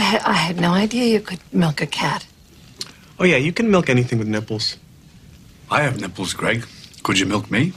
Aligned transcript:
I, 0.00 0.02
ha- 0.02 0.22
I 0.24 0.32
had 0.32 0.58
no 0.58 0.72
idea 0.72 1.04
you 1.12 1.20
could 1.20 1.40
milk 1.52 1.82
a 1.82 1.86
cat. 1.86 2.26
Oh, 3.18 3.24
yeah, 3.24 3.36
you 3.36 3.52
can 3.52 3.70
milk 3.70 3.90
anything 3.90 4.18
with 4.18 4.28
nipples. 4.28 4.78
I 5.70 5.82
have 5.82 6.00
nipples, 6.00 6.32
Greg. 6.32 6.64
Could 7.02 7.18
you 7.18 7.26
milk 7.26 7.50
me? 7.50 7.74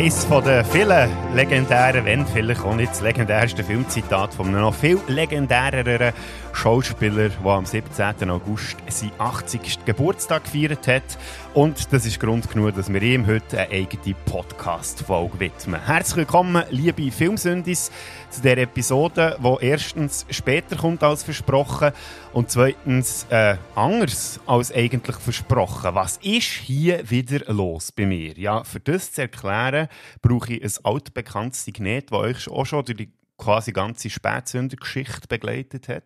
Eines 0.00 0.26
den 0.26 0.64
vielen 0.64 1.10
legendären, 1.34 2.06
wenn 2.06 2.26
vielleicht 2.26 2.62
auch 2.62 2.74
nicht 2.74 2.90
das 2.90 3.02
legendärste 3.02 3.62
Filmzitat 3.62 4.32
von 4.32 4.46
einem 4.46 4.62
noch 4.62 4.74
viel 4.74 4.98
legendäreren 5.08 6.14
Schauspieler, 6.54 7.28
der 7.28 7.50
am 7.50 7.66
17. 7.66 8.30
August 8.30 8.78
seinen 8.88 9.12
80. 9.18 9.84
Geburtstag 9.84 10.44
gefeiert 10.44 10.88
hat. 10.88 11.18
Und 11.52 11.92
das 11.92 12.06
ist 12.06 12.18
Grund 12.18 12.48
genug, 12.50 12.76
dass 12.76 12.90
wir 12.90 13.02
ihm 13.02 13.26
heute 13.26 13.58
eine 13.58 13.70
eigene 13.70 14.14
Podcast-Folge 14.24 15.38
widmen. 15.38 15.84
Herzlich 15.84 16.16
willkommen, 16.16 16.64
liebe 16.70 17.10
Filmsündis, 17.10 17.90
zu 18.30 18.40
der 18.40 18.58
Episode, 18.58 19.36
die 19.38 19.66
erstens 19.66 20.24
später 20.30 20.76
kommt 20.76 21.02
als 21.02 21.24
versprochen 21.24 21.90
und 22.32 22.50
zweitens 22.50 23.26
äh, 23.30 23.56
anders 23.74 24.38
als 24.46 24.72
eigentlich 24.72 25.16
versprochen. 25.16 25.94
Was 25.94 26.18
ist 26.18 26.44
hier 26.44 27.10
wieder 27.10 27.52
los 27.52 27.90
bei 27.90 28.06
mir? 28.06 28.38
Ja, 28.38 28.62
für 28.62 28.80
das 28.80 29.12
zu 29.12 29.22
erklären, 29.22 29.88
brauche 30.22 30.54
ich 30.54 30.62
ein 30.62 30.84
altbekanntes 30.84 31.64
Signet, 31.64 32.10
das 32.10 32.18
euch 32.18 32.48
auch 32.48 32.66
schon 32.66 32.84
durch 32.84 32.96
die 32.96 33.12
quasi 33.38 33.72
ganze 33.72 34.10
Spätsündergeschichte 34.10 35.26
begleitet 35.28 35.88
hat. 35.88 36.04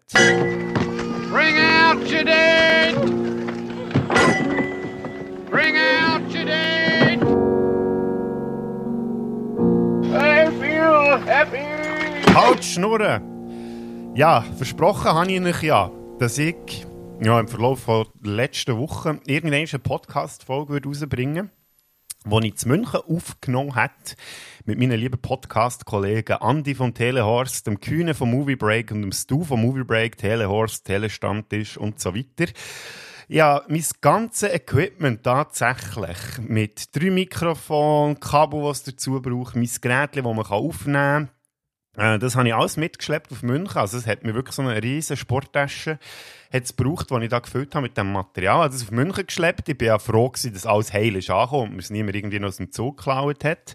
Bring 1.30 1.56
out 1.58 1.98
your 2.10 2.24
dead! 2.24 2.94
Bring 5.50 5.76
out 5.76 6.22
your 6.32 6.44
dead! 6.44 7.20
I 10.12 10.50
feel 10.60 11.18
happy! 11.26 11.64
Halt, 12.32 12.64
Schnurren! 12.64 14.14
Ja, 14.14 14.42
versprochen 14.56 15.12
habe 15.12 15.32
ich 15.32 15.40
euch 15.40 15.62
ja, 15.62 15.90
dass 16.20 16.38
ich 16.38 16.86
ja, 17.20 17.40
im 17.40 17.48
Verlauf 17.48 17.86
der 17.86 18.06
letzten 18.22 18.76
Woche 18.76 19.20
irgendwann 19.26 19.66
eine 19.68 19.78
Podcast-Folge 19.78 20.82
rausbringen 20.84 21.36
würde, 21.36 21.50
die 22.26 22.48
ich 22.48 22.56
zu 22.56 22.68
München 22.68 23.00
aufgenommen 23.06 23.74
habe 23.74 23.92
mit 24.64 24.78
meinen 24.78 24.98
lieben 24.98 25.20
Podcast-Kollegen 25.20 26.38
Andy 26.40 26.74
von 26.74 26.94
Telehorst, 26.94 27.66
dem 27.66 27.80
Kühne 27.80 28.14
vom 28.14 28.30
Movie 28.30 28.56
Break 28.56 28.90
und 28.92 29.02
dem 29.02 29.12
Stu 29.12 29.44
vom 29.44 29.60
Movie 29.60 29.84
Break, 29.84 30.16
Telehorst, 30.16 30.86
Telestammtisch 30.86 31.76
und 31.76 32.00
so 32.00 32.14
weiter. 32.14 32.50
Ja, 33.28 33.62
mein 33.68 33.84
ganzes 34.00 34.52
Equipment 34.52 35.22
tatsächlich 35.22 36.16
mit 36.40 36.96
drei 36.96 37.10
Mikrofonen, 37.10 38.20
Kabel, 38.20 38.62
was 38.62 38.82
dazu 38.82 39.20
braucht, 39.20 39.56
mein 39.56 39.70
Gerät, 39.80 40.16
das 40.16 40.24
man 40.24 40.38
aufnehmen 40.38 41.28
kann, 41.28 41.30
äh, 41.96 42.18
das 42.18 42.36
habe 42.36 42.48
ich 42.48 42.54
alles 42.54 42.76
mitgeschleppt 42.76 43.32
auf 43.32 43.42
München. 43.42 43.76
Also 43.76 43.98
es 43.98 44.06
hat 44.06 44.24
mir 44.24 44.34
wirklich 44.34 44.54
so 44.54 44.62
eine 44.62 44.82
riesige 44.82 45.16
Sporttasche 45.16 45.98
gebraucht, 46.50 47.10
die 47.10 47.24
ich 47.24 47.28
da 47.28 47.40
gefüllt 47.40 47.74
habe 47.74 47.84
mit 47.84 47.96
dem 47.96 48.12
Material. 48.12 48.58
Ich 48.58 48.62
habe 48.62 48.72
das 48.72 48.82
auf 48.82 48.90
München 48.90 49.26
geschleppt. 49.26 49.68
Ich 49.68 49.78
bin 49.78 49.88
ja 49.88 49.98
froh 49.98 50.28
gewesen, 50.28 50.52
dass 50.52 50.66
alles 50.66 50.92
heil 50.92 51.16
ist 51.16 51.30
angekommen 51.30 51.70
und 51.70 51.72
mir 51.72 51.80
es 51.80 51.90
niemand 51.90 52.16
irgendwie 52.16 52.42
aus 52.44 52.58
dem 52.58 52.70
Zug 52.70 52.98
geklaut 52.98 53.44
hat. 53.44 53.74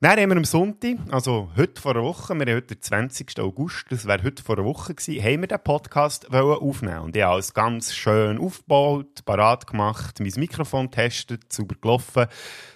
Dann 0.00 0.18
haben 0.18 0.30
wir 0.30 0.36
am 0.36 0.44
Sonntag, 0.44 0.96
also 1.12 1.52
heute 1.56 1.80
vor 1.80 1.92
einer 1.92 2.02
Woche, 2.02 2.34
wir 2.34 2.40
haben 2.40 2.56
heute 2.56 2.74
den 2.74 2.82
20. 2.82 3.38
August, 3.38 3.86
das 3.90 4.04
wäre 4.04 4.24
heute 4.24 4.42
vor 4.42 4.58
einer 4.58 4.66
Woche 4.66 4.96
gewesen, 4.96 5.22
haben 5.22 5.42
wir 5.42 5.46
den 5.46 5.62
Podcast 5.62 6.26
wollen 6.32 6.58
aufnehmen 6.58 6.98
Und 7.02 7.14
ich 7.14 7.22
habe 7.22 7.34
alles 7.34 7.54
ganz 7.54 7.94
schön 7.94 8.36
aufgebaut, 8.38 9.24
parat 9.24 9.68
gemacht, 9.68 10.18
mein 10.18 10.32
Mikrofon 10.34 10.90
getestet, 10.90 11.52
sauber 11.52 11.76
gelaufen, 11.80 12.26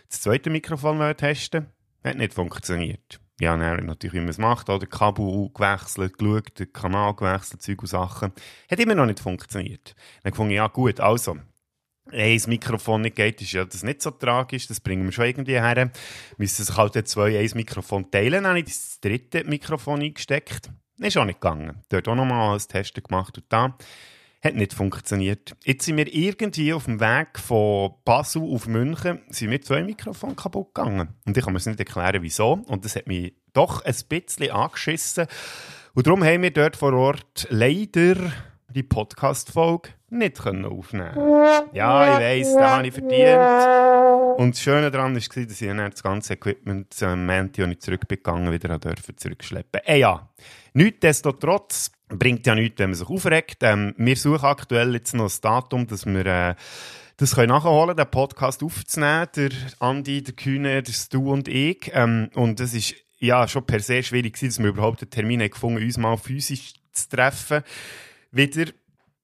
das 0.08 0.20
zweite 0.20 0.50
Mikrofon 0.50 1.00
testen. 1.16 1.66
Hat 2.04 2.16
nicht 2.16 2.32
funktioniert. 2.32 3.18
Ja, 3.38 3.56
dann 3.56 3.84
natürlich, 3.84 4.14
wie 4.14 4.20
man 4.20 4.30
es 4.30 4.38
macht, 4.38 4.70
oder 4.70 4.86
Kabel 4.86 5.50
gewechselt, 5.52 6.18
geschaut, 6.18 6.58
den 6.58 6.72
Kanal 6.72 7.14
gewechselt, 7.14 7.60
Zeug 7.60 7.82
und 7.82 7.88
Sachen. 7.88 8.32
Hat 8.70 8.80
immer 8.80 8.94
noch 8.94 9.04
nicht 9.04 9.20
funktioniert. 9.20 9.94
Dann 10.22 10.32
fand 10.32 10.50
ich, 10.50 10.56
ja 10.56 10.68
gut, 10.68 11.00
also, 11.00 11.36
ein 12.12 12.40
Mikrofon 12.46 13.02
nicht 13.02 13.16
geht, 13.16 13.42
ist 13.42 13.52
ja 13.52 13.64
das 13.64 13.82
nicht 13.82 14.00
so 14.00 14.10
tragisch, 14.12 14.68
das 14.68 14.80
bringen 14.80 15.04
wir 15.04 15.12
schon 15.12 15.26
irgendwie 15.26 15.60
her. 15.60 15.90
Müssen 16.38 16.64
sich 16.64 16.76
halt 16.76 17.08
zwei 17.08 17.38
ein 17.38 17.50
Mikrofon 17.54 18.10
teilen, 18.10 18.44
dann 18.44 18.46
habe 18.46 18.60
ich 18.60 18.66
das 18.66 19.00
dritte 19.00 19.44
Mikrofon 19.44 20.00
eingesteckt. 20.00 20.70
Ist 20.98 21.16
auch 21.18 21.24
nicht 21.24 21.40
gegangen. 21.40 21.82
Dort 21.90 22.08
auch 22.08 22.14
nochmal 22.14 22.50
alles 22.50 22.68
testen 22.68 23.02
gemacht 23.02 23.36
und 23.36 23.44
da 23.50 23.76
hat 24.46 24.54
nicht 24.54 24.72
funktioniert. 24.72 25.54
Jetzt 25.64 25.84
sind 25.84 25.96
wir 25.96 26.12
irgendwie 26.12 26.72
auf 26.72 26.84
dem 26.84 27.00
Weg 27.00 27.38
von 27.38 27.94
Basel 28.04 28.42
auf 28.42 28.66
München, 28.66 29.20
sind 29.28 29.50
mir 29.50 29.60
zwei 29.60 29.82
Mikrofone 29.82 30.34
kaputt 30.34 30.74
gegangen. 30.74 31.08
Und 31.26 31.36
ich 31.36 31.44
kann 31.44 31.52
mir 31.52 31.60
nicht 31.64 31.78
erklären, 31.78 32.22
wieso. 32.22 32.52
Und 32.66 32.84
das 32.84 32.96
hat 32.96 33.06
mich 33.06 33.34
doch 33.52 33.84
ein 33.84 33.94
bisschen 34.08 34.50
angeschissen. 34.50 35.26
Und 35.94 36.06
darum 36.06 36.22
haben 36.22 36.42
wir 36.42 36.52
dort 36.52 36.76
vor 36.76 36.92
Ort 36.92 37.46
leider 37.50 38.16
die 38.68 38.82
Podcast-Folge 38.82 39.90
nicht 40.10 40.40
aufnehmen 40.46 41.14
Ja, 41.72 42.14
ich 42.14 42.20
weiss, 42.20 42.54
da 42.54 42.76
habe 42.76 42.86
ich 42.86 42.94
verdient. 42.94 44.38
Und 44.38 44.54
das 44.54 44.62
Schöne 44.62 44.90
daran 44.90 45.14
war, 45.14 45.44
dass 45.44 45.60
ich 45.60 45.68
dann 45.68 45.90
das 45.90 46.02
ganze 46.02 46.34
Equipment 46.34 47.02
am 47.02 47.26
Montag, 47.26 47.64
als 47.64 47.72
ich 47.72 47.80
zurückgegangen 47.80 48.52
wieder 48.52 48.78
zurückschleppen. 49.16 49.80
Eh 49.84 49.98
ja, 49.98 50.28
nichtsdestotrotz 50.74 51.90
bringt 52.08 52.46
ja 52.46 52.54
nichts, 52.54 52.78
wenn 52.78 52.90
man 52.90 52.98
sich 52.98 53.08
aufregt. 53.08 53.58
Ähm, 53.62 53.94
wir 53.96 54.16
suchen 54.16 54.44
aktuell 54.44 54.94
jetzt 54.94 55.14
noch 55.14 55.24
das 55.24 55.40
Datum, 55.40 55.86
dass 55.86 56.06
wir 56.06 56.26
äh, 56.26 56.54
das 57.16 57.34
können 57.34 57.48
nachholen, 57.48 57.96
den 57.96 58.10
Podcast 58.10 58.62
aufzunehmen. 58.62 59.28
Der 59.36 59.50
Andi, 59.78 60.22
der 60.22 60.34
Kühne, 60.34 60.82
der 60.82 60.92
Stu 60.92 61.32
und 61.32 61.48
ich. 61.48 61.90
Ähm, 61.94 62.30
und 62.34 62.60
es 62.60 62.74
ist 62.74 62.94
ja 63.18 63.48
schon 63.48 63.64
per 63.64 63.80
se 63.80 64.02
schwierig 64.02 64.34
gewesen, 64.34 64.48
dass 64.48 64.58
wir 64.58 64.68
überhaupt 64.68 65.02
einen 65.02 65.10
Termin 65.10 65.40
haben 65.40 65.50
gefunden 65.50 65.82
uns 65.82 65.96
mal 65.96 66.16
physisch 66.16 66.74
zu 66.92 67.08
treffen. 67.08 67.62
Wieder. 68.30 68.70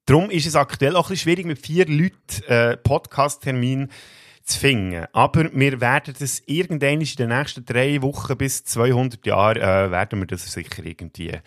Darum 0.07 0.31
ist 0.31 0.47
es 0.47 0.57
aktuell 0.57 0.97
auch 0.97 1.07
ein 1.07 1.11
bisschen 1.11 1.31
schwierig, 1.31 1.47
mit 1.47 1.65
vier 1.65 1.87
Leuten 1.87 2.43
äh, 2.49 2.77
Podcast-Termin 2.77 3.89
zu 4.45 4.59
finden. 4.59 5.07
Aber 5.13 5.51
wir 5.53 5.81
werden 5.81 6.15
das 6.19 6.43
irgendwann 6.47 7.01
in 7.01 7.17
den 7.17 7.29
nächsten 7.29 7.65
drei 7.65 8.03
Wochen 8.03 8.37
bis 8.37 8.65
200 8.65 9.25
Jahren 9.27 9.57
äh, 9.59 9.91
werden 9.91 10.21
wir 10.21 10.27
das 10.27 10.53
sicher 10.53 10.85
irgendwie 10.85 11.39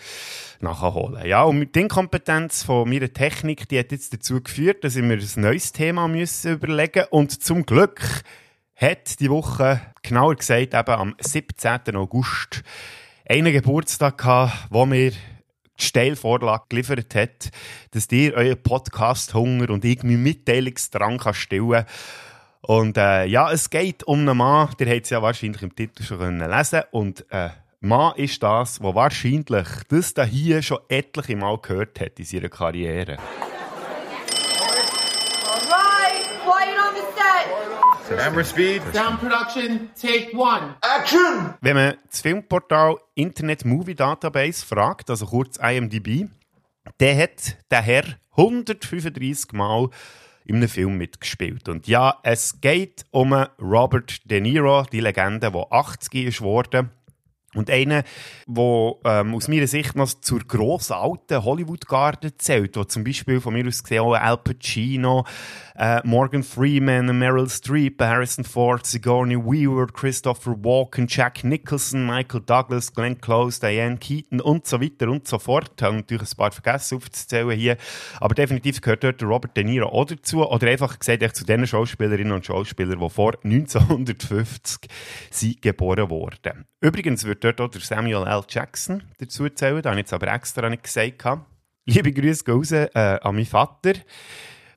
nachholen. 0.60 1.26
Ja, 1.26 1.44
und 1.44 1.60
mit 1.60 1.76
der 1.76 1.84
Inkompetenz 1.84 2.64
von 2.64 2.90
meiner 2.90 3.12
Technik, 3.12 3.68
die 3.70 3.80
hat 3.80 3.92
jetzt 3.92 4.14
dazu 4.14 4.42
geführt, 4.42 4.84
dass 4.84 4.96
mir 4.96 5.18
ein 5.18 5.42
neues 5.42 5.72
Thema 5.72 6.08
müssen 6.08 6.54
überlegen 6.54 7.06
Und 7.10 7.44
zum 7.44 7.66
Glück 7.66 8.02
hat 8.76 9.20
die 9.20 9.30
Woche, 9.30 9.82
genauer 10.02 10.36
gesagt 10.36 10.74
eben 10.74 10.90
am 10.90 11.16
17. 11.20 11.96
August, 11.96 12.64
einen 13.28 13.54
Geburtstag 13.54 14.18
gehabt, 14.18 14.68
wo 14.70 14.86
mir 14.86 15.12
die 15.12 15.84
Steilvorlage 15.84 16.66
geliefert 16.70 17.16
hat, 17.16 17.50
dass 17.92 18.12
ihr 18.12 18.34
euren 18.34 18.62
Podcast-Hunger 18.62 19.70
und 19.70 19.84
irgendwie 19.84 20.18
Mitteilungsdrang 20.18 21.18
kann 21.18 21.34
stillen 21.34 21.86
Und 22.68 22.98
äh, 22.98 23.26
ja, 23.26 23.52
es 23.52 23.70
geht 23.70 24.04
um 24.06 24.22
einen 24.22 24.38
Mann, 24.38 24.70
der 24.80 24.96
hat 24.96 25.04
es 25.04 25.12
ja 25.12 25.22
wahrscheinlich 25.22 25.62
im 25.62 25.76
Titel 25.76 26.02
schon 26.04 26.18
können 26.18 26.50
lesen 26.50 26.82
Und 26.90 27.24
äh, 27.30 27.50
Mann 27.80 28.16
ist 28.16 28.42
das, 28.42 28.80
der 28.80 28.96
wahrscheinlich 28.96 29.68
das 29.88 30.14
da 30.16 30.24
hier 30.24 30.64
schon 30.64 30.80
etliche 30.90 31.36
Mal 31.36 31.60
gehört 31.60 32.00
hat 32.00 32.18
in 32.18 32.26
seiner 32.26 32.50
Karriere. 32.50 33.18
Alright, 35.48 36.26
quiet 36.44 36.76
on 36.80 36.96
the 36.96 37.02
set. 37.14 38.18
Camera 38.18 38.44
speed. 38.44 38.82
Sound 38.94 39.20
production, 39.20 39.92
take 40.02 40.36
one. 40.36 40.74
Wenn 41.62 41.76
man 41.76 41.94
das 42.10 42.22
Filmportal 42.22 42.98
Internet 43.14 43.64
Movie 43.64 43.94
Database 43.94 44.66
fragt, 44.66 45.12
also 45.12 45.28
kurz 45.28 45.58
IMDb, 45.58 46.28
der 47.00 47.16
hat 47.16 47.58
der 47.70 47.84
Herr 47.84 48.06
135 48.36 49.54
Mal 49.54 49.90
in 50.46 50.58
einem 50.58 50.70
Film 50.70 50.98
mitgespielt. 50.98 51.68
Und 51.68 51.88
ja, 51.88 52.20
es 52.24 52.62
geht 52.62 53.06
um 53.12 53.34
Robert 53.60 54.30
De 54.30 54.40
Niro, 54.40 54.86
die 54.92 55.00
Legende, 55.00 55.52
der 55.52 55.68
80 55.72 56.28
ist 56.28 56.40
geworden. 56.40 56.92
Und 57.56 57.70
einer, 57.70 58.04
der 58.48 58.94
ähm, 59.06 59.34
aus 59.34 59.48
meiner 59.48 59.68
Sicht 59.68 59.96
noch 59.96 60.14
zur 60.14 60.40
grossen 60.40 60.94
alten 60.94 61.44
Hollywood-Garde 61.44 62.38
zählt, 62.38 62.78
wo 62.78 62.84
zum 62.84 63.04
Beispiel 63.04 63.42
von 63.42 63.54
mir 63.54 63.66
aus 63.68 63.82
gesehen 63.82 64.02
auch 64.02 64.14
Al 64.14 64.38
Pacino, 64.38 65.26
äh, 65.78 66.02
Morgan 66.04 66.44
Freeman, 66.44 67.18
Meryl 67.18 67.50
Streep, 67.50 68.02
Harrison 68.02 68.46
Ford, 68.46 68.86
Sigourney 68.86 69.38
Weaver, 69.38 69.88
Christopher 69.88 70.56
Walken, 70.64 71.08
Jack 71.08 71.44
Nicholson, 71.44 72.06
Michael 72.06 72.42
Douglas, 72.42 72.94
Glenn 72.94 73.20
Close, 73.20 73.60
Diane 73.60 73.98
Keaton 73.98 74.42
und 74.42 74.68
so 74.68 74.82
weiter 74.82 75.10
und 75.10 75.28
so 75.28 75.40
fort. 75.40 75.72
Ich 75.78 75.84
habe 75.84 75.96
natürlich 75.98 76.32
ein 76.32 76.38
paar 76.38 76.52
vergessen 76.52 76.98
aufzuzählen 76.98 77.52
hier. 77.52 77.78
Aber 78.20 78.36
definitiv 78.36 78.82
gehört 78.82 79.04
dort 79.04 79.24
Robert 79.24 79.56
De 79.56 79.64
Niro 79.64 79.88
auch 79.88 80.06
dazu. 80.06 80.46
Oder 80.46 80.68
einfach 80.68 80.98
gesagt, 81.00 81.36
zu 81.36 81.46
den 81.46 81.68
Schauspielerinnen 81.68 82.34
und 82.34 82.46
Schauspielern, 82.46 83.00
die 83.00 83.10
vor 83.10 83.34
1950 83.44 84.90
sind 85.32 85.62
geboren 85.62 86.10
wurden. 86.10 86.66
Übrigens 86.82 87.24
wird 87.26 87.44
dort 87.54 87.76
auch 87.76 87.82
Samuel 87.82 88.28
L. 88.28 88.44
Jackson 88.48 89.04
dazu 89.18 89.50
zählen. 89.50 89.82
Da 89.82 89.90
habe 89.90 90.00
ich 90.00 90.06
jetzt 90.06 90.14
aber 90.14 90.34
extra 90.34 90.70
nicht 90.70 90.84
gesagt. 90.84 91.24
Liebe 91.86 92.12
Grüße 92.12 92.44
gehen 92.44 92.56
raus, 92.56 92.72
äh, 92.72 92.90
an 92.94 93.36
meinen 93.36 93.46
Vater. 93.46 93.94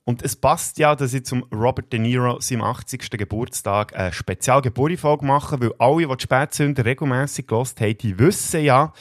Und 0.09 0.23
es 0.23 0.35
passt 0.35 0.79
ja, 0.79 0.95
dass 0.95 1.13
ich 1.13 1.25
zum 1.25 1.43
Robert 1.53 1.93
De 1.93 1.99
Niro 1.99 2.39
seinem 2.39 2.63
80. 2.63 3.11
Geburtstag 3.11 3.95
eine 3.95 4.11
Spezial-Geburtstag 4.11 5.21
mache, 5.21 5.59
weil 5.61 5.73
alle, 5.77 6.07
die 6.07 6.17
die 6.17 6.23
Spätsünder 6.23 6.85
regelmässig 6.85 7.47
gelost 7.47 7.79
haben, 7.79 7.97
die 7.97 8.17
wissen 8.17 8.63
ja, 8.63 8.91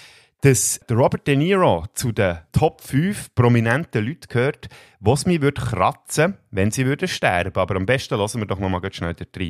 dass 0.43 0.81
der 0.89 0.97
Robert 0.97 1.27
De 1.27 1.35
Niro 1.35 1.87
zu 1.95 2.13
den 2.13 2.39
Top 2.53 2.83
5 2.83 3.35
prominenten 3.35 4.07
Leuten 4.07 4.29
gehört, 4.29 4.69
was 5.01 5.27
mich 5.27 5.41
würde 5.41 5.61
kratzen, 5.61 6.37
wenn 6.51 6.71
sie 6.71 6.87
würden 6.87 7.09
sterben. 7.09 7.57
Aber 7.57 7.77
am 7.77 7.87
besten 7.87 8.19
lassen 8.19 8.41
wir 8.41 8.47
doch 8.47 8.59
noch 8.59 8.69
mal 8.69 8.81
schnell 8.93 9.17
rein. 9.37 9.49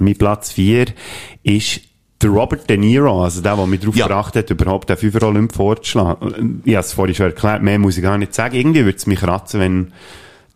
Mein 0.00 0.18
Platz 0.18 0.52
4 0.52 0.86
ist 1.44 1.80
der 2.24 2.30
Robert 2.32 2.68
De 2.68 2.76
Niro, 2.76 3.22
also 3.24 3.40
der, 3.40 3.54
der 3.56 3.66
mich 3.66 3.80
darauf 3.80 3.96
Ja. 3.96 4.06
gebracht 4.06 4.34
hat, 4.36 4.50
überhaupt 4.50 4.88
den 4.90 4.96
Fünfer 4.96 5.26
Olymp 5.28 5.54
vorzuschlagen. 5.54 6.62
Ich 6.64 6.74
habe 6.74 6.84
es 6.84 6.92
vorhin 6.92 7.14
schon 7.14 7.26
erklärt, 7.26 7.62
mehr 7.62 7.78
muss 7.78 7.96
ich 7.96 8.02
gar 8.02 8.18
nicht 8.18 8.34
sagen. 8.34 8.56
Irgendwie 8.56 8.84
würde 8.84 8.96
es 8.98 9.06
mich 9.06 9.20
kratzen, 9.20 9.60
wenn 9.60 9.92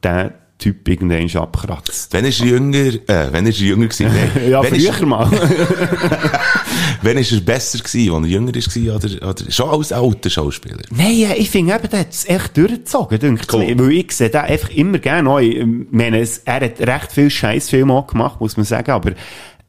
der 0.02 0.32
Typ 0.58 0.88
irgendwann 0.88 1.30
abkratzt. 1.40 2.12
Wenn 2.12 2.24
ist 2.24 2.40
er 2.40 2.46
jünger, 2.46 2.78
äh, 2.78 3.28
wenn 3.32 3.46
ist 3.46 3.60
er 3.60 3.66
jünger 3.68 3.86
gewesen? 3.86 4.10
Nee. 4.34 4.50
Ja, 4.50 4.60
wenn 4.60 4.74
früher 4.74 4.90
ist, 4.90 5.02
mal. 5.02 5.30
wenn 7.02 7.16
ist 7.18 7.30
er 7.32 7.40
besser 7.40 7.78
gewesen, 7.78 8.12
als 8.14 8.24
er 8.24 8.28
jünger 8.30 8.52
war, 8.54 8.96
oder, 8.96 9.28
oder 9.30 9.50
schon 9.52 9.68
als 9.70 9.92
alter 9.92 10.30
Schauspieler? 10.30 10.78
Nein, 10.90 11.12
äh, 11.30 11.34
ich 11.36 11.50
finde 11.50 11.74
eben, 11.74 11.88
der 11.88 12.00
hat 12.00 12.10
es 12.12 12.28
echt 12.28 12.56
durchgezogen, 12.56 13.18
denke 13.20 13.46
Cool. 13.52 13.62
ich. 13.64 13.78
Weil 13.78 13.92
ich 13.92 14.12
sehe 14.12 14.30
den 14.30 14.40
einfach 14.40 14.70
immer 14.70 14.98
gerne 14.98 15.30
auch. 15.30 15.38
Ich 15.38 15.64
meine, 15.90 16.26
er 16.44 16.54
hat 16.60 16.80
recht 16.80 17.12
viel 17.12 17.30
Scheißfilme 17.30 17.92
auch 17.92 18.06
gemacht, 18.08 18.40
muss 18.40 18.56
man 18.56 18.66
sagen, 18.66 18.90
aber 18.90 19.12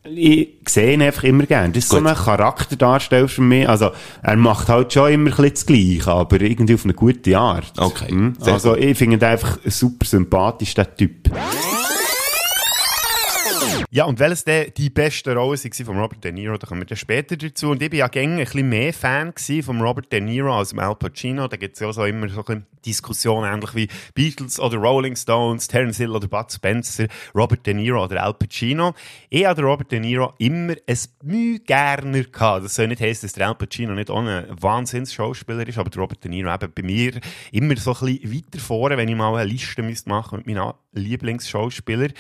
ich 0.05 0.49
sehe 0.67 0.93
ihn 0.93 1.01
einfach 1.01 1.23
immer 1.23 1.45
gerne. 1.45 1.73
Das 1.73 1.83
ist 1.83 1.89
so 1.89 1.97
Gut. 1.97 2.07
ein 2.07 2.15
Charakterdarsteller 2.15 3.27
für 3.27 3.41
mich. 3.41 3.67
Also, 3.67 3.91
er 4.21 4.37
macht 4.37 4.69
halt 4.69 4.93
schon 4.93 5.11
immer 5.11 5.29
ein 5.29 5.35
bisschen 5.35 5.53
das 5.53 5.65
Gleiche, 5.65 6.11
aber 6.11 6.41
irgendwie 6.41 6.75
auf 6.75 6.85
eine 6.85 6.93
gute 6.93 7.37
Art. 7.37 7.73
Okay. 7.77 8.09
Hm? 8.09 8.35
Sehr 8.39 8.53
Also, 8.53 8.75
ich 8.75 8.97
finde 8.97 9.17
ihn 9.17 9.23
einfach 9.23 9.57
super 9.65 10.05
sympathisch, 10.05 10.73
der 10.73 10.95
Typ. 10.95 11.29
Ja, 13.91 14.05
und 14.05 14.19
welches 14.19 14.43
denn 14.43 14.71
die 14.77 14.91
beste 14.91 15.33
Rolle 15.33 15.57
war 15.57 15.85
von 15.85 15.97
Robert 15.97 16.23
De 16.23 16.31
Niro, 16.31 16.55
da 16.59 16.67
kommen 16.67 16.81
wir 16.81 16.85
dann 16.85 16.95
später 16.95 17.35
dazu. 17.35 17.71
Und 17.71 17.81
ich 17.81 17.89
bin 17.89 17.97
ja 17.97 18.07
gängig 18.07 18.39
ein 18.39 18.45
bisschen 18.45 18.69
mehr 18.69 18.93
Fan 18.93 19.33
von 19.63 19.81
Robert 19.81 20.11
De 20.11 20.21
Niro 20.21 20.55
als 20.55 20.77
Al 20.77 20.95
Pacino. 20.95 21.47
Da 21.47 21.57
gibt 21.57 21.73
es 21.73 21.79
ja 21.79 21.87
auch 21.87 21.91
so 21.93 22.05
immer 22.05 22.29
so 22.29 22.45
ein 22.45 22.67
Diskussionen, 22.85 23.51
ähnlich 23.51 23.73
wie 23.73 23.87
Beatles 24.13 24.59
oder 24.59 24.77
Rolling 24.77 25.15
Stones, 25.15 25.67
Terence 25.67 25.97
Hill 25.97 26.11
oder 26.11 26.27
Bud 26.27 26.51
Spencer, 26.51 27.07
Robert 27.33 27.65
De 27.65 27.73
Niro 27.73 28.03
oder 28.03 28.21
Al 28.21 28.35
Pacino. 28.35 28.93
Ich 29.27 29.47
hatte 29.47 29.63
Robert 29.63 29.91
De 29.91 29.99
Niro 29.99 30.33
immer 30.37 30.75
ein 30.85 30.99
Mühe 31.23 31.59
gerner 31.59 32.25
gehabt. 32.25 32.65
Das 32.65 32.75
soll 32.75 32.89
nicht 32.89 33.01
heißen, 33.01 33.25
dass 33.27 33.33
der 33.33 33.47
Al 33.47 33.55
Pacino 33.55 33.95
nicht 33.95 34.11
ein 34.11 34.45
Wahnsinns-Schauspieler 34.61 35.67
ist, 35.67 35.79
aber 35.79 35.89
der 35.89 35.99
Robert 35.99 36.23
De 36.23 36.29
Niro 36.29 36.53
eben 36.53 36.73
bei 36.75 36.83
mir 36.83 37.13
immer 37.51 37.75
so 37.75 37.95
ein 37.95 38.19
bisschen 38.19 38.35
weiter 38.35 38.59
vorne, 38.59 38.97
wenn 38.97 39.09
ich 39.09 39.15
mal 39.15 39.35
eine 39.35 39.49
Liste 39.49 39.81
müsste 39.81 40.09
machen 40.09 40.43
mit 40.45 40.55
meinen 40.55 40.73
Lieblingsschauspielern. 40.93 42.13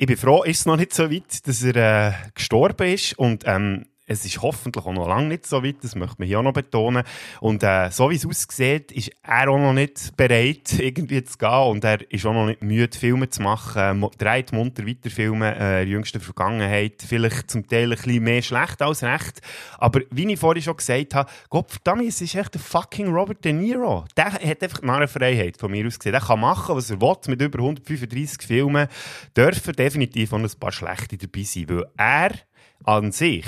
Ich 0.00 0.06
bin 0.06 0.16
froh, 0.16 0.44
ist 0.44 0.60
es 0.60 0.64
noch 0.66 0.78
nicht 0.78 0.94
so 0.94 1.10
weit, 1.10 1.46
dass 1.46 1.62
er 1.62 1.76
äh, 2.08 2.12
gestorben 2.34 2.88
ist. 2.88 3.18
Und 3.18 3.42
ähm, 3.44 3.84
es 4.10 4.24
ist 4.24 4.42
hoffentlich 4.42 4.84
auch 4.84 4.92
noch 4.92 5.06
lange 5.06 5.28
nicht 5.28 5.46
so 5.46 5.62
weit, 5.62 5.76
das 5.82 5.94
möchte 5.94 6.16
man 6.18 6.26
hier 6.26 6.40
auch 6.40 6.42
noch 6.42 6.52
betonen. 6.52 7.04
Und 7.40 7.62
äh, 7.62 7.90
so 7.90 8.10
wie 8.10 8.16
es 8.16 8.26
aussieht, 8.26 8.90
ist 8.90 9.12
er 9.22 9.48
auch 9.48 9.56
noch 9.58 9.72
nicht 9.72 10.16
bereit, 10.16 10.72
irgendwie 10.78 11.22
zu 11.22 11.38
gehen. 11.38 11.48
Und 11.48 11.84
er 11.84 12.10
ist 12.10 12.26
auch 12.26 12.32
noch 12.32 12.46
nicht 12.46 12.60
müde, 12.60 12.98
Filme 12.98 13.28
zu 13.30 13.40
machen. 13.40 13.80
Äh, 13.80 13.94
mo- 13.94 14.10
dreht 14.18 14.52
munter 14.52 14.84
weiter 14.84 15.10
Filme 15.10 15.52
äh, 15.52 15.54
in 15.54 15.58
der 15.60 15.86
jüngsten 15.86 16.20
Vergangenheit. 16.20 17.04
Vielleicht 17.06 17.52
zum 17.52 17.64
Teil 17.68 17.84
ein 17.92 17.96
bisschen 17.96 18.24
mehr 18.24 18.42
schlecht 18.42 18.82
als 18.82 19.04
recht. 19.04 19.40
Aber 19.78 20.00
wie 20.10 20.32
ich 20.32 20.40
vorhin 20.40 20.62
schon 20.64 20.76
gesagt 20.76 21.14
habe, 21.14 21.30
Gott 21.48 21.70
verdammt, 21.70 22.02
es 22.08 22.20
ist 22.20 22.34
echt 22.34 22.54
der 22.54 22.60
fucking 22.60 23.12
Robert 23.14 23.44
De 23.44 23.52
Niro. 23.52 24.06
Der 24.16 24.32
hat 24.32 24.42
einfach 24.62 24.80
die 24.80 24.86
Narrenfreiheit 24.86 25.56
von 25.56 25.70
mir 25.70 25.86
aus 25.86 26.00
gesehen. 26.00 26.12
Der 26.12 26.20
kann 26.20 26.40
machen, 26.40 26.74
was 26.74 26.90
er 26.90 27.00
will, 27.00 27.14
mit 27.28 27.40
über 27.40 27.60
135 27.60 28.42
Filmen. 28.42 28.88
Dürfen 29.36 29.72
definitiv 29.74 30.32
auch 30.32 30.38
ein 30.38 30.50
paar 30.58 30.72
schlechte 30.72 31.16
dabei 31.16 31.44
sein, 31.44 31.68
weil 31.68 31.84
er 31.96 32.32
an 32.84 33.12
sich 33.12 33.44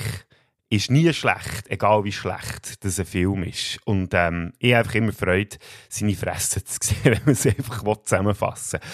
ist 0.73 0.91
nie 0.91 1.13
schlecht, 1.13 1.69
egal 1.69 2.05
wie 2.05 2.13
schlecht 2.13 2.83
das 2.83 2.99
ein 2.99 3.05
Film 3.05 3.43
ist. 3.43 3.79
Und 3.85 4.15
ähm, 4.15 4.55
ich 4.59 4.73
habe 4.73 4.79
einfach 4.81 4.95
immer 4.95 5.13
Freude, 5.13 5.59
seine 5.91 6.15
Fresse 6.15 6.65
zu 6.65 6.79
sehen, 6.83 6.97
wenn 7.05 7.21
man 7.27 7.35
sie 7.35 7.51
einfach 7.51 7.83
zusammenfassen 8.05 8.81
will. 8.81 8.89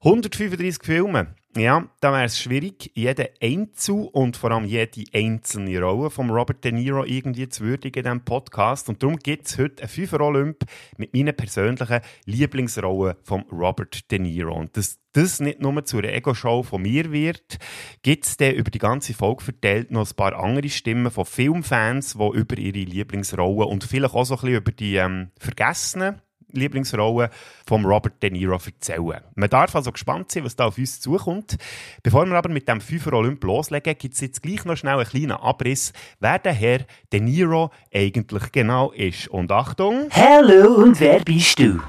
135 0.00 0.84
Filme. 0.84 1.34
Ja, 1.56 1.88
da 2.00 2.12
wäre 2.12 2.26
es 2.26 2.38
schwierig, 2.38 2.92
jeden 2.94 3.26
Einzel 3.42 4.08
und 4.12 4.36
vor 4.36 4.52
allem 4.52 4.64
jede 4.64 5.02
einzelne 5.12 5.80
Rolle 5.80 6.08
von 6.08 6.30
Robert 6.30 6.62
De 6.62 6.70
Niro 6.70 7.04
irgendwie 7.04 7.48
zu 7.48 7.64
würdigen 7.64 7.98
in 7.98 8.04
diesem 8.04 8.24
Podcast. 8.24 8.88
Und 8.88 9.02
darum 9.02 9.16
gibt 9.16 9.48
es 9.48 9.58
heute 9.58 9.82
einen 9.82 9.88
Fünfer 9.88 10.20
Olymp 10.20 10.58
mit 10.98 11.12
meinen 11.14 11.34
persönlichen 11.34 12.00
Lieblingsrollen 12.26 13.16
von 13.24 13.42
Robert 13.50 14.08
De 14.08 14.20
Niro. 14.20 14.54
Und 14.54 14.76
dass 14.76 15.00
das 15.14 15.40
nicht 15.40 15.60
nur 15.60 15.84
zu 15.84 15.98
einer 15.98 16.12
Ego-Show 16.12 16.62
von 16.62 16.82
mir 16.82 17.10
wird, 17.10 17.58
gibt 18.02 18.24
es 18.24 18.36
dann 18.36 18.54
über 18.54 18.70
die 18.70 18.78
ganze 18.78 19.14
Folge 19.14 19.42
verteilt 19.42 19.90
noch 19.90 20.08
ein 20.08 20.16
paar 20.16 20.38
andere 20.38 20.68
Stimmen 20.68 21.10
von 21.10 21.24
Filmfans, 21.24 22.12
die 22.12 22.38
über 22.38 22.56
ihre 22.56 22.78
Lieblingsrollen 22.78 23.68
und 23.68 23.82
vielleicht 23.82 24.14
auch 24.14 24.24
so 24.24 24.34
ein 24.34 24.40
bisschen 24.42 24.58
über 24.58 24.70
die 24.70 24.94
ähm, 24.94 25.32
vergessenen 25.40 26.22
Lieblingsrolle 26.52 27.30
von 27.66 27.84
Robert 27.84 28.22
De 28.22 28.30
Niro 28.30 28.58
erzählen. 28.64 29.20
Man 29.34 29.50
darf 29.50 29.74
also 29.74 29.92
gespannt 29.92 30.32
sein, 30.32 30.44
was 30.44 30.56
da 30.56 30.66
auf 30.66 30.78
uns 30.78 31.00
zukommt. 31.00 31.56
Bevor 32.02 32.26
wir 32.26 32.36
aber 32.36 32.48
mit 32.48 32.68
dem 32.68 32.80
Fünfer 32.80 33.12
Olymp 33.12 33.42
loslegen, 33.44 33.96
gibt 33.98 34.14
es 34.14 34.20
jetzt 34.20 34.42
gleich 34.42 34.64
noch 34.64 34.76
schnell 34.76 34.98
einen 34.98 35.08
kleinen 35.08 35.32
Abriss, 35.32 35.92
wer 36.20 36.38
der 36.38 36.52
Herr 36.52 36.80
De 37.12 37.20
Niro 37.20 37.70
eigentlich 37.92 38.52
genau 38.52 38.92
ist. 38.92 39.28
Und 39.28 39.52
Achtung! 39.52 40.08
Hallo 40.10 40.74
und 40.74 40.98
wer 41.00 41.20
bist 41.20 41.58
du? 41.58 41.80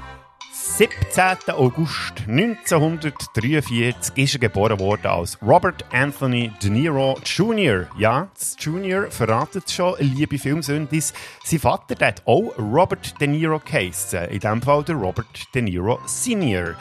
17. 0.76 1.52
August 1.54 2.26
1943 2.26 4.16
ist 4.16 4.34
er 4.34 4.38
geboren 4.38 4.78
worden 4.78 5.06
als 5.06 5.36
Robert 5.42 5.84
Anthony 5.92 6.52
De 6.62 6.70
Niro 6.70 7.18
Jr. 7.24 7.86
Ja, 7.98 8.28
das 8.32 8.56
Junior 8.58 9.10
verratet 9.10 9.70
schon, 9.70 9.96
liebe 9.98 10.38
Filmsündis. 10.38 11.12
Sein 11.44 11.58
Vater 11.58 12.06
hat 12.06 12.22
auch 12.24 12.56
Robert 12.56 13.20
De 13.20 13.26
Niro 13.26 13.58
geheissen. 13.58 14.24
In 14.28 14.38
diesem 14.38 14.62
Fall 14.62 14.84
der 14.84 14.94
Robert 14.94 15.54
De 15.54 15.60
Niro 15.60 15.98
Senior. 16.06 16.76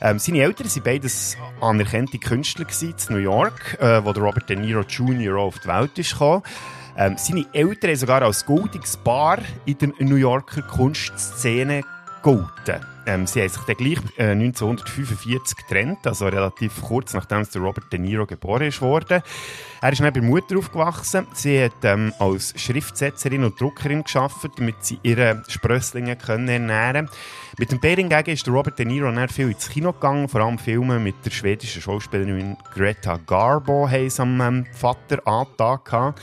Ähm, 0.00 0.18
seine 0.18 0.40
Eltern 0.40 0.66
waren 0.66 0.82
beides 0.82 1.36
anerkannte 1.60 2.18
Künstler 2.18 2.66
in 2.80 2.94
New 3.10 3.18
York, 3.18 3.76
äh, 3.80 4.04
wo 4.04 4.12
der 4.12 4.22
Robert 4.22 4.48
De 4.48 4.56
Niro 4.56 4.80
Jr. 4.80 5.36
auf 5.36 5.58
die 5.60 5.68
Welt 5.68 5.94
gekommen. 5.94 6.42
Ähm, 6.96 7.16
seine 7.18 7.46
Eltern 7.52 7.90
haben 7.90 7.96
sogar 7.96 8.22
als 8.22 8.44
goldiges 8.44 8.96
Paar 8.96 9.38
in 9.66 9.78
der 9.78 9.92
New 10.00 10.16
Yorker 10.16 10.62
Kunstszene 10.62 11.82
gelten. 12.22 12.95
Ähm, 13.06 13.26
sie 13.26 13.40
haben 13.40 13.48
sich 13.48 13.62
dann 13.62 13.76
gleich 13.76 13.98
äh, 14.18 14.32
1945 14.32 15.56
getrennt, 15.56 16.06
also 16.06 16.26
relativ 16.26 16.82
kurz 16.82 17.14
nachdem 17.14 17.44
der 17.48 17.62
Robert 17.62 17.92
De 17.92 17.98
Niro 17.98 18.26
geboren 18.26 18.66
ist 18.66 18.82
worden. 18.82 19.22
Er 19.80 19.92
ist 19.92 20.00
dann 20.00 20.12
bei 20.12 20.20
Mutter 20.20 20.58
aufgewachsen. 20.58 21.26
Sie 21.32 21.62
hat 21.62 21.84
ähm, 21.84 22.12
als 22.18 22.52
Schriftsetzerin 22.60 23.44
und 23.44 23.60
Druckerin 23.60 24.02
geschafft, 24.02 24.50
damit 24.56 24.84
sie 24.84 24.98
ihre 25.02 25.42
Sprösslinge 25.48 26.16
können 26.16 26.48
ernähren 26.48 27.08
Mit 27.58 27.70
dem 27.70 27.80
Bär 27.80 27.96
hingegen 27.96 28.30
ist 28.30 28.48
Robert 28.48 28.78
De 28.78 28.84
Niro 28.84 29.10
dann 29.10 29.28
viel 29.28 29.50
ins 29.50 29.68
Kino 29.68 29.92
gegangen, 29.92 30.28
vor 30.28 30.40
allem 30.40 30.58
Filme 30.58 30.98
mit 30.98 31.24
der 31.24 31.30
schwedischen 31.30 31.82
Schauspielerin 31.82 32.56
Greta 32.74 33.18
Garbo 33.24 33.88
haben 33.88 34.40
am 34.40 34.40
ähm, 34.40 34.66
Vater 34.72 35.26
angetan. 35.26 36.14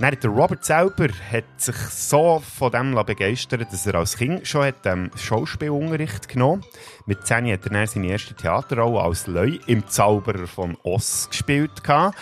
Dann 0.00 0.16
der 0.22 0.30
Robert 0.30 0.64
selber 0.64 1.08
hat 1.08 1.44
sich 1.56 1.74
so 1.76 2.40
von 2.56 2.70
dem 2.70 2.94
begeistert, 3.04 3.72
dass 3.72 3.84
er 3.84 3.96
als 3.96 4.16
Kind 4.16 4.46
schon 4.46 4.66
hat, 4.66 4.86
ähm, 4.86 5.10
Schauspielunterricht 5.16 6.28
genommen 6.28 6.62
Mit 7.06 7.26
10 7.26 7.52
hat 7.52 7.64
er 7.64 7.70
dann 7.70 7.86
seine 7.86 8.06
erste 8.06 8.34
Theaterrolle 8.34 9.00
als 9.00 9.26
Leu 9.26 9.58
im 9.66 9.88
Zauberer 9.88 10.46
von 10.46 10.76
Oz 10.84 11.28
gespielt. 11.30 11.82
gehabt. 11.82 12.16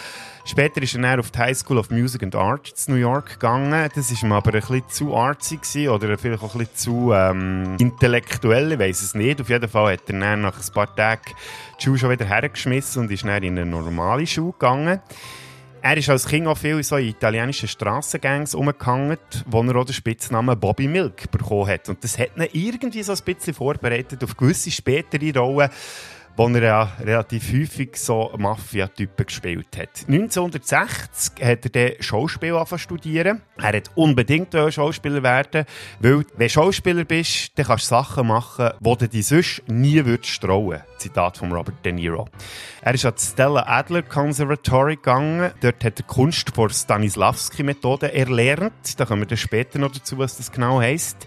Später 0.46 0.80
ist 0.80 0.94
er 0.94 1.02
dann 1.02 1.20
auf 1.20 1.32
die 1.32 1.38
High 1.38 1.58
School 1.58 1.76
of 1.76 1.90
Music 1.90 2.22
and 2.22 2.34
Art 2.34 2.72
in 2.86 2.94
New 2.94 3.00
York 3.00 3.32
gegangen. 3.32 3.90
Das 3.94 4.10
war 4.10 4.22
ihm 4.22 4.32
aber 4.32 4.54
ein 4.54 4.60
bisschen 4.60 4.88
zu 4.88 5.16
artsy 5.16 5.56
gewesen, 5.56 5.88
oder 5.88 6.16
vielleicht 6.16 6.42
auch 6.42 6.54
ein 6.54 6.60
bisschen 6.60 6.76
zu 6.76 7.12
ähm, 7.12 7.76
intellektuell, 7.78 8.72
ich 8.72 8.78
weiß 8.78 9.02
es 9.02 9.14
nicht. 9.14 9.40
Auf 9.40 9.50
jeden 9.50 9.68
Fall 9.68 9.94
hat 9.94 10.08
er 10.08 10.18
dann 10.18 10.40
nach 10.40 10.56
ein 10.56 10.72
paar 10.72 10.94
Tagen 10.94 11.32
die 11.78 11.84
Schule 11.84 11.98
schon 11.98 12.10
wieder 12.10 12.24
hergeschmissen 12.24 13.02
und 13.02 13.10
ist 13.10 13.24
dann 13.24 13.42
in 13.42 13.58
eine 13.58 13.66
normale 13.66 14.26
Schule 14.26 14.52
gegangen. 14.52 15.00
Er 15.88 15.96
ist 15.96 16.10
als 16.10 16.26
Kind 16.26 16.48
auch 16.48 16.58
viel 16.58 16.78
in 16.78 16.82
so 16.82 16.96
italienischen 16.96 17.68
Strassengangs 17.68 18.56
umgehangen, 18.56 19.18
wo 19.46 19.62
er 19.62 19.76
auch 19.76 19.84
den 19.84 19.92
Spitznamen 19.92 20.58
Bobby 20.58 20.88
Milk 20.88 21.30
bekommen 21.30 21.68
hat. 21.68 21.88
Und 21.88 22.02
das 22.02 22.18
hat 22.18 22.30
ihn 22.36 22.48
irgendwie 22.52 23.04
so 23.04 23.12
ein 23.12 23.18
bisschen 23.24 23.54
vorbereitet 23.54 24.24
auf 24.24 24.36
gewisse 24.36 24.72
spätere 24.72 25.38
Rollen, 25.38 25.70
wo 26.36 26.48
er 26.48 26.62
ja 26.62 26.92
relativ 27.00 27.52
häufig 27.52 27.96
so 27.96 28.32
Mafia-Typen 28.36 29.26
gespielt 29.26 29.76
hat. 29.76 30.04
1960 30.06 31.42
hat 31.42 31.64
er 31.64 31.70
dann 31.70 31.92
Schauspiel 32.00 32.62
studieren. 32.76 33.42
Er 33.56 33.76
hat 33.76 33.90
unbedingt 33.94 34.52
Schauspieler 34.52 35.22
werden, 35.22 35.64
weil 36.00 36.24
wenn 36.36 36.46
du 36.46 36.50
Schauspieler 36.50 37.04
bist, 37.04 37.58
dann 37.58 37.66
kannst 37.66 37.86
du 37.86 37.88
Sachen 37.88 38.26
machen, 38.26 38.70
die 38.78 38.96
du 38.96 39.08
dich 39.08 39.26
sonst 39.26 39.62
nie 39.66 40.04
würdest 40.04 40.40
trauen. 40.42 40.82
Zitat 40.98 41.38
von 41.38 41.52
Robert 41.52 41.84
De 41.84 41.92
Niro. 41.92 42.26
Er 42.82 42.94
ist 42.94 43.04
an 43.04 43.14
Stella 43.18 43.64
Adler 43.66 44.02
Conservatory 44.02 44.96
gegangen. 44.96 45.52
Dort 45.60 45.84
hat 45.84 45.98
er 45.98 46.06
Kunst 46.06 46.54
vor 46.54 46.70
Stanislavski-Methode 46.70 48.12
erlernt. 48.12 48.98
Da 48.98 49.04
kommen 49.04 49.22
wir 49.22 49.26
dann 49.26 49.38
später 49.38 49.78
noch 49.78 49.92
dazu, 49.92 50.18
was 50.18 50.36
das 50.36 50.52
genau 50.52 50.80
heisst. 50.80 51.26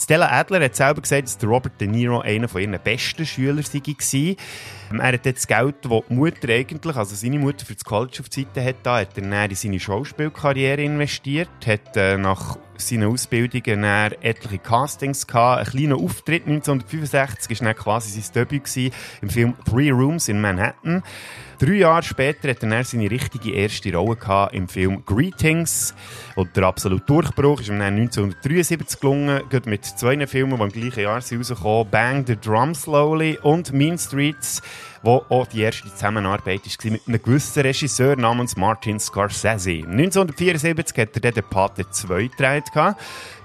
Stella 0.00 0.28
Adler 0.30 0.64
hat 0.64 0.76
selber 0.76 1.02
gesagt, 1.02 1.24
dass 1.24 1.48
Robert 1.48 1.80
De 1.80 1.88
Niro 1.88 2.20
einer 2.20 2.48
von 2.48 2.60
ihren 2.60 2.78
besten 2.82 3.26
Schüler 3.26 3.62
war. 3.62 4.36
Ähm, 4.90 5.00
Er 5.00 5.12
hat 5.12 5.26
das 5.26 5.46
Geld, 5.46 5.76
das 5.82 6.02
die 6.08 6.14
Mutter 6.14 6.48
eigentlich, 6.48 6.96
also 6.96 7.14
seine 7.14 7.38
Mutter 7.38 7.64
für 7.64 7.74
das 7.74 7.84
College 7.84 8.18
auf 8.20 8.28
die 8.28 8.42
Seite 8.42 8.64
hat, 8.64 8.86
hat 8.86 9.18
er 9.18 9.44
in 9.44 9.54
seine 9.54 9.80
Schauspielkarriere 9.80 10.82
investiert, 10.82 11.48
hat 11.66 11.96
äh, 11.96 12.16
nach 12.16 12.58
seinen 12.76 13.08
Ausbildungen 13.08 13.84
etliche 13.84 14.58
Castings 14.58 15.26
gehabt. 15.26 15.66
Ein 15.66 15.72
kleiner 15.72 15.96
Auftritt 15.96 16.46
1965 16.46 17.62
war 17.62 17.74
quasi 17.74 18.20
sein 18.20 18.32
Debüt 18.34 18.64
im 19.22 19.30
Film 19.30 19.54
Three 19.64 19.90
Rooms 19.90 20.28
in 20.28 20.40
Manhattan. 20.40 21.02
Drei 21.58 21.74
Jahre 21.74 22.02
später 22.02 22.50
hat 22.50 22.62
er 22.62 22.84
seine 22.84 23.10
richtige 23.10 23.52
erste 23.52 23.94
Rolle 23.94 24.16
gehabt 24.16 24.54
im 24.54 24.68
Film 24.68 25.04
Greetings. 25.04 25.94
Und 26.34 26.56
der 26.56 26.64
absolute 26.64 27.04
Durchbruch 27.06 27.60
ist 27.60 27.68
ihm 27.68 27.78
dann 27.78 27.94
1973 27.94 29.00
gelungen, 29.00 29.40
gerade 29.48 29.70
mit 29.70 29.84
zwei 29.84 30.26
Filmen, 30.26 30.56
die 30.56 30.62
im 30.62 30.68
gleichen 30.70 31.04
Jahr 31.04 31.20
rausgekommen 31.20 31.90
Bang 31.90 32.26
the 32.26 32.36
Drum 32.36 32.74
Slowly 32.74 33.38
und 33.42 33.72
Mean 33.72 33.98
Streets, 33.98 34.62
wo 35.02 35.24
auch 35.28 35.46
die 35.46 35.62
erste 35.62 35.88
Zusammenarbeit 35.88 36.62
war 36.64 36.90
mit 36.90 37.06
einem 37.06 37.22
gewissen 37.22 37.62
Regisseur 37.62 38.16
namens 38.16 38.56
Martin 38.56 38.98
Scorsese. 38.98 39.84
1974 39.86 40.98
hat 40.98 41.14
er 41.14 41.20
dann 41.20 41.34
den 41.34 41.44
Pate 41.44 41.88
2 41.88 42.22
gedreht. 42.28 42.64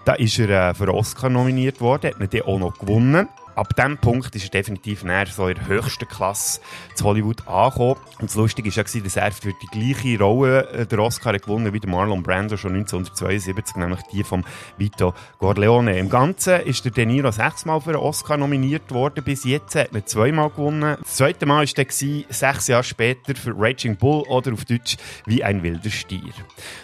Da 0.05 0.13
ist 0.15 0.39
er 0.39 0.69
äh, 0.69 0.73
für 0.73 0.91
Oscar 0.93 1.29
nominiert 1.29 1.79
worden, 1.81 2.11
hat 2.11 2.19
ihn 2.19 2.29
dann 2.29 2.41
auch 2.41 2.59
noch 2.59 2.79
gewonnen. 2.79 3.27
Ab 3.59 3.75
diesem 3.75 3.97
Punkt 3.97 4.33
ist 4.37 4.45
er 4.45 4.51
definitiv 4.51 5.03
näher 5.03 5.25
so 5.25 5.49
in 5.49 5.55
der 5.55 5.67
höchsten 5.67 6.07
Klasse 6.07 6.61
zu 6.95 7.03
Hollywood 7.03 7.45
angekommen. 7.45 7.97
Und 8.21 8.29
das 8.29 8.35
Lustige 8.35 8.69
war 8.69 8.85
ja, 8.85 9.01
dass 9.01 9.15
er 9.17 9.31
für 9.33 9.51
die 9.51 9.67
gleiche 9.67 10.17
Rolle 10.17 10.69
äh, 10.69 10.85
den 10.85 10.99
Oscar 10.99 11.33
hat 11.33 11.41
gewonnen 11.41 11.73
wie 11.73 11.79
der 11.81 11.89
Marlon 11.89 12.23
Brando 12.23 12.55
schon 12.55 12.73
1972, 12.75 13.75
nämlich 13.75 13.99
die 14.13 14.23
von 14.23 14.45
Vito 14.77 15.13
Corleone. 15.39 15.99
Im 15.99 16.09
Ganzen 16.09 16.61
ist 16.61 16.85
der 16.85 16.93
De 16.93 17.05
Niro 17.05 17.31
sechsmal 17.31 17.81
für 17.81 17.89
einen 17.89 17.99
Oscar 17.99 18.37
nominiert 18.37 18.91
worden. 18.91 19.25
Bis 19.25 19.43
jetzt 19.43 19.75
hat 19.75 19.93
er 19.93 20.05
zweimal 20.05 20.51
gewonnen. 20.51 20.95
Das 21.01 21.17
zweite 21.17 21.45
Mal 21.45 21.67
war 21.67 21.83
gewesen, 21.83 22.23
sechs 22.29 22.67
Jahre 22.67 22.85
später 22.85 23.35
für 23.35 23.53
Raging 23.57 23.97
Bull 23.97 24.23
oder 24.29 24.53
auf 24.53 24.63
Deutsch 24.63 24.95
wie 25.25 25.43
ein 25.43 25.63
wilder 25.63 25.89
Stier. 25.89 26.31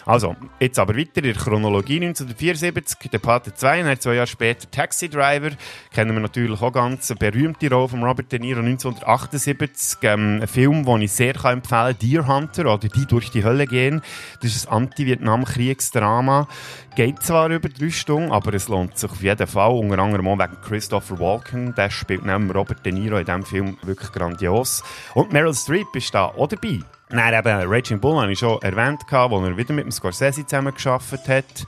Also, 0.04 0.36
jetzt 0.60 0.78
aber 0.78 0.94
weiter 0.94 1.24
in 1.24 1.32
der 1.32 1.34
Chronologie 1.36 2.04
1974, 2.04 3.10
der 3.10 3.18
Pate 3.18 3.54
2, 3.54 3.82
dann 3.82 3.98
zwei 3.98 4.16
Jahre 4.16 4.26
später 4.26 4.70
Taxi 4.70 5.08
Driver, 5.08 5.52
kennen 5.94 6.12
wir 6.12 6.20
natürlich 6.20 6.60
auch 6.65 6.65
ganz 6.72 7.10
eine 7.10 7.18
berühmte 7.18 7.70
Rolle 7.70 7.88
von 7.88 8.02
Robert 8.02 8.30
De 8.32 8.38
Niro 8.38 8.60
1978, 8.60 9.98
ähm, 10.02 10.40
ein 10.42 10.48
Film, 10.48 10.84
den 10.84 11.02
ich 11.02 11.12
sehr 11.12 11.34
kann 11.34 11.54
empfehlen 11.54 11.94
kann, 11.94 11.98
Deer 11.98 12.26
Hunter 12.26 12.62
oder 12.62 12.88
Die 12.88 13.06
durch 13.06 13.30
die 13.30 13.44
Hölle 13.44 13.66
gehen. 13.66 14.02
Das 14.42 14.54
ist 14.54 14.68
ein 14.68 14.84
Anti-Vietnam-Kriegsdrama. 14.84 16.48
Geht 16.94 17.22
zwar 17.22 17.50
über 17.50 17.68
drei 17.68 17.90
Stunden, 17.90 18.32
aber 18.32 18.54
es 18.54 18.68
lohnt 18.68 18.96
sich 18.98 19.10
auf 19.10 19.22
jeden 19.22 19.46
Fall, 19.46 19.70
unter 19.70 19.98
anderem 19.98 20.28
auch 20.28 20.38
wegen 20.38 20.60
Christopher 20.62 21.18
Walken, 21.18 21.74
der 21.74 21.90
spielt 21.90 22.24
neben 22.24 22.50
Robert 22.50 22.84
De 22.84 22.92
Niro 22.92 23.18
in 23.18 23.24
diesem 23.24 23.44
Film 23.44 23.78
wirklich 23.82 24.12
grandios. 24.12 24.82
Und 25.14 25.32
Meryl 25.32 25.54
Streep 25.54 25.94
ist 25.94 26.14
da 26.14 26.26
auch 26.26 26.48
dabei. 26.48 26.80
Dann 27.08 27.34
eben 27.34 27.70
Raging 27.70 28.00
Bull 28.00 28.20
habe 28.20 28.32
ich 28.32 28.40
schon 28.40 28.60
erwähnt, 28.62 29.02
wo 29.08 29.44
er 29.44 29.56
wieder 29.56 29.72
mit 29.72 29.84
dem 29.84 29.92
Scorsese 29.92 30.44
zusammengearbeitet 30.44 31.28
hat, 31.28 31.66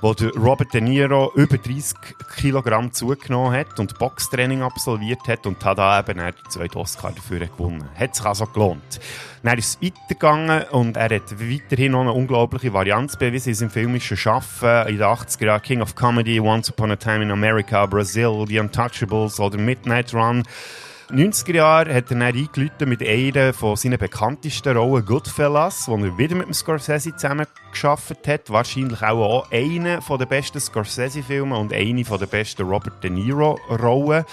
wo 0.00 0.14
der 0.14 0.30
Robert 0.30 0.74
De 0.74 0.80
Niro 0.80 1.30
über 1.36 1.58
30 1.58 1.96
Kilogramm 2.36 2.92
zugenommen 2.92 3.52
hat 3.52 3.78
und 3.78 3.96
Boxtraining 4.00 4.62
absolviert 4.62 5.28
hat 5.28 5.46
und 5.46 5.64
hat 5.64 5.78
da 5.78 6.00
eben 6.00 6.18
den 6.18 6.34
zweiten 6.48 6.78
Oscar 6.78 7.12
dafür 7.12 7.38
gewonnen. 7.38 7.88
Hat 7.94 8.16
sich 8.16 8.26
also 8.26 8.46
gelohnt. 8.46 8.98
Dann 9.44 9.58
ist 9.58 9.80
es 9.80 9.80
weitergegangen 9.80 10.64
und 10.70 10.96
er 10.96 11.14
hat 11.14 11.38
weiterhin 11.38 11.92
noch 11.92 12.00
eine 12.00 12.12
unglaubliche 12.12 12.72
Varianz 12.72 13.16
bewiesen 13.16 13.50
in 13.50 13.54
seinem 13.54 13.70
filmischen 13.70 14.16
Schaffen. 14.16 14.88
In 14.88 14.98
den 14.98 15.06
80er 15.06 15.46
Jahren 15.46 15.62
King 15.62 15.82
of 15.82 15.94
Comedy, 15.94 16.40
Once 16.40 16.68
Upon 16.68 16.90
a 16.90 16.96
Time 16.96 17.22
in 17.22 17.30
America, 17.30 17.86
Brazil, 17.86 18.44
The 18.48 18.58
Untouchables 18.58 19.38
oder 19.38 19.56
Midnight 19.56 20.12
Run. 20.12 20.42
90er 21.12 21.54
Jahren 21.54 21.92
hat 21.92 22.10
er 22.10 22.16
dann 22.16 22.22
eingeläutet 22.22 22.86
mit 22.86 23.02
einer 23.02 23.52
von 23.52 23.74
seinen 23.74 23.98
bekanntesten 23.98 24.76
Rollen, 24.76 25.04
Goodfellas, 25.04 25.88
wo 25.88 25.96
er 25.96 26.16
wieder 26.16 26.36
mit 26.36 26.46
dem 26.46 26.54
Scorsese 26.54 27.16
zusammen 27.16 27.46
geschafft 27.70 28.28
hat. 28.28 28.48
Wahrscheinlich 28.48 29.02
auch, 29.02 29.44
auch 29.44 29.50
eine 29.50 29.98
der 30.08 30.26
besten 30.26 30.60
Scorsese-Filme 30.60 31.56
und 31.58 31.72
eine 31.72 32.04
der 32.04 32.26
besten 32.26 32.62
Robert 32.62 33.02
De 33.02 33.10
Niro-Rollen. 33.10 34.24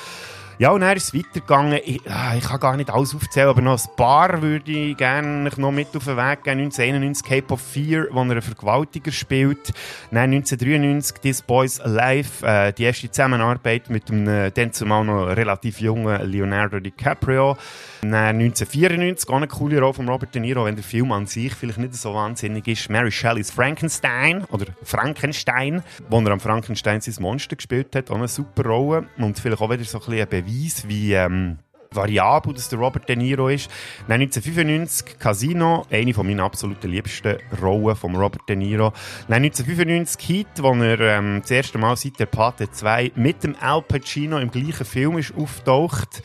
Ja, 0.60 0.72
und 0.72 0.82
dann 0.82 0.98
ist 0.98 1.04
es 1.04 1.14
weitergegangen. 1.14 1.80
Ich, 1.86 2.02
ah, 2.10 2.34
ich 2.36 2.44
kann 2.44 2.60
gar 2.60 2.78
nicht 2.78 2.90
alles 2.90 3.14
aufzählen, 3.14 3.50
aber 3.50 3.62
noch 3.62 3.80
ein 3.80 3.96
paar 3.96 4.42
würde 4.42 4.72
ich 4.72 4.98
gerne 4.98 5.52
noch 5.56 5.72
mit 5.72 5.96
auf 5.96 6.06
den 6.06 6.18
Weg 6.18 6.44
geben. 6.44 6.62
1991 6.62 7.24
Cape 7.24 7.54
of 7.54 7.62
Fear, 7.62 8.08
wo 8.10 8.18
er 8.18 8.22
einen 8.24 8.42
Vergewaltiger 8.42 9.12
spielt. 9.12 9.72
Dann 10.10 10.32
1993 10.32 11.20
This 11.20 11.44
Boys 11.44 11.80
Alive, 11.80 12.44
äh, 12.44 12.74
die 12.74 12.86
erste 12.86 13.12
Zusammenarbeit 13.12 13.92
mit 13.92 14.10
dem 14.10 14.28
äh, 14.28 14.50
dann 14.50 14.74
zumal 14.74 15.06
noch 15.06 15.28
relativ 15.28 15.80
jungen 15.80 16.20
Leonardo 16.28 16.80
DiCaprio. 16.80 17.56
Dann 18.01 18.13
1994, 18.13 19.30
auch 19.30 19.36
eine 19.36 19.48
coole 19.48 19.80
Rolle 19.80 19.94
von 19.94 20.08
Robert 20.08 20.34
De 20.34 20.42
Niro, 20.42 20.66
wenn 20.66 20.75
der 20.75 20.84
Film 20.84 21.12
an 21.12 21.25
sich 21.25 21.54
vielleicht 21.54 21.80
nicht 21.80 21.96
so 21.96 22.13
wahnsinnig 22.13 22.68
ist. 22.68 22.89
Mary 22.89 23.12
Shelleys 23.12 23.51
Frankenstein 23.51 24.44
oder 24.46 24.66
Frankenstein, 24.84 25.84
wo 26.10 26.20
er 26.20 26.32
am 26.32 26.39
Frankenstein 26.39 27.01
sein 27.01 27.16
Monster 27.20 27.56
gespielt 27.56 27.96
hat, 27.96 28.12
auch 28.12 28.16
eine 28.16 28.27
super 28.27 28.66
Rolle 28.66 29.08
und 29.18 29.39
vielleicht 29.39 29.62
auch 29.62 29.70
wieder 29.70 29.84
so 29.84 30.00
ein 30.00 30.06
bisschen 30.06 30.22
ein 30.22 30.30
Beweis, 30.30 30.88
wie 30.88 31.13
ähm, 31.13 31.58
variabel 31.92 32.54
dass 32.54 32.70
der 32.70 32.80
Robert 32.80 33.08
De 33.10 33.16
Niro 33.16 33.50
ist. 33.50 33.70
Dann 34.08 34.22
1995 34.22 35.20
Casino, 35.20 35.86
eine 35.89 36.13
von 36.13 36.25
meinen 36.25 36.39
absoluten 36.39 36.89
liebsten 36.92 37.38
Rollen 37.62 37.96
von 37.96 38.16
Robert 38.16 38.48
De 38.48 38.56
Niro. 38.56 38.94
Dann 39.27 39.44
1995 39.44 40.30
Heat, 40.30 40.48
wo 40.58 40.74
er 40.75 41.00
ähm, 41.00 41.39
das 41.42 41.51
erste 41.51 41.77
Mal 41.77 41.96
seit 41.96 42.20
der 42.20 42.25
Pate 42.27 42.70
2 42.72 43.12
mit 43.16 43.44
dem 43.44 43.56
Al 43.60 43.82
Pacino 43.82 44.38
im 44.38 44.51
gleichen 44.51 44.86
Film 44.86 45.18
ist 45.18 45.34
auftaucht. 45.36 46.22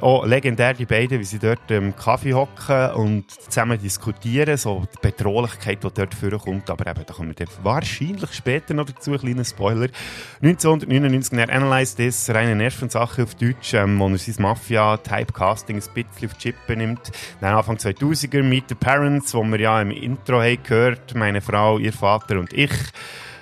Auch 0.00 0.26
legendär 0.26 0.74
die 0.74 0.86
beiden, 0.86 1.20
wie 1.20 1.24
sie 1.24 1.38
dort 1.38 1.70
im 1.70 1.94
Kaffee 1.94 2.34
hocken 2.34 2.90
und 2.94 3.30
zusammen 3.30 3.80
diskutieren, 3.80 4.56
so 4.56 4.84
die 4.92 4.98
Bedrohlichkeit, 5.00 5.82
die 5.84 5.88
dort 5.94 6.14
vorkommt. 6.14 6.68
Aber 6.68 6.86
eben, 6.86 7.04
da 7.06 7.14
kommen 7.14 7.34
wir 7.36 7.46
wahrscheinlich 7.62 8.32
später 8.32 8.74
noch 8.74 8.86
dazu, 8.86 9.12
kleiner 9.12 9.44
Spoiler. 9.44 9.88
1999 10.42 11.38
er 11.38 11.50
Analyze 11.50 11.96
This, 11.96 12.28
reine 12.30 12.56
Nervensache 12.56 13.22
auf 13.22 13.34
Deutsch, 13.34 13.74
ähm, 13.74 13.98
wo 13.98 14.08
er 14.08 14.18
sein 14.18 14.34
Mafia-Typecasting 14.38 15.76
ein 15.76 15.82
bisschen 15.94 16.30
auf 16.30 16.34
die 16.38 16.40
Chippe 16.40 16.76
nimmt. 16.76 17.12
Dann 17.40 17.54
Anfang 17.54 17.76
2000er 17.76 18.42
Meet 18.42 18.70
the 18.70 18.74
Parents, 18.74 19.34
wo 19.34 19.42
wir 19.44 19.60
ja 19.60 19.80
im 19.80 19.90
Intro 19.90 20.42
haben 20.42 20.62
gehört, 20.62 21.14
meine 21.14 21.40
Frau, 21.40 21.78
ihr 21.78 21.92
Vater 21.92 22.38
und 22.38 22.52
ich. 22.52 22.72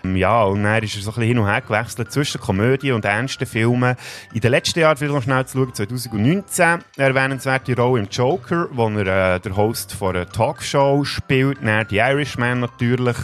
Ja, 0.04 0.42
und 0.44 0.64
dann 0.64 0.82
ist 0.82 0.96
er 0.96 1.02
so 1.02 1.10
ein 1.10 1.14
bisschen 1.14 1.28
hin 1.28 1.38
und 1.38 1.46
her 1.46 1.60
gewechselt 1.60 2.10
zwischen 2.10 2.40
Komödie 2.40 2.90
und 2.92 3.04
ernsten 3.04 3.46
Filmen. 3.46 3.96
In 4.34 4.40
den 4.40 4.50
letzten 4.50 4.80
Jahren, 4.80 4.96
vielleicht 4.96 5.14
noch 5.14 5.22
schnell 5.22 5.46
zu 5.46 5.58
schauen, 5.58 5.74
2019 5.74 6.80
erwähnenswerte 6.96 7.76
Rolle 7.76 8.00
im 8.00 8.08
Joker, 8.10 8.68
wo 8.72 8.88
er 8.88 9.36
äh, 9.36 9.40
der 9.40 9.56
Host 9.56 9.92
von 9.92 10.16
einer 10.16 10.28
Talkshow 10.28 11.04
spielt. 11.04 11.58
Dann 11.62 11.86
The 11.88 11.98
Irishman 11.98 12.60
natürlich. 12.60 13.16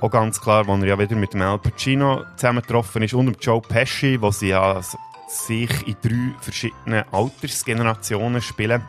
Auch 0.00 0.10
ganz 0.10 0.40
klar, 0.40 0.66
wo 0.66 0.74
er 0.74 0.84
ja 0.84 0.98
wieder 0.98 1.14
mit 1.14 1.32
dem 1.32 1.42
Al 1.42 1.58
Pacino 1.58 2.24
zusammengetroffen 2.36 3.02
ist 3.02 3.14
und 3.14 3.26
dem 3.26 3.36
Joe 3.40 3.60
Pesci, 3.60 4.20
wo 4.20 4.30
sie 4.30 4.48
ja 4.48 4.80
sich 5.28 5.86
in 5.86 5.96
drei 6.02 6.34
verschiedenen 6.40 7.04
Altersgenerationen 7.12 8.42
spielen. 8.42 8.82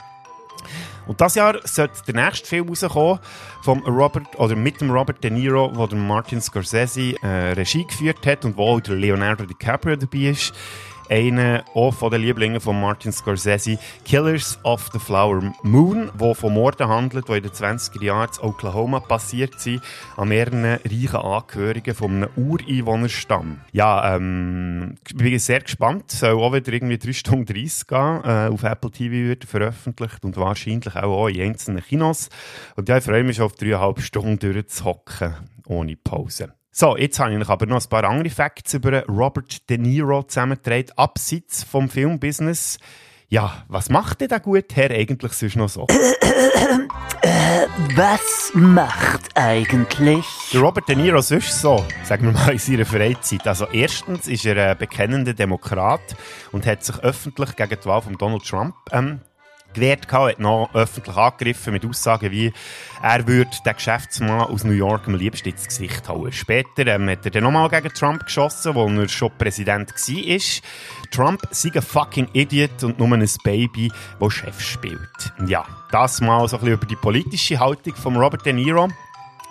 Und 1.07 1.19
das 1.19 1.35
Jahr 1.35 1.59
sollte 1.63 2.01
der 2.11 2.25
nächste 2.25 2.47
Film 2.47 2.69
rauskommen 2.69 3.19
vom 3.63 3.79
Robert, 3.85 4.27
oder 4.37 4.55
mit 4.55 4.81
dem 4.81 4.91
Robert 4.91 5.23
De 5.23 5.31
Niro, 5.31 5.71
wo 5.73 5.87
der 5.87 5.97
Martin 5.97 6.41
Scorsese 6.41 7.15
äh, 7.21 7.53
Regie 7.53 7.85
geführt 7.85 8.25
hat 8.25 8.45
und 8.45 8.57
wo 8.57 8.75
auch 8.75 8.79
der 8.79 8.95
Leonardo 8.95 9.45
DiCaprio 9.45 9.95
dabei 9.95 10.29
ist. 10.29 10.53
Einer 11.11 11.65
auch 11.73 11.93
von 11.93 12.09
den 12.09 12.21
Lieblingen 12.21 12.61
von 12.61 12.79
Martin 12.79 13.11
Scorsese, 13.11 13.77
Killers 14.05 14.57
of 14.63 14.89
the 14.93 14.99
Flower 14.99 15.53
Moon, 15.61 16.09
wo 16.17 16.33
von 16.33 16.53
Morden 16.53 16.87
handelt, 16.87 17.27
die 17.27 17.33
in 17.33 17.43
den 17.43 17.51
20er 17.51 18.01
Jahren 18.01 18.29
in 18.33 18.47
Oklahoma 18.47 19.01
passiert 19.01 19.59
sind, 19.59 19.81
an 20.15 20.29
mehreren 20.29 20.63
reichen 20.63 21.17
Angehörigen 21.17 21.95
von 21.95 22.11
einem 22.11 22.29
Ureinwohnerstamm. 22.37 23.59
Ja, 23.73 24.15
ähm, 24.15 24.95
ich 25.05 25.17
bin 25.17 25.37
sehr 25.37 25.59
gespannt. 25.59 26.11
Soll 26.11 26.31
auch 26.31 26.53
wieder 26.53 26.71
irgendwie 26.71 26.97
3 26.97 27.11
Stunden 27.11 27.45
30 27.45 27.87
gehen. 27.87 28.21
Äh, 28.23 28.47
auf 28.49 28.63
Apple 28.63 28.91
TV 28.91 29.11
wird 29.11 29.43
veröffentlicht 29.43 30.23
und 30.23 30.37
wahrscheinlich 30.37 30.95
auch, 30.95 31.03
auch 31.03 31.27
in 31.27 31.41
einzelnen 31.41 31.83
Kinos. 31.83 32.29
Und 32.77 32.87
ja, 32.87 32.99
ich 32.99 33.03
freue 33.03 33.25
mich 33.25 33.35
schon 33.35 33.47
auf 33.47 33.55
dreieinhalb 33.55 33.99
Stunden 33.99 34.39
durchzuhocken, 34.39 35.35
ohne 35.67 35.97
Pause. 35.97 36.53
So, 36.73 36.95
jetzt 36.95 37.19
habe 37.19 37.33
ich 37.33 37.49
aber 37.49 37.65
noch 37.65 37.83
ein 37.83 37.89
paar 37.89 38.05
andere 38.05 38.29
Facts 38.29 38.73
über 38.75 39.05
Robert 39.05 39.69
De 39.69 39.77
Niro 39.77 40.23
zusammengetragen, 40.23 40.91
abseits 40.95 41.65
vom 41.65 41.89
Filmbusiness. 41.89 42.79
Ja, 43.27 43.65
was 43.67 43.89
macht 43.89 44.21
denn 44.21 44.29
der 44.29 44.39
gute 44.39 44.73
Herr 44.75 44.89
eigentlich 44.89 45.33
sonst 45.33 45.57
noch 45.57 45.67
so? 45.67 45.85
Was 47.95 48.51
macht 48.53 49.29
eigentlich? 49.35 50.25
Der 50.53 50.61
Robert 50.61 50.87
De 50.87 50.95
Niro 50.95 51.19
sonst 51.19 51.59
so, 51.59 51.85
sagen 52.05 52.27
wir 52.27 52.31
mal, 52.31 52.53
in 52.53 52.57
seiner 52.57 52.85
Freizeit. 52.85 53.45
Also 53.45 53.67
erstens 53.67 54.29
ist 54.29 54.45
er 54.45 54.71
ein 54.71 54.77
bekennender 54.77 55.33
Demokrat 55.33 56.15
und 56.53 56.65
hat 56.65 56.85
sich 56.85 56.97
öffentlich 56.99 57.53
gegen 57.57 57.77
die 57.81 57.85
Wahl 57.85 58.01
von 58.01 58.17
Donald 58.17 58.45
Trump 58.45 58.75
ähm, 58.93 59.19
gewehrt 59.73 60.07
gehabt, 60.07 60.33
hat 60.33 60.39
noch 60.39 60.69
öffentlich 60.73 61.15
angegriffen 61.15 61.73
mit 61.73 61.85
Aussagen 61.85 62.31
wie, 62.31 62.53
er 63.01 63.27
würde 63.27 63.51
den 63.65 63.73
Geschäftsmann 63.73 64.41
aus 64.41 64.63
New 64.63 64.71
York 64.71 65.07
am 65.07 65.15
liebsten 65.15 65.49
ins 65.49 65.67
Gesicht 65.67 66.07
hauen. 66.07 66.31
Später 66.31 66.85
ähm, 66.87 67.09
hat 67.09 67.25
er 67.25 67.31
dann 67.31 67.43
nochmal 67.43 67.69
gegen 67.69 67.93
Trump 67.93 68.25
geschossen, 68.25 68.75
wo 68.75 68.87
er 68.87 69.09
schon 69.09 69.31
Präsident 69.37 69.91
war. 69.91 70.61
Trump 71.11 71.41
sei 71.51 71.71
ein 71.73 71.81
fucking 71.81 72.29
Idiot 72.33 72.83
und 72.83 72.99
nur 72.99 73.11
ein 73.13 73.27
Baby, 73.43 73.91
das 74.19 74.33
Chef 74.33 74.61
spielt. 74.61 75.33
Ja, 75.47 75.65
das 75.91 76.21
mal 76.21 76.47
so 76.47 76.57
ein 76.57 76.59
bisschen 76.61 76.75
über 76.75 76.85
die 76.85 76.95
politische 76.95 77.59
Haltung 77.59 77.95
von 77.95 78.15
Robert 78.15 78.45
De 78.45 78.53
Niro. 78.53 78.89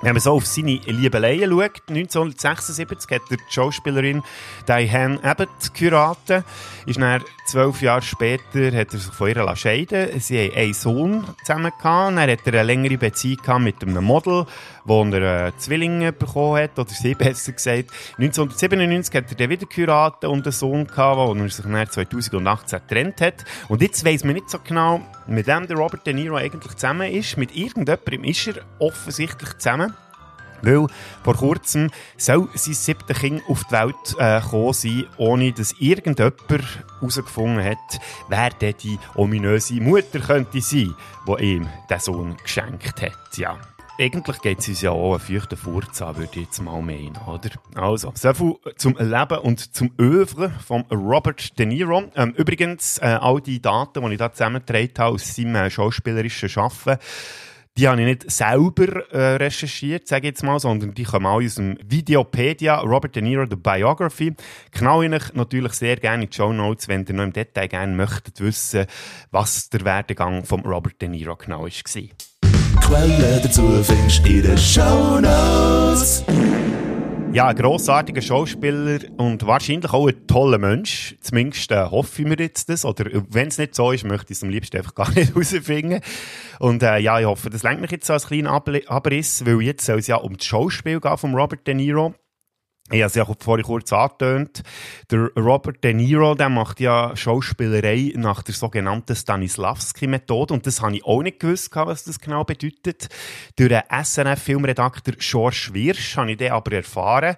Wenn 0.02 0.14
man 0.14 0.20
so 0.20 0.32
auf 0.32 0.46
seine 0.46 0.80
Liebeleien 0.86 1.50
schaut, 1.50 1.82
1976 1.88 3.10
hat 3.10 3.22
er 3.30 3.36
die 3.36 3.42
Schauspielerin 3.50 4.22
Diane 4.66 5.22
Abbott 5.22 5.74
geheiratet. 5.74 6.44
Ist 6.86 6.98
dann 6.98 7.22
zwölf 7.44 7.82
Jahre 7.82 8.00
später 8.00 8.74
hat 8.74 8.94
er 8.94 8.98
sich 8.98 9.12
von 9.12 9.28
ihr 9.28 9.56
scheiden 9.56 10.18
Sie 10.20 10.38
haben 10.38 10.56
einen 10.56 10.72
Sohn 10.72 11.24
zusammen 11.44 11.72
gehabt. 11.76 12.16
Dann 12.16 12.30
hat 12.30 12.46
er 12.46 12.54
eine 12.54 12.62
längere 12.62 12.96
Beziehung 12.96 13.62
mit 13.62 13.82
einem 13.82 14.02
Model, 14.02 14.46
wo 14.84 15.04
er 15.04 15.48
äh, 15.48 15.52
Zwillinge 15.58 16.12
bekommen 16.12 16.62
hat, 16.62 16.78
oder 16.78 16.88
sie 16.88 17.14
besser 17.18 17.52
gesagt. 17.52 17.90
1997 18.16 19.14
hat 19.14 19.30
er 19.30 19.36
dann 19.36 19.50
wieder 19.50 19.66
geheiratet 19.66 20.30
und 20.30 20.46
einen 20.46 20.52
Sohn 20.52 20.86
gehabt, 20.86 21.18
wo 21.18 21.34
er 21.34 21.48
sich 21.50 21.64
dann 21.64 21.90
2018 21.90 22.80
getrennt 22.88 23.20
hat. 23.20 23.44
Und 23.68 23.82
jetzt 23.82 24.02
weiss 24.04 24.24
man 24.24 24.34
nicht 24.34 24.48
so 24.48 24.58
genau, 24.64 25.02
mit 25.30 25.46
wem 25.46 25.66
der 25.66 25.76
Robert 25.76 26.06
De 26.06 26.12
Niro 26.12 26.36
eigentlich 26.36 26.74
zusammen 26.74 27.10
ist. 27.10 27.36
Mit 27.36 27.56
irgendjemandem 27.56 28.24
ist 28.24 28.48
er 28.48 28.62
offensichtlich 28.78 29.56
zusammen. 29.58 29.94
Weil 30.62 30.86
vor 31.22 31.36
kurzem 31.36 31.90
soll 32.18 32.48
sein 32.54 32.74
siebte 32.74 33.14
Kind 33.14 33.42
auf 33.48 33.64
die 33.64 33.72
Welt 33.72 34.16
äh, 34.18 34.40
gekommen 34.40 34.72
sein, 34.74 35.06
ohne 35.16 35.52
dass 35.52 35.74
irgendjemand 35.78 36.34
herausgefunden 37.00 37.64
hat, 37.64 38.00
wer 38.28 38.50
denn 38.50 38.74
die 38.82 38.98
ominöse 39.14 39.80
Mutter 39.80 40.20
könnte 40.20 40.60
sein, 40.60 40.94
die 41.26 41.44
ihm 41.44 41.68
den 41.88 42.00
Sohn 42.00 42.36
geschenkt 42.42 43.00
hat. 43.00 43.38
Ja. 43.38 43.58
Eigentlich 44.00 44.40
geht 44.40 44.60
es 44.60 44.68
uns 44.68 44.80
ja 44.80 44.92
auch 44.92 45.10
einen 45.12 45.20
feuchten 45.20 45.58
Furz 45.58 46.00
an, 46.00 46.16
würde 46.16 46.30
ich 46.32 46.46
jetzt 46.46 46.62
mal 46.62 46.80
meinen, 46.80 47.18
oder? 47.26 47.50
Also, 47.74 48.10
so 48.14 48.32
viel 48.32 48.54
zum 48.76 48.96
Leben 48.96 49.38
und 49.40 49.74
zum 49.74 49.92
Övre 50.00 50.50
von 50.66 50.86
Robert 50.90 51.58
De 51.58 51.66
Niro. 51.66 52.04
Ähm, 52.16 52.32
übrigens, 52.34 52.96
äh, 52.96 53.18
all 53.20 53.42
die 53.42 53.60
Daten, 53.60 54.02
die 54.02 54.12
ich 54.12 54.18
da 54.18 54.32
zusammengetragen 54.32 54.94
habe 54.96 55.14
aus 55.16 55.36
seinem 55.36 55.54
äh, 55.56 55.68
schauspielerischen 55.68 56.48
Schaffen, 56.48 56.96
die 57.76 57.86
habe 57.86 58.00
ich 58.00 58.06
nicht 58.06 58.30
selber 58.30 59.12
äh, 59.12 59.36
recherchiert, 59.36 60.08
sage 60.08 60.28
ich 60.28 60.30
jetzt 60.30 60.44
mal, 60.44 60.58
sondern 60.58 60.94
die 60.94 61.04
kommen 61.04 61.26
alle 61.26 61.44
aus 61.44 61.56
dem 61.56 61.76
Videopedia 61.84 62.80
Robert 62.80 63.14
De 63.14 63.22
Niro, 63.22 63.44
The 63.44 63.56
Biography. 63.56 64.34
Knall 64.72 65.04
ich 65.04 65.12
euch 65.12 65.34
natürlich 65.34 65.74
sehr 65.74 65.96
gerne 65.96 66.24
in 66.24 66.30
die 66.30 66.34
Show 66.34 66.54
Notes, 66.54 66.88
wenn 66.88 67.04
ihr 67.04 67.12
noch 67.12 67.24
im 67.24 67.34
Detail 67.34 67.68
gerne 67.68 67.94
möchtet 67.94 68.40
wissen, 68.40 68.86
was 69.30 69.68
der 69.68 69.84
Werdegang 69.84 70.46
von 70.46 70.60
Robert 70.60 71.02
De 71.02 71.08
Niro 71.10 71.36
genau 71.36 71.64
war. 71.64 72.29
Quellen 72.90 73.40
dazu 73.40 73.84
findest 73.84 74.26
in 74.26 74.42
den 74.42 74.58
Shownotes. 74.58 76.24
Ja, 77.32 77.46
ein 77.46 77.54
grossartiger 77.54 78.20
Schauspieler 78.20 78.98
und 79.16 79.46
wahrscheinlich 79.46 79.92
auch 79.92 80.08
ein 80.08 80.26
toller 80.26 80.58
Mensch. 80.58 81.14
Zumindest 81.20 81.70
äh, 81.70 81.84
hoffen 81.84 82.30
wir 82.30 82.36
jetzt 82.36 82.68
das. 82.68 82.84
Oder 82.84 83.08
wenn 83.30 83.46
es 83.46 83.58
nicht 83.58 83.76
so 83.76 83.92
ist, 83.92 84.04
möchte 84.04 84.32
ich 84.32 84.38
es 84.38 84.42
am 84.42 84.50
liebsten 84.50 84.78
einfach 84.78 84.96
gar 84.96 85.08
nicht 85.14 85.32
herausfinden. 85.32 86.00
Und 86.58 86.82
äh, 86.82 86.98
ja, 86.98 87.20
ich 87.20 87.26
hoffe, 87.26 87.48
das 87.48 87.62
lenkt 87.62 87.80
mich 87.80 87.92
jetzt 87.92 88.08
so 88.08 88.12
als 88.12 88.26
kleinen 88.26 88.48
Abriss, 88.48 89.46
weil 89.46 89.62
jetzt 89.62 89.86
soll 89.86 90.00
es 90.00 90.08
ja 90.08 90.16
um 90.16 90.36
das 90.36 90.44
Schauspiel 90.44 90.98
gehen 90.98 91.16
von 91.16 91.32
Robert 91.32 91.64
De 91.68 91.74
Niro. 91.74 92.16
Ich 92.92 93.02
habe 93.02 93.06
es 93.06 93.14
ja 93.14 93.24
vorhin 93.24 93.64
kurz 93.64 93.92
angetönt. 93.92 94.64
Der 95.12 95.30
Robert 95.36 95.84
De 95.84 95.94
Niro, 95.94 96.34
der 96.34 96.48
macht 96.48 96.80
ja 96.80 97.14
Schauspielerei 97.14 98.12
nach 98.16 98.42
der 98.42 98.54
sogenannten 98.54 99.14
Stanislavski-Methode. 99.14 100.54
Und 100.54 100.66
das 100.66 100.82
habe 100.82 100.96
ich 100.96 101.04
auch 101.04 101.22
nicht 101.22 101.38
gewusst, 101.38 101.70
was 101.76 102.02
das 102.02 102.18
genau 102.18 102.42
bedeutet. 102.42 103.08
Durch 103.54 103.68
den 103.68 103.82
SNF-Filmredakteur 103.88 105.14
George 105.20 105.70
Wirsch 105.72 106.16
habe 106.16 106.32
ich 106.32 106.38
den 106.38 106.50
aber 106.50 106.72
erfahren. 106.72 107.36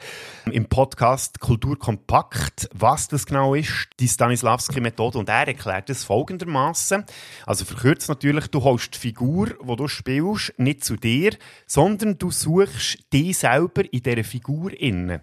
Im 0.50 0.64
Podcast 0.64 1.38
Kultur 1.38 1.78
kompakt, 1.78 2.71
was 2.73 3.09
das 3.09 3.26
genau 3.26 3.54
ist, 3.54 3.88
die 4.00 4.09
Stanislavski-Methode. 4.09 5.18
Und 5.18 5.28
er 5.28 5.49
erklärt 5.49 5.90
es 5.90 6.02
folgendermaßen. 6.02 7.04
Also 7.44 7.66
verkürzt 7.66 8.09
natürlich, 8.09 8.47
du 8.47 8.64
holst 8.64 8.94
die 8.94 8.99
Figur, 9.00 9.49
die 9.49 9.76
du 9.76 9.87
spielst, 9.87 10.59
nicht 10.59 10.82
zu 10.82 10.97
dir, 10.97 11.37
sondern 11.66 12.16
du 12.16 12.30
suchst 12.30 13.12
dich 13.12 13.37
selber 13.37 13.82
in 13.92 14.02
dieser 14.02 14.25
Figur 14.25 14.72
innen. 14.81 15.20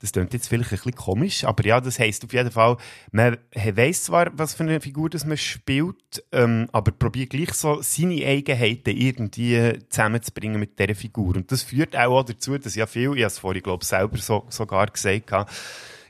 Das 0.00 0.12
klingt 0.12 0.32
jetzt 0.32 0.48
vielleicht 0.48 0.72
ein 0.72 0.78
bisschen 0.78 0.94
komisch, 0.94 1.44
aber 1.44 1.64
ja, 1.64 1.80
das 1.80 1.98
heisst 1.98 2.24
auf 2.24 2.32
jeden 2.32 2.50
Fall, 2.50 2.76
man 3.12 3.38
weiss 3.54 4.04
zwar, 4.04 4.30
was 4.36 4.54
für 4.54 4.64
eine 4.64 4.80
Figur 4.80 5.10
das 5.10 5.24
man 5.24 5.36
spielt, 5.36 6.24
ähm, 6.32 6.68
aber 6.72 6.92
probiert 6.92 7.30
gleich 7.30 7.52
so 7.52 7.80
seine 7.82 8.24
Eigenheiten 8.26 8.96
irgendwie 8.96 9.78
zusammenzubringen 9.88 10.60
mit 10.60 10.78
dieser 10.78 10.94
Figur. 10.94 11.36
Und 11.36 11.50
das 11.50 11.62
führt 11.62 11.96
auch 11.96 12.22
dazu, 12.22 12.58
dass 12.58 12.74
ja 12.74 12.86
viel, 12.86 13.14
ich 13.16 13.22
habe 13.22 13.26
es 13.26 13.38
vorhin, 13.38 13.62
glaube 13.62 13.82
ich, 13.82 13.88
selber 13.88 14.18
so, 14.18 14.46
sogar 14.48 14.86
gesagt 14.86 15.32
habe, 15.32 15.50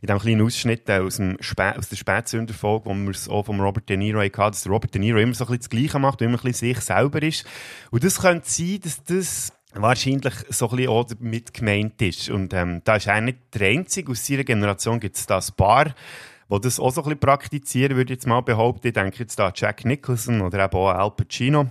in 0.03 0.07
diesem 0.07 0.21
kleinen 0.21 0.43
Ausschnitt 0.43 0.91
aus, 0.91 1.17
dem 1.17 1.37
Spä 1.41 1.75
aus 1.77 1.89
der 1.89 1.97
Spätsünderfolge, 1.97 2.87
wo 2.87 2.95
wir 2.95 3.11
es 3.11 3.29
auch 3.29 3.47
von 3.47 3.61
Robert 3.61 3.89
De 3.89 3.97
Niro 3.97 4.21
hatten, 4.21 4.37
dass 4.37 4.69
Robert 4.69 4.95
De 4.95 5.01
Niro 5.01 5.19
immer 5.19 5.35
so 5.35 5.45
ein 5.45 5.49
bisschen 5.49 5.61
das 5.61 5.71
Gleiche 5.71 5.99
macht 5.99 6.21
und 6.21 6.29
immer 6.29 6.39
ein 6.39 6.43
bisschen 6.43 6.75
sich 6.75 6.81
selber 6.81 7.23
ist. 7.23 7.45
Und 7.91 8.05
das 8.05 8.21
könnte 8.21 8.49
sein, 8.49 8.81
dass 8.83 9.03
das 9.05 9.53
wahrscheinlich 9.83 10.35
so 10.49 10.69
ein 10.71 10.77
bisschen 10.77 10.91
auch 10.91 11.07
mit 11.21 11.55
gemeint 11.55 12.01
ist. 12.03 12.31
Und 12.31 12.53
ähm, 12.55 12.83
da 12.85 12.97
ist 12.97 13.07
er 13.07 13.21
nicht 13.21 13.39
der 13.55 13.69
Einzige. 13.69 14.13
Aus 14.13 14.27
seiner 14.27 14.45
Generation 14.45 15.01
gibt 15.01 15.17
es 15.17 15.27
da 15.27 15.39
ein 15.39 15.57
paar, 15.57 15.95
die 16.49 16.61
das 16.61 16.81
auch 16.81 16.91
so 16.91 17.01
ein 17.03 17.05
bisschen 17.05 17.21
praktizieren, 17.21 17.97
würde 17.97 18.13
ich 18.13 18.19
jetzt 18.19 18.27
mal 18.27 18.41
behaupten. 18.41 18.89
Ich 18.89 18.95
denke 18.95 19.19
jetzt 19.19 19.39
da 19.39 19.47
an 19.47 19.53
Jack 19.55 19.85
Nicholson 19.85 20.41
oder 20.41 20.65
eben 20.65 20.75
auch 20.75 20.91
Al 20.91 21.11
Pacino. 21.11 21.71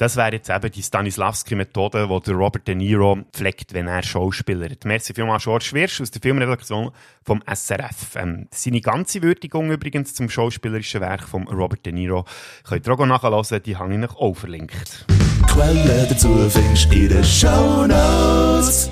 Das 0.00 0.16
wäre 0.16 0.32
jetzt 0.32 0.48
eben 0.48 0.70
die 0.70 0.82
Stanislavski-Methode, 0.82 2.08
die 2.24 2.30
Robert 2.30 2.66
De 2.66 2.74
Niro 2.74 3.18
pflegt, 3.34 3.74
wenn 3.74 3.86
er 3.86 4.02
Schauspieler 4.02 4.70
ist. 4.70 4.86
Merci 4.86 5.12
vielmals, 5.12 5.44
George 5.44 5.66
Schwirsch 5.66 6.00
aus 6.00 6.10
der 6.10 6.22
Filmredaktion 6.22 6.90
vom 7.22 7.42
SRF. 7.46 8.16
Ähm, 8.16 8.48
seine 8.50 8.80
ganze 8.80 9.22
Würdigung 9.22 9.70
übrigens 9.70 10.14
zum 10.14 10.30
schauspielerischen 10.30 11.02
Werk 11.02 11.28
von 11.28 11.46
Robert 11.48 11.84
De 11.84 11.92
Niro 11.92 12.24
könnt 12.64 12.88
ihr 12.88 12.92
auch 12.94 13.04
nachhören, 13.04 13.62
die 13.62 13.76
habe 13.76 13.94
ich 13.94 14.02
euch 14.02 14.16
auch 14.16 14.34
verlinkt. 14.34 15.06
Quellen 15.50 16.08
dazu 16.08 16.48
findest 16.48 16.92
du 16.92 16.96
in 16.96 17.08
den 17.08 17.24
Shownotes. 17.24 18.90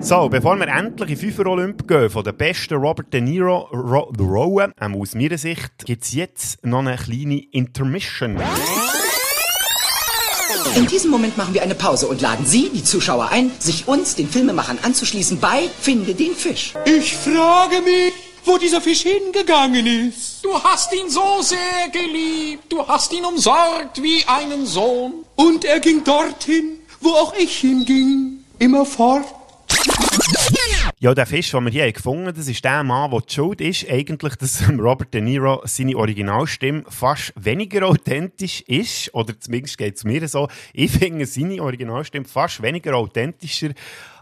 So, 0.00 0.28
bevor 0.28 0.56
wir 0.56 0.68
endlich 0.68 1.10
in 1.10 1.16
FIFA 1.16 1.48
Olymp 1.48 1.88
gehen, 1.88 2.10
von 2.10 2.22
der 2.22 2.32
besten 2.32 2.74
Robert 2.74 3.12
De 3.14 3.22
Niro 3.22 3.68
Ro 3.72 4.12
Rowe, 4.20 4.70
ähm, 4.78 4.94
aus 4.94 5.14
meiner 5.14 5.38
Sicht, 5.38 5.86
gibt 5.86 6.04
es 6.04 6.12
jetzt 6.12 6.66
noch 6.66 6.80
eine 6.80 6.96
kleine 6.96 7.42
Intermission. 7.50 8.38
In 10.76 10.86
diesem 10.86 11.10
Moment 11.10 11.38
machen 11.38 11.54
wir 11.54 11.62
eine 11.62 11.74
Pause 11.74 12.08
und 12.08 12.20
laden 12.20 12.44
Sie, 12.44 12.70
die 12.72 12.84
Zuschauer, 12.84 13.30
ein, 13.30 13.50
sich 13.58 13.88
uns, 13.88 14.16
den 14.16 14.28
Filmemachern, 14.28 14.78
anzuschließen 14.82 15.40
bei 15.40 15.62
Finde 15.80 16.14
den 16.14 16.34
Fisch. 16.34 16.74
Ich 16.84 17.16
frage 17.16 17.80
mich, 17.82 18.12
wo 18.48 18.56
dieser 18.56 18.80
Fisch 18.80 19.02
hingegangen 19.02 19.86
ist. 19.86 20.42
Du 20.42 20.54
hast 20.54 20.92
ihn 20.94 21.10
so 21.10 21.42
sehr 21.42 21.88
geliebt. 21.92 22.72
Du 22.72 22.86
hast 22.86 23.12
ihn 23.12 23.24
umsorgt 23.24 24.02
wie 24.02 24.24
einen 24.26 24.64
Sohn. 24.64 25.24
Und 25.36 25.66
er 25.66 25.80
ging 25.80 26.02
dorthin, 26.02 26.80
wo 27.00 27.10
auch 27.10 27.34
ich 27.34 27.58
hinging. 27.58 28.38
Immer 28.58 28.86
fort. 28.86 29.26
Ja, 30.98 31.14
der 31.14 31.26
Fisch, 31.26 31.50
den 31.50 31.64
wir 31.64 31.70
hier 31.70 31.92
gefunden 31.92 32.26
haben, 32.26 32.34
das 32.34 32.48
ist 32.48 32.64
der 32.64 32.82
Mann, 32.82 33.10
der 33.10 33.20
die 33.20 33.32
Schuld 33.32 33.60
ist, 33.60 33.88
eigentlich, 33.88 34.34
dass 34.36 34.68
Robert 34.78 35.12
De 35.12 35.20
Niro 35.20 35.60
seine 35.64 35.96
Originalstimme 35.96 36.84
fast 36.88 37.32
weniger 37.36 37.86
authentisch 37.86 38.62
ist. 38.62 39.14
Oder 39.14 39.38
zumindest 39.38 39.76
geht 39.76 39.96
es 39.96 40.04
mir 40.04 40.26
so. 40.26 40.48
Ich 40.72 40.90
finde 40.90 41.26
seine 41.26 41.62
Originalstimme 41.62 42.24
fast 42.24 42.62
weniger 42.62 42.96
authentischer 42.96 43.74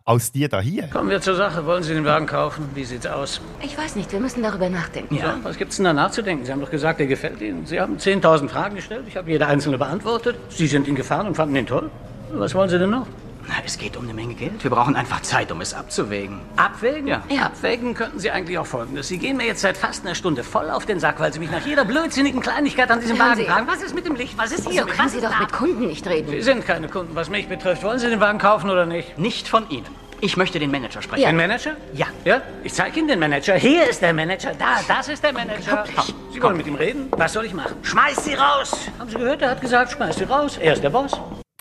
als 0.07 0.31
die 0.31 0.49
da 0.49 0.61
hier. 0.61 0.87
Kommen 0.87 1.11
wir 1.11 1.21
zur 1.21 1.35
Sache. 1.35 1.67
Wollen 1.67 1.83
Sie 1.83 1.93
den 1.93 2.05
Wagen 2.05 2.27
kaufen? 2.27 2.71
Wie 2.75 2.85
sieht's 2.85 3.07
aus? 3.07 3.41
Ich 3.61 3.77
weiß 3.77 3.97
nicht, 3.97 4.13
wir 4.13 4.21
müssen 4.21 4.41
darüber 4.43 4.71
nachdenken. 4.71 5.17
Ja, 5.17 5.37
was 5.43 5.59
gibt's 5.59 5.77
denn 5.77 5.85
da 5.85 5.93
nachzudenken? 5.93 6.47
Sie 6.47 6.53
haben 6.53 6.61
doch 6.61 6.71
gesagt, 6.71 7.01
er 7.01 7.07
gefällt 7.07 7.41
Ihnen. 7.43 7.67
Sie 7.67 7.81
haben 7.81 7.97
10.000 7.97 8.49
Fragen 8.49 8.77
gestellt. 8.77 9.05
Ich 9.09 9.17
habe 9.17 9.31
jede 9.31 9.47
einzelne 9.47 9.79
beantwortet. 9.79 10.37
Sie 10.49 10.69
sind 10.69 10.87
ihn 10.87 10.95
gefahren 10.95 11.27
und 11.27 11.35
fanden 11.35 11.57
ihn 11.57 11.67
toll. 11.67 11.91
Was 12.33 12.55
wollen 12.55 12.71
Sie 12.71 12.79
denn 12.79 12.91
noch? 12.91 13.07
Na, 13.49 13.55
es 13.65 13.79
geht 13.79 13.97
um 13.97 14.05
eine 14.05 14.15
Menge 14.15 14.35
Geld. 14.35 14.63
Wir 14.65 14.71
brauchen 14.71 14.97
einfach 14.97 15.23
Zeit, 15.23 15.53
um 15.53 15.61
es 15.61 15.73
abzuwägen. 15.73 16.41
Abwägen? 16.57 17.07
Ja. 17.07 17.23
Abwägen 17.45 17.95
könnten 17.95 18.19
Sie 18.19 18.31
eigentlich 18.31 18.59
auch 18.59 18.67
folgendes. 18.67 19.09
Sie 19.09 19.19
gehen 19.19 19.37
mir 19.37 19.47
jetzt 19.47 19.61
seit 19.61 19.77
fast 19.77 20.05
einer 20.05 20.15
Stunde 20.15 20.43
voll 20.43 20.71
auf 20.71 20.85
den 20.87 20.99
Sack, 21.01 21.21
weil 21.21 21.33
Sie 21.33 21.39
mich 21.39 21.51
nach 21.51 21.65
jeder 21.65 21.85
blödsinnigen 21.85 22.41
Kleinigkeit 22.41 22.91
an 22.91 23.01
diesem 23.01 23.19
Wagen 23.19 23.45
tragen. 23.47 23.67
Was 23.69 23.83
ist 23.83 23.95
mit 23.95 24.05
dem 24.07 24.17
Licht? 24.17 24.37
Was 24.37 24.53
ist 24.53 24.69
hier? 24.69 24.83
So 24.83 24.87
können 24.89 24.99
Was 24.99 25.13
Sie 25.13 25.21
doch 25.21 25.31
da? 25.31 25.39
mit 25.41 25.53
Kunden 25.53 25.87
nicht 25.87 26.07
reden. 26.07 26.31
Sie 26.31 26.43
sind 26.43 26.67
keine 26.67 26.89
Kunden, 26.89 27.15
was 27.15 27.31
mich 27.31 27.49
betrifft. 27.49 27.83
Wollen 27.85 27.99
Sie 27.99 28.09
den 28.09 28.21
Wagen 28.21 28.39
kaufen 28.39 28.69
oder 28.71 28.85
nicht? 28.87 29.17
Nicht 29.19 29.49
von 29.49 29.69
Ihnen. 29.71 29.87
Ich 30.21 30.37
möchte 30.39 30.59
den 30.59 30.71
Manager 30.71 31.03
sprechen. 31.03 31.27
Den 31.27 31.37
Manager? 31.37 31.77
Ja. 31.93 32.07
Ja? 32.25 32.41
Ich 32.65 32.73
zeige 32.73 32.99
Ihnen 32.99 33.09
den 33.09 33.19
Manager. 33.19 33.55
Hier 33.55 33.87
ist 33.89 34.01
der 34.01 34.15
Manager. 34.15 34.53
Da, 34.59 34.81
das 34.89 35.09
ist 35.09 35.23
der 35.23 35.33
Manager. 35.35 35.85
Unglaublich. 35.87 36.15
Sie 36.33 36.43
wollen 36.43 36.57
mit 36.57 36.67
ihm 36.67 36.75
reden? 36.75 37.09
Was 37.13 37.35
soll 37.35 37.45
ich 37.45 37.53
machen? 37.53 37.77
Schmeiß 37.83 38.25
Sie 38.25 38.35
raus! 38.35 38.75
Haben 38.99 39.11
Sie 39.11 39.17
gehört? 39.17 39.43
Er 39.43 39.51
hat 39.51 39.61
gesagt, 39.61 39.93
schmeiß 39.93 40.17
Sie 40.17 40.25
raus. 40.25 40.57
Er 40.57 40.73
ist 40.73 40.83
der 40.83 40.91
Boss. 40.91 41.13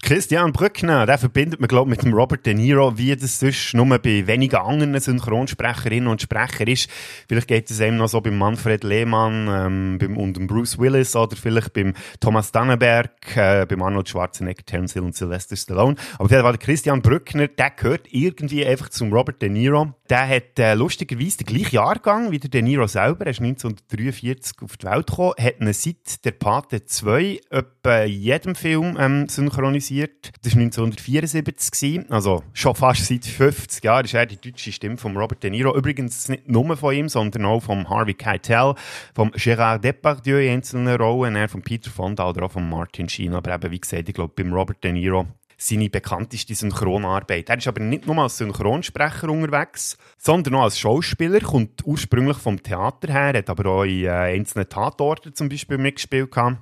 Christian 0.05 0.53
Brückner, 0.53 1.07
der 1.07 1.17
verbindet 1.17 1.59
man, 1.59 1.67
glaube 1.67 1.89
mit 1.89 2.03
dem 2.03 2.13
Robert 2.13 2.45
De 2.45 2.53
Niro, 2.53 2.95
wie 2.95 3.15
das 3.15 3.39
sonst 3.39 3.73
nur 3.73 3.87
bei 3.97 4.27
wenigen 4.27 4.57
anderen 4.57 4.99
Synchronsprecherinnen 4.99 6.07
und 6.07 6.21
Sprechern 6.21 6.67
ist. 6.67 6.91
Vielleicht 7.27 7.47
geht 7.47 7.71
es 7.71 7.79
eben 7.79 7.97
noch 7.97 8.07
so 8.07 8.21
beim 8.21 8.37
Manfred 8.37 8.83
Lehmann 8.83 9.47
ähm, 9.47 9.97
beim, 9.97 10.15
und 10.15 10.37
dem 10.37 10.45
Bruce 10.45 10.77
Willis 10.77 11.15
oder 11.15 11.35
vielleicht 11.35 11.73
beim 11.73 11.95
Thomas 12.19 12.51
Dannenberg, 12.51 13.35
äh, 13.35 13.65
beim 13.65 13.81
Arnold 13.81 14.07
Schwarzenegger, 14.07 14.63
Terence 14.63 14.93
Hill 14.93 15.01
und 15.01 15.15
Sylvester 15.15 15.55
Stallone. 15.55 15.95
Aber 16.19 16.29
der 16.29 16.57
Christian 16.59 17.01
Brückner, 17.01 17.47
der 17.47 17.71
gehört 17.71 18.05
irgendwie 18.11 18.63
einfach 18.63 18.89
zum 18.89 19.11
Robert 19.11 19.41
De 19.41 19.49
Niro. 19.49 19.95
Der 20.11 20.27
hat 20.27 20.59
äh, 20.59 20.75
lustigerweise 20.75 21.37
den 21.37 21.47
gleichen 21.47 21.77
Jahrgang 21.77 22.29
wie 22.29 22.37
der 22.37 22.51
De 22.51 22.61
Niro 22.61 22.85
selber. 22.85 23.25
Er 23.25 23.31
ist 23.31 23.41
1943 23.41 24.61
auf 24.61 24.77
die 24.77 24.85
Welt 24.85 25.07
gekommen, 25.07 25.33
hat 25.39 25.59
ihn 25.59 25.73
seit 25.73 26.23
der 26.23 26.31
Pate 26.31 26.85
2 26.85 27.39
etwa 27.49 28.03
jedem 28.03 28.53
Film 28.53 28.97
ähm, 28.99 29.27
synchronisiert. 29.29 29.94
Das 30.41 30.55
war 30.55 30.61
1974, 30.61 31.71
gewesen, 31.71 32.11
also 32.11 32.43
schon 32.53 32.75
fast 32.75 33.05
seit 33.05 33.25
50 33.25 33.83
Jahren 33.83 34.05
ist 34.05 34.13
er 34.13 34.25
die 34.25 34.37
deutsche 34.37 34.71
Stimme 34.71 34.97
von 34.97 35.15
Robert 35.15 35.43
De 35.43 35.49
Niro. 35.49 35.75
Übrigens 35.75 36.29
nicht 36.29 36.47
nur 36.47 36.75
von 36.77 36.93
ihm, 36.93 37.09
sondern 37.09 37.45
auch 37.45 37.61
von 37.61 37.89
Harvey 37.89 38.13
Keitel, 38.13 38.75
von 39.13 39.31
Gérard 39.31 39.79
Depardieu 39.79 40.39
in 40.39 40.53
einzelnen 40.53 40.95
Rollen, 40.95 41.35
er 41.35 41.49
von 41.49 41.61
Peter 41.61 41.89
Fonda 41.89 42.29
oder 42.29 42.43
auch 42.43 42.51
von 42.51 42.69
Martin 42.69 43.09
Sheen. 43.09 43.33
Aber 43.33 43.53
eben, 43.53 43.71
wie 43.71 43.79
gesagt, 43.79 44.09
ich 44.09 44.15
glaube, 44.15 44.33
beim 44.35 44.53
Robert 44.53 44.83
De 44.83 44.91
Niro 44.91 45.27
seine 45.57 45.89
bekannteste 45.89 46.53
Synchronarbeit. 46.53 47.49
Er 47.49 47.57
ist 47.57 47.67
aber 47.67 47.81
nicht 47.81 48.05
nur 48.07 48.17
als 48.17 48.37
Synchronsprecher 48.37 49.29
unterwegs, 49.29 49.97
sondern 50.17 50.55
auch 50.55 50.63
als 50.63 50.79
Schauspieler, 50.79 51.39
kommt 51.39 51.85
ursprünglich 51.85 52.37
vom 52.37 52.61
Theater 52.61 53.11
her, 53.11 53.33
hat 53.37 53.49
aber 53.49 53.69
auch 53.69 53.83
in 53.83 54.05
äh, 54.05 54.09
einzelnen 54.09 54.67
Tatorten 54.67 55.33
zum 55.33 55.49
Beispiel 55.49 55.77
mitgespielt. 55.77 56.31
Gehabt. 56.31 56.57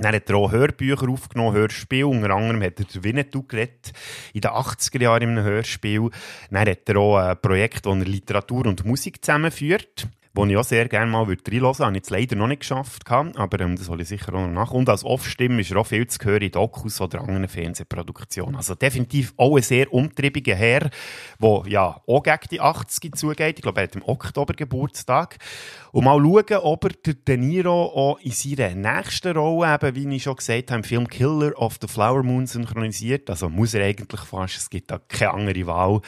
Dann 0.00 0.14
hat 0.14 0.28
er 0.30 0.36
auch 0.36 0.52
Hörbücher 0.52 1.08
aufgenommen, 1.08 1.54
Hörspiel. 1.54 2.04
Unter 2.04 2.30
anderem 2.30 2.62
hat 2.62 2.78
er 2.78 2.86
der 2.86 3.04
Winnetou 3.04 3.42
geredet, 3.42 3.92
in 4.32 4.40
den 4.40 4.50
80er 4.50 5.02
Jahren 5.02 5.22
in 5.22 5.30
einem 5.30 5.44
Hörspiel. 5.44 6.10
Dann 6.50 6.68
hat 6.68 6.88
er 6.88 6.96
auch 6.96 7.16
ein 7.16 7.40
Projekt, 7.40 7.86
wo 7.86 7.90
er 7.90 8.04
Literatur 8.04 8.66
und 8.66 8.84
Musik 8.84 9.24
zusammenführt 9.24 10.08
wo 10.38 10.46
ich 10.46 10.56
auch 10.56 10.64
sehr 10.64 10.88
gerne 10.88 11.10
mal 11.10 11.24
reinhören 11.24 11.44
würde. 11.44 11.84
Habe 11.84 11.92
ich 11.92 11.96
jetzt 11.96 12.10
leider 12.10 12.36
noch 12.36 12.46
nicht 12.46 12.60
geschafft, 12.60 13.02
aber 13.10 13.60
ähm, 13.60 13.76
das 13.76 13.86
soll 13.86 14.00
ich 14.00 14.08
sicher 14.08 14.32
auch 14.34 14.46
noch 14.46 14.52
nach. 14.52 14.70
Und 14.70 14.88
als 14.88 15.04
Off-Stimme 15.04 15.60
ist 15.60 15.72
er 15.72 15.78
auch 15.78 15.86
viel 15.86 16.06
zu 16.06 16.24
hören 16.24 16.42
in 16.42 16.52
Dokus 16.52 17.00
oder 17.00 17.20
anderen 17.20 17.48
Fernsehproduktionen. 17.48 18.54
Also 18.54 18.76
definitiv 18.76 19.34
auch 19.36 19.56
ein 19.56 19.62
sehr 19.62 19.92
umtriebiger 19.92 20.54
Herr, 20.54 20.90
der 21.40 21.62
ja 21.66 22.00
auch 22.06 22.22
gegen 22.22 22.48
die 22.52 22.60
80 22.60 23.16
zugeht. 23.16 23.58
Ich 23.58 23.62
glaube, 23.62 23.80
er 23.80 23.84
hat 23.84 23.96
im 23.96 24.02
Oktober 24.04 24.54
Geburtstag. 24.54 25.38
Und 25.92 26.04
mal 26.04 26.18
schauen, 26.18 26.60
ob 26.62 26.84
er 26.84 26.90
der 26.90 27.14
De 27.14 27.36
Niro 27.36 27.84
auch 27.84 28.18
in 28.20 28.32
seiner 28.32 28.74
nächsten 28.74 29.36
Rolle, 29.36 29.74
eben, 29.74 29.94
wie 29.94 30.16
ich 30.16 30.22
schon 30.22 30.36
gesagt 30.36 30.70
habe, 30.70 30.78
im 30.78 30.84
Film 30.84 31.08
Killer 31.08 31.56
of 31.56 31.78
the 31.80 31.88
Flower 31.88 32.22
Moon 32.22 32.46
synchronisiert. 32.46 33.30
Also 33.30 33.48
muss 33.48 33.74
er 33.74 33.84
eigentlich 33.84 34.20
fast, 34.20 34.56
es 34.56 34.70
gibt 34.70 34.90
da 34.90 34.98
keine 34.98 35.32
andere 35.32 35.66
Wahl. 35.66 36.00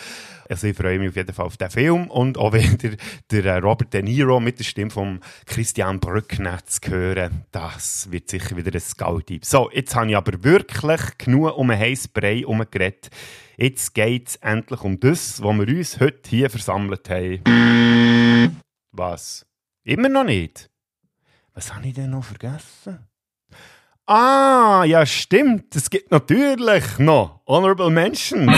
Also 0.49 0.67
ich 0.67 0.77
freue 0.77 0.99
mich 0.99 1.11
auf 1.11 1.17
jeden 1.17 1.33
Fall 1.33 1.47
auf 1.47 1.57
den 1.57 1.71
Film 1.71 2.11
und 2.11 2.37
auch 2.37 2.53
wieder 2.53 2.97
der 3.31 3.45
äh, 3.45 3.59
Robert 3.59 3.95
De 3.95 4.03
Niro 4.03 4.41
mit 4.41 4.59
der 4.59 4.65
Stimme 4.65 4.91
von 4.91 5.21
Christian 5.47 6.01
Brückner 6.01 6.59
zu 6.67 6.91
hören. 6.91 7.45
Das 7.53 8.09
wird 8.11 8.29
sicher 8.29 8.57
wieder 8.57 8.75
ein 8.75 8.83
Gaudi. 8.97 9.41
So, 9.43 9.71
jetzt 9.73 9.95
habe 9.95 10.11
ich 10.11 10.17
aber 10.17 10.43
wirklich 10.45 11.19
genug 11.19 11.57
um 11.57 11.71
einen 11.71 11.81
heißen 11.81 12.11
Brei 12.13 12.41
herumgeredet. 12.41 13.11
Jetzt 13.57 13.95
geht 13.95 14.29
es 14.29 14.37
endlich 14.37 14.83
um 14.83 14.99
das, 14.99 15.43
was 15.43 15.57
wir 15.57 15.69
uns 15.69 16.01
heute 16.01 16.29
hier 16.29 16.51
versammelt 16.51 17.09
haben. 17.11 18.61
Was? 18.93 19.47
Immer 19.85 20.09
noch 20.09 20.25
nicht? 20.25 20.71
Was 21.55 21.75
habe 21.75 21.89
ich 21.89 21.95
denn 21.95 22.11
noch 22.11 22.25
vergessen? 22.25 23.07
Ah, 24.07 24.85
ja 24.87 25.07
stimmt, 25.07 25.75
es 25.77 25.89
gibt 25.89 26.11
natürlich 26.11 26.99
noch 26.99 27.41
Honorable 27.47 27.91
Mentions. 27.91 28.51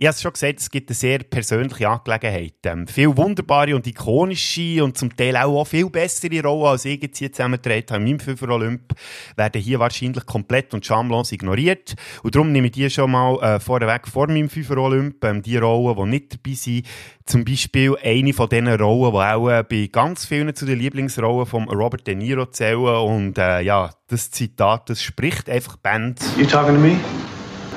Ich 0.00 0.06
habe 0.06 0.14
es 0.14 0.22
schon 0.22 0.32
gesagt, 0.32 0.60
es 0.60 0.70
gibt 0.70 0.90
eine 0.90 0.94
sehr 0.94 1.18
persönliche 1.18 1.88
Angelegenheit. 1.88 2.54
Ähm, 2.66 2.86
viel 2.86 3.16
wunderbare 3.16 3.74
und 3.74 3.84
ikonische 3.84 4.84
und 4.84 4.96
zum 4.96 5.16
Teil 5.16 5.36
auch, 5.36 5.62
auch 5.62 5.66
viel 5.66 5.90
bessere 5.90 6.40
Rollen, 6.40 6.66
als 6.66 6.84
ich 6.84 7.02
jetzt 7.02 7.18
hier 7.18 7.32
zusammengetragen 7.32 7.84
habe 7.88 7.96
in 7.96 8.04
meinem 8.04 8.20
Fünfer 8.20 8.48
Olymp, 8.50 8.94
werden 9.34 9.60
hier 9.60 9.80
wahrscheinlich 9.80 10.24
komplett 10.24 10.72
und 10.72 10.86
schamlos 10.86 11.32
ignoriert. 11.32 11.96
Und 12.22 12.36
darum 12.36 12.52
nehme 12.52 12.68
ich 12.68 12.74
die 12.74 12.88
schon 12.90 13.10
mal 13.10 13.42
äh, 13.42 13.58
vorweg 13.58 14.06
vor 14.06 14.28
meinem 14.28 14.48
Fünfer 14.48 14.78
Olymp, 14.78 15.24
ähm, 15.24 15.42
die 15.42 15.56
Rollen, 15.56 15.96
die 15.96 16.10
nicht 16.10 16.32
dabei 16.34 16.54
sind. 16.54 16.86
Zum 17.26 17.44
Beispiel 17.44 17.96
eine 18.00 18.32
von 18.32 18.48
diesen 18.48 18.68
Rollen, 18.68 19.10
die 19.10 19.20
auch 19.20 19.48
äh, 19.48 19.64
bei 19.64 19.88
ganz 19.90 20.26
vielen 20.26 20.54
zu 20.54 20.64
den 20.64 20.78
Lieblingsrollen 20.78 21.44
von 21.44 21.68
Robert 21.68 22.06
De 22.06 22.14
Niro 22.14 22.46
zählen. 22.46 22.78
Und 22.78 23.36
äh, 23.36 23.62
ja, 23.62 23.90
das 24.06 24.30
Zitat, 24.30 24.90
das 24.90 25.02
spricht 25.02 25.50
einfach 25.50 25.76
Band. 25.76 26.20
You 26.38 26.46
talking 26.46 26.76
to 26.76 26.80
me? 26.80 26.96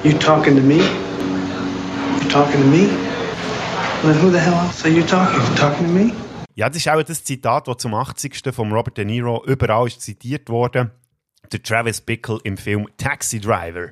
You 0.04 0.14
talking 0.20 0.56
to 0.56 0.62
me? 0.62 0.82
Talking 2.32 2.62
to 2.62 2.68
me? 2.68 2.88
Then 4.04 4.16
who 4.22 4.32
the 4.32 4.40
hell 4.40 4.54
else 4.54 4.86
are 4.86 4.90
you 4.90 5.04
talking? 5.04 5.42
You 5.42 5.56
talking 5.58 5.88
to 5.88 5.92
me? 5.92 6.14
Ja, 6.56 6.70
das 6.70 6.78
ist 6.78 6.88
auch 6.88 7.04
das 7.04 7.26
Zitat, 7.26 7.68
das 7.68 7.76
zum 7.80 7.94
80. 7.94 8.54
von 8.54 8.72
Robert 8.72 8.98
De 8.98 9.04
Niro 9.04 9.44
überall 9.46 9.88
ist 9.88 10.00
zitiert 10.00 10.48
wurde. 10.48 10.92
Der 11.52 11.62
Travis 11.62 12.00
Bickle 12.00 12.40
im 12.46 12.56
Film 12.56 12.88
Taxi 12.96 13.42
Driver. 13.42 13.90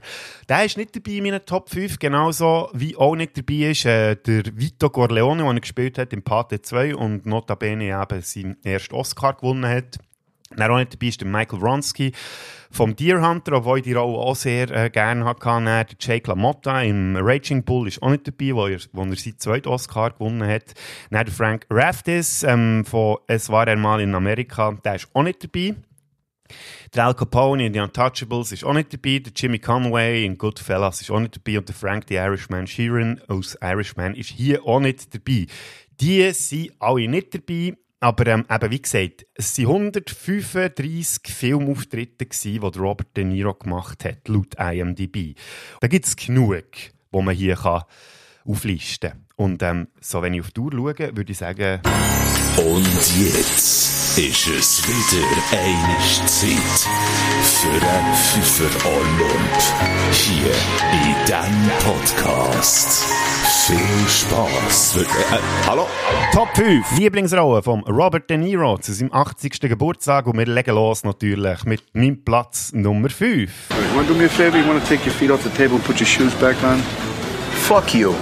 Der 0.47 0.63
ist 0.63 0.77
nicht 0.77 0.95
dabei 0.95 1.11
in 1.17 1.23
meinen 1.23 1.45
Top 1.45 1.69
5, 1.69 1.99
genauso 1.99 2.69
wie 2.71 2.95
auch 2.95 3.17
nicht 3.17 3.37
dabei 3.37 3.71
ist 3.71 3.83
äh, 3.83 4.15
der 4.15 4.43
Vito 4.55 4.89
Corleone, 4.89 5.43
den 5.43 5.57
er 5.57 5.59
gespielt 5.59 5.97
hat 5.97 6.13
im 6.13 6.23
Pate 6.23 6.61
2 6.61 6.95
und 6.95 7.25
notabene 7.25 7.89
eben 8.01 8.21
seinen 8.21 8.63
ersten 8.63 8.95
Oscar 8.95 9.33
gewonnen 9.33 9.69
hat. 9.69 9.99
Dann 10.55 10.71
auch 10.71 10.77
nicht 10.77 10.93
dabei 10.93 11.07
ist 11.07 11.21
der 11.21 11.27
Michael 11.27 11.61
Wronski 11.61 12.11
vom 12.71 12.95
Deer 12.95 13.27
Hunter, 13.27 13.53
obwohl 13.53 13.79
ich 13.79 13.83
die 13.83 13.93
Rolle 13.93 14.17
auch 14.17 14.35
sehr 14.35 14.69
äh, 14.71 14.89
gerne 14.89 15.25
hatte. 15.25 15.45
Der 15.45 15.85
Jake 15.99 16.29
LaMotta 16.29 16.81
im 16.81 17.15
Raging 17.15 17.63
Bull 17.63 17.87
ist 17.87 18.01
auch 18.01 18.09
nicht 18.09 18.27
dabei, 18.27 18.55
wo 18.55 18.67
er, 18.67 18.79
wo 18.91 19.03
er 19.03 19.15
seinen 19.15 19.39
zweiten 19.39 19.69
Oscar 19.69 20.11
gewonnen 20.11 20.47
hat. 20.47 20.73
Dann 21.11 21.25
der 21.25 21.33
Frank 21.33 21.65
Raftis 21.69 22.43
ähm, 22.43 22.83
von 22.85 23.17
Es 23.27 23.49
war 23.49 23.67
einmal 23.67 24.01
in 24.01 24.15
Amerika, 24.15 24.77
der 24.83 24.95
ist 24.95 25.09
auch 25.13 25.23
nicht 25.23 25.43
dabei. 25.43 25.75
Der 26.95 27.05
Al 27.05 27.13
Capone 27.13 27.67
in 27.67 27.73
The 27.73 27.81
Untouchables 27.81 28.51
ist 28.51 28.63
auch 28.63 28.73
nicht 28.73 28.91
dabei. 28.91 29.19
Der 29.19 29.31
Jimmy 29.35 29.59
Conway 29.59 30.25
in 30.25 30.37
Goodfellas 30.37 31.01
ist 31.01 31.11
auch 31.11 31.19
nicht 31.19 31.35
dabei. 31.35 31.59
Und 31.59 31.67
der 31.67 31.75
Frank 31.75 32.05
the 32.07 32.15
Irishman 32.15 32.65
Sheeran 32.65 33.21
aus 33.27 33.55
Irishman 33.61 34.15
ist 34.15 34.29
hier 34.29 34.65
auch 34.65 34.79
nicht 34.79 35.13
dabei. 35.13 35.45
Die 36.01 36.31
sind 36.31 36.71
alle 36.79 37.07
nicht 37.07 37.35
dabei. 37.35 37.75
Aber 38.01 38.27
ähm, 38.27 38.45
eben, 38.49 38.71
wie 38.71 38.81
gesagt, 38.81 39.25
es 39.33 39.57
waren 39.57 39.67
135 39.67 41.33
Filmauftritte, 41.33 42.25
die 42.25 42.57
Robert 42.57 43.15
De 43.17 43.25
Niro 43.25 43.53
gemacht 43.53 44.05
hat, 44.05 44.27
laut 44.27 44.55
IMDb. 44.55 45.37
Da 45.81 45.87
gibt 45.87 46.05
es 46.05 46.15
genug, 46.15 46.63
wo 47.11 47.21
man 47.21 47.35
hier 47.35 47.55
kann 47.55 47.85
auflisten. 48.49 49.25
Und 49.35 49.61
ähm, 49.63 49.87
so, 50.01 50.21
wenn 50.21 50.33
ich 50.33 50.41
auf 50.41 50.51
die 50.51 50.59
Uhr 50.59 50.71
schaue, 50.71 51.15
würde 51.15 51.31
ich 51.31 51.37
sagen... 51.37 51.81
Und 52.57 52.85
jetzt 53.17 54.17
ist 54.17 54.47
es 54.47 54.83
wieder 54.85 55.27
eine 55.57 55.97
Zeit 56.25 56.89
für 57.41 57.69
einen 57.69 58.15
Pfeffer 58.15 58.89
Olymp 58.89 60.11
hier 60.11 60.51
in 60.91 61.15
diesem 61.25 61.69
Podcast. 61.85 63.05
Viel 63.65 64.09
Spaß. 64.09 64.97
Äh, 64.97 65.01
äh, 65.01 65.39
hallo? 65.67 65.87
Top 66.33 66.49
5 66.55 66.97
Lieblingsrollen 66.97 67.63
von 67.63 67.81
Robert 67.83 68.29
De 68.29 68.37
Niro 68.37 68.77
zu 68.79 68.91
seinem 68.91 69.13
80. 69.13 69.59
Geburtstag 69.61 70.27
und 70.27 70.37
wir 70.37 70.47
legen 70.47 70.75
los 70.75 71.03
natürlich 71.05 71.63
mit 71.63 71.83
meinem 71.93 72.23
Platz 72.25 72.73
Nummer 72.73 73.09
5. 73.09 73.69
You 73.69 73.95
want 73.95 74.07
to 74.07 74.13
do 74.13 74.19
me 74.19 74.25
a 74.25 74.29
favor? 74.29 74.57
You 74.57 74.67
want 74.67 74.83
to 74.83 74.89
take 74.89 75.05
your 75.05 75.13
feet 75.13 75.31
off 75.31 75.43
the 75.43 75.49
table 75.49 75.75
and 75.75 75.85
put 75.85 75.99
your 75.99 76.07
shoes 76.07 76.33
back 76.35 76.61
on? 76.63 76.83
Fuck 77.69 77.93
you. 77.93 78.15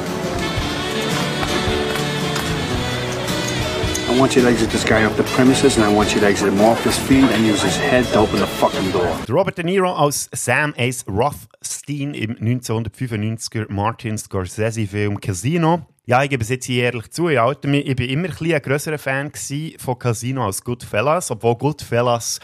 I 4.10 4.20
want 4.20 4.36
you 4.36 4.42
to 4.42 4.50
exit 4.50 4.70
this 4.72 4.84
guy 4.84 5.06
off 5.06 5.16
the 5.16 5.24
premises 5.24 5.78
and 5.78 5.86
I 5.86 5.90
want 5.90 6.14
you 6.14 6.20
to 6.20 6.28
exit 6.28 6.50
him 6.50 6.60
off 6.60 6.84
his 6.84 6.98
feet 6.98 7.24
and 7.32 7.46
use 7.46 7.64
his 7.64 7.78
head 7.78 8.04
to 8.12 8.20
open 8.20 8.40
the 8.40 8.46
fucking 8.46 8.92
door. 8.92 9.08
Robert 9.30 9.56
De 9.56 9.64
Niro 9.64 9.94
als 9.94 10.28
Sam 10.34 10.74
Ace 10.78 11.06
Rothstein 11.08 12.14
im 12.14 12.36
1995er 12.36 13.72
Martin 13.72 14.18
Scorsese-Film 14.18 15.22
Casino. 15.22 15.86
Ja, 16.06 16.24
ich 16.24 16.30
gebe 16.30 16.44
es 16.44 16.50
jetzt 16.50 16.66
hier 16.66 16.84
ehrlich 16.84 17.10
zu, 17.12 17.30
ich, 17.30 17.38
halte 17.38 17.70
mich, 17.70 17.88
ich 17.88 17.96
bin 17.96 18.10
immer 18.10 18.28
ein, 18.28 18.54
ein 18.54 18.62
grösserer 18.62 18.98
Fan 18.98 19.32
von 19.78 19.98
Casino 19.98 20.46
als 20.46 20.62
Goodfellas, 20.62 21.32
obwohl 21.32 21.56
Goodfellas 21.56 22.42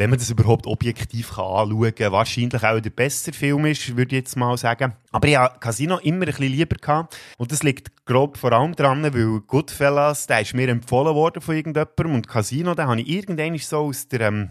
wenn 0.00 0.08
man 0.08 0.18
das 0.18 0.30
überhaupt 0.30 0.66
objektiv 0.66 1.34
kann 1.34 1.44
anschauen 1.44 1.94
kann, 1.94 2.12
wahrscheinlich 2.12 2.64
auch 2.64 2.80
der 2.80 2.88
bessere 2.88 3.34
Film 3.34 3.66
ist, 3.66 3.86
würde 3.98 4.16
ich 4.16 4.22
jetzt 4.22 4.34
mal 4.34 4.56
sagen. 4.56 4.94
Aber 5.12 5.28
ich 5.28 5.36
habe 5.36 5.58
Casino 5.60 5.98
immer 5.98 6.24
ein 6.24 6.32
bisschen 6.32 6.46
lieber 6.46 6.76
gehabt. 6.76 7.18
Und 7.36 7.52
das 7.52 7.62
liegt 7.62 8.06
grob 8.06 8.38
vor 8.38 8.50
allem 8.52 8.74
daran, 8.74 9.02
weil 9.02 9.40
Goodfellas, 9.42 10.26
der 10.26 10.40
ist 10.40 10.54
mir 10.54 10.70
empfohlen 10.70 11.14
worden 11.14 11.42
von 11.42 11.54
irgendjemandem 11.54 12.14
und 12.14 12.28
Casino, 12.28 12.74
den 12.74 12.86
habe 12.86 13.02
ich 13.02 13.10
irgendwann 13.10 13.58
so 13.58 13.76
aus, 13.80 14.08
der, 14.08 14.22
ähm, 14.22 14.50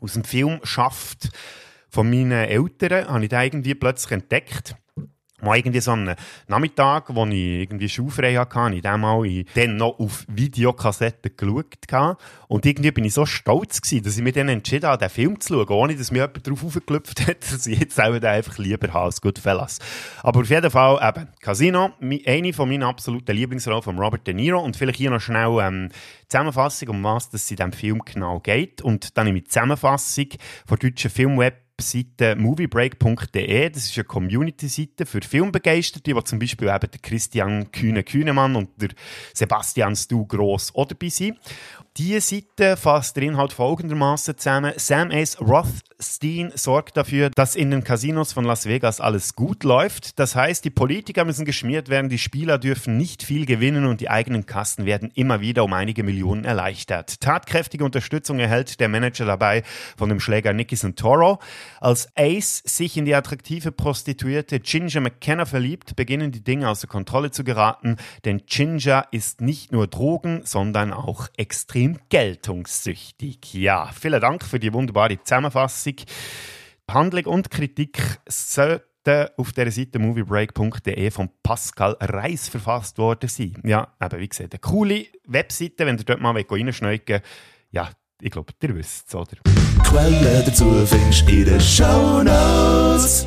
aus 0.00 0.14
dem 0.14 0.24
Film 0.24 0.58
Schaft 0.64 1.30
von 1.88 2.10
meinen 2.10 2.32
Eltern, 2.32 3.06
habe 3.06 3.22
ich 3.22 3.28
den 3.28 3.40
irgendwie 3.40 3.76
plötzlich 3.76 4.10
entdeckt. 4.10 4.74
Mal 5.42 5.56
irgendwie 5.56 5.80
so 5.80 5.92
einen 5.92 6.14
Nachmittag, 6.46 7.14
wo 7.14 7.26
ich 7.26 7.34
irgendwie 7.34 7.88
schulfrei 7.88 8.34
hatte, 8.34 8.54
habe 8.56 8.76
ich 8.76 8.82
mal 8.82 9.26
in, 9.26 9.46
dann 9.54 9.76
noch 9.76 9.98
auf 9.98 10.24
Videokassetten 10.28 11.32
geschaut. 11.36 12.16
Und 12.48 12.66
irgendwie 12.66 12.90
bin 12.90 13.04
ich 13.04 13.14
so 13.14 13.26
stolz 13.26 13.80
gewesen, 13.80 14.04
dass 14.04 14.16
ich 14.16 14.22
mich 14.22 14.34
dann 14.34 14.48
entschieden 14.48 14.86
habe, 14.86 14.98
den 14.98 15.10
Film 15.10 15.40
zu 15.40 15.54
schauen, 15.54 15.68
ohne 15.68 15.96
dass 15.96 16.10
mir 16.10 16.20
jemand 16.20 16.46
darauf 16.46 16.64
aufgeklüpft 16.64 17.26
hat, 17.26 17.42
dass 17.52 17.66
ich 17.66 17.80
jetzt 17.80 18.00
auch 18.00 18.12
den 18.12 18.24
einfach 18.24 18.58
lieber 18.58 18.92
habe 18.92 19.06
als 19.06 19.20
Goodfellas. 19.20 19.78
Aber 20.22 20.40
auf 20.40 20.50
jeden 20.50 20.70
Fall 20.70 20.98
eben, 21.08 21.28
Casino, 21.40 21.90
eine 22.00 22.52
von 22.52 22.68
meinen 22.68 22.82
absoluten 22.82 23.34
Lieblingsrollen 23.34 23.82
von 23.82 23.98
Robert 23.98 24.26
De 24.26 24.34
Niro 24.34 24.60
und 24.60 24.76
vielleicht 24.76 24.98
hier 24.98 25.10
noch 25.10 25.20
schnell 25.20 25.58
ähm, 25.60 25.88
Zusammenfassung, 26.28 26.88
um 26.88 27.04
was 27.04 27.28
es 27.32 27.50
in 27.50 27.56
diesem 27.56 27.72
Film 27.72 28.02
genau 28.04 28.40
geht. 28.40 28.82
Und 28.82 29.16
dann 29.16 29.34
die 29.34 29.44
Zusammenfassung 29.44 30.28
von 30.66 30.78
deutschen 30.78 31.10
Filmweb 31.10 31.61
Seite 31.80 32.36
moviebreak.de. 32.36 33.70
Das 33.70 33.84
ist 33.84 33.96
eine 33.96 34.04
Community-Seite 34.04 35.06
für 35.06 35.20
Filmbegeisterte, 35.20 36.14
wo 36.14 36.20
zum 36.20 36.38
Beispiel 36.38 36.68
eben 36.68 36.90
der 36.90 37.00
Christian 37.00 37.70
Kühne-Kühnemann 37.72 38.56
und 38.56 38.70
der 38.80 38.90
Sebastian 39.34 39.96
Stu 39.96 40.26
Gross 40.26 40.74
auch 40.74 40.86
dabei 40.86 41.08
sind. 41.08 41.38
Diese 41.98 42.22
Seite 42.22 42.78
fasst 42.78 43.18
den 43.18 43.24
Inhalt 43.24 43.52
folgendermaßen 43.52 44.38
zusammen. 44.38 44.72
Sam 44.76 45.10
Ace 45.10 45.38
Rothstein 45.38 46.50
sorgt 46.54 46.96
dafür, 46.96 47.28
dass 47.28 47.54
in 47.54 47.70
den 47.70 47.84
Casinos 47.84 48.32
von 48.32 48.46
Las 48.46 48.64
Vegas 48.64 48.98
alles 48.98 49.36
gut 49.36 49.62
läuft. 49.62 50.18
Das 50.18 50.34
heißt, 50.34 50.64
die 50.64 50.70
Politiker 50.70 51.26
müssen 51.26 51.44
geschmiert 51.44 51.90
werden, 51.90 52.08
die 52.08 52.16
Spieler 52.16 52.56
dürfen 52.56 52.96
nicht 52.96 53.22
viel 53.22 53.44
gewinnen 53.44 53.84
und 53.84 54.00
die 54.00 54.08
eigenen 54.08 54.46
Kassen 54.46 54.86
werden 54.86 55.10
immer 55.14 55.42
wieder 55.42 55.64
um 55.64 55.74
einige 55.74 56.02
Millionen 56.02 56.46
erleichtert. 56.46 57.20
Tatkräftige 57.20 57.84
Unterstützung 57.84 58.38
erhält 58.38 58.80
der 58.80 58.88
Manager 58.88 59.26
dabei 59.26 59.62
von 59.98 60.08
dem 60.08 60.18
Schläger 60.18 60.54
Nicky 60.54 60.76
Santoro. 60.76 61.40
Als 61.80 62.08
Ace 62.16 62.62
sich 62.64 62.96
in 62.96 63.04
die 63.04 63.14
attraktive 63.14 63.72
Prostituierte 63.72 64.60
Ginger 64.60 65.00
McKenna 65.00 65.44
verliebt, 65.44 65.96
beginnen 65.96 66.32
die 66.32 66.44
Dinge 66.44 66.68
außer 66.68 66.86
Kontrolle 66.86 67.30
zu 67.30 67.44
geraten, 67.44 67.96
denn 68.24 68.42
Ginger 68.46 69.06
ist 69.10 69.40
nicht 69.40 69.72
nur 69.72 69.86
Drogen, 69.86 70.42
sondern 70.44 70.92
auch 70.92 71.28
extrem 71.36 71.98
geltungssüchtig. 72.08 73.54
Ja, 73.54 73.90
vielen 73.98 74.20
Dank 74.20 74.44
für 74.44 74.58
die 74.58 74.72
wunderbare 74.72 75.22
Zusammenfassung. 75.22 75.96
Handlung 76.88 77.24
und 77.26 77.50
Kritik 77.50 78.20
sollten 78.28 78.82
auf 79.36 79.52
der 79.52 79.70
Seite 79.72 79.98
moviebreak.de 79.98 81.10
von 81.10 81.30
Pascal 81.42 81.96
Reis 82.00 82.48
verfasst 82.48 82.98
worden 82.98 83.28
sein. 83.28 83.54
Ja, 83.64 83.88
aber 83.98 84.18
wie 84.18 84.28
gesagt, 84.28 84.52
eine 84.52 84.60
coole 84.60 85.06
Webseite, 85.26 85.86
wenn 85.86 85.98
ihr 85.98 86.04
dort 86.04 86.20
mal 86.20 86.36
reinschneiden 86.36 87.20
Ja, 87.70 87.90
ich 88.20 88.30
glaube, 88.30 88.52
ihr 88.62 88.76
wisst 88.76 89.08
es, 89.08 89.14
oder? 89.14 89.38
Quelle 89.92 90.42
dazu 90.46 90.86
findest 90.86 91.28
du 91.28 91.32
in 91.32 91.44
den 91.44 91.60
Shownotes. 91.60 93.26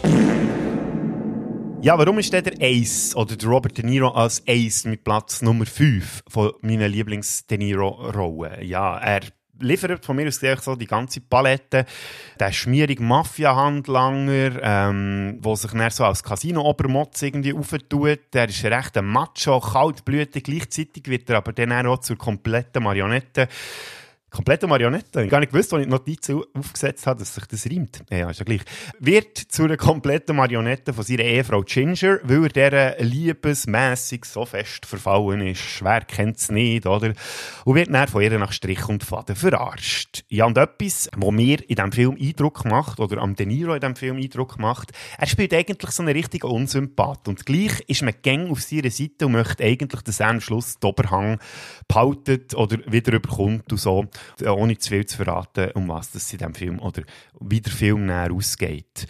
Ja, 1.84 1.95
warum 1.95 2.17
ist 2.17 2.34
der 2.34 2.41
Ace 2.60 3.15
oder 3.15 3.36
der 3.36 3.47
Robert 3.47 3.78
De 3.78 3.86
Niro 3.86 4.08
als 4.10 4.41
Ace 4.47 4.86
mit 4.86 5.04
Platz 5.04 5.43
Nummer 5.43 5.67
5 5.67 6.23
von 6.28 6.54
meinen 6.62 6.91
Lieblings-De 6.91 7.60
Niro-Rollen? 7.60 8.63
Ja, 8.63 8.97
er 8.97 9.21
liefert 9.60 10.04
von 10.04 10.15
mir 10.15 10.28
aus 10.28 10.39
gesehen 10.39 10.58
so 10.60 10.75
die 10.75 10.88
ganze 10.88 11.21
Palette. 11.21 11.86
Der 12.39 12.51
schmierige 12.51 13.04
Mafia-Handlanger, 13.04 14.60
ähm, 14.63 15.39
der 15.45 15.56
sich 15.56 15.71
dann 15.71 15.91
so 15.91 16.04
als 16.04 16.23
Casino-Obermotz 16.23 17.21
irgendwie 17.21 17.54
auftut. 17.54 18.34
Der 18.34 18.49
ist 18.49 18.65
recht 18.65 18.97
ein 18.97 19.06
Macho, 19.06 19.60
kaltblütig. 19.60 20.45
Gleichzeitig 20.45 21.08
wird 21.10 21.30
er 21.30 21.38
aber 21.38 21.54
dann 21.54 21.86
auch 21.86 21.99
zur 21.99 22.17
kompletten 22.17 22.82
Marionette 22.82 23.49
komplette 24.36 24.67
Marionette. 24.67 25.24
Ich 25.24 25.30
gar 25.30 25.39
nicht 25.39 25.52
gewusst, 25.52 25.74
als 25.74 25.82
ich 25.82 25.88
die 25.88 25.91
Notiz 25.91 26.30
aufgesetzt 26.54 27.08
habe, 27.08 27.19
dass 27.19 27.34
sich 27.34 27.45
das 27.45 27.65
reimt. 27.65 28.04
Ja, 28.10 28.30
ist 28.30 28.39
ja 28.39 28.45
gleich. 28.45 28.62
Wird 29.00 29.38
zu 29.38 29.63
einer 29.63 29.78
kompletten 29.78 30.36
Marionette 30.36 30.93
von 30.93 31.04
seiner 31.04 31.24
Ehefrau 31.24 31.62
Ginger, 31.62 32.19
weil 32.24 32.45
er 32.45 32.50
dieser 32.50 33.04
liebesmässig 33.04 34.26
so 34.26 34.45
fest 34.45 34.86
verfallen 34.86 35.41
ist. 35.41 35.62
Schwer 35.62 36.02
kennt 36.02 36.38
es 36.38 36.52
nicht, 36.52 36.86
oder? 36.86 37.13
Und 37.63 37.76
wird 37.76 37.93
dann 37.93 38.08
von 38.08 38.21
ihr 38.21 38.38
nach 38.38 38.52
Strich 38.52 38.88
und 38.89 39.04
Faden 39.04 39.36
verarscht. 39.36 40.24
Ja, 40.28 40.45
und 40.45 40.58
etwas, 40.58 41.10
was 41.15 41.32
mir 41.32 41.60
in 41.69 41.76
diesem 41.76 41.91
Film 41.91 42.17
Eindruck 42.19 42.65
macht, 42.65 43.00
oder 43.00 43.21
am 43.21 43.36
De 43.36 43.45
Niro 43.45 43.74
in 43.74 43.80
diesem 43.80 43.95
Film 43.95 44.17
Eindruck 44.17 44.60
macht, 44.60 44.91
er 45.17 45.28
spielt 45.28 45.54
eigentlich 45.54 45.91
so 45.91 46.04
einen 46.04 46.13
richtigen 46.13 46.48
Unsympath. 46.48 47.28
Und 47.28 47.45
gleich 47.45 47.80
ist 47.88 48.02
man 48.02 48.13
gäng 48.21 48.50
auf 48.50 48.62
seiner 48.62 48.91
Seite 48.91 49.28
und 49.28 49.32
möchte 49.32 49.63
eigentlich, 49.63 50.02
dass 50.02 50.19
er 50.19 50.28
am 50.28 50.41
Schluss 50.41 50.78
den 50.78 50.89
Oberhang 50.89 51.39
behaltet 51.88 52.54
oder 52.54 52.78
wieder 52.91 53.13
überkommt 53.13 53.71
und 53.71 53.78
so. 53.78 54.08
Äh, 54.42 54.50
ohne 54.50 54.78
zu 54.78 54.90
viel 54.90 55.06
zu 55.06 55.18
verraten, 55.18 55.72
um 55.72 55.88
was 55.88 56.14
es 56.16 56.32
in 56.32 56.40
diesem 56.40 56.54
Film 56.54 56.80
oder 56.80 57.04
wie 57.40 57.62
der 57.62 57.74
Film 57.74 58.06
näher 58.06 58.32
ausgeht. 58.32 59.08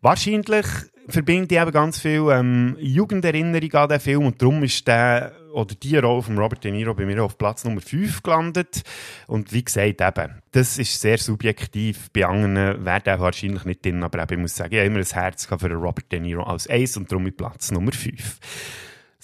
Wahrscheinlich 0.00 0.66
verbinde 1.08 1.54
ich 1.54 1.60
eben 1.60 1.70
ganz 1.70 2.00
viel 2.00 2.26
ähm, 2.30 2.76
Jugenderinnerung 2.78 3.72
an 3.74 3.88
diesen 3.88 4.00
Film 4.00 4.26
und 4.26 4.42
darum 4.42 4.62
ist 4.62 4.86
der 4.86 5.32
oder 5.56 5.74
die 5.74 5.96
Rolle 5.96 6.22
von 6.22 6.36
Robert 6.36 6.62
De 6.62 6.70
Niro 6.70 6.92
bei 6.92 7.06
mir 7.06 7.24
auf 7.24 7.38
Platz 7.38 7.64
Nummer 7.64 7.80
5 7.80 8.22
gelandet. 8.22 8.82
Und 9.26 9.54
wie 9.54 9.64
gesagt, 9.64 10.02
eben, 10.02 10.42
das 10.52 10.76
ist 10.76 11.00
sehr 11.00 11.16
subjektiv. 11.16 12.10
Bei 12.12 12.26
anderen 12.26 12.84
wäre 12.84 13.00
der 13.00 13.20
wahrscheinlich 13.20 13.64
nicht 13.64 13.82
drin, 13.82 14.02
aber 14.02 14.22
eben, 14.22 14.34
ich 14.34 14.38
muss 14.40 14.54
sagen, 14.54 14.74
ich 14.74 14.80
habe 14.80 14.88
immer 14.88 14.98
ein 14.98 15.06
Herz 15.06 15.46
für 15.46 15.72
Robert 15.72 16.12
De 16.12 16.20
Niro 16.20 16.42
als 16.42 16.68
Ace 16.68 16.98
und 16.98 17.10
darum 17.10 17.24
mit 17.24 17.38
Platz 17.38 17.70
Nummer 17.70 17.92
5. 17.92 18.38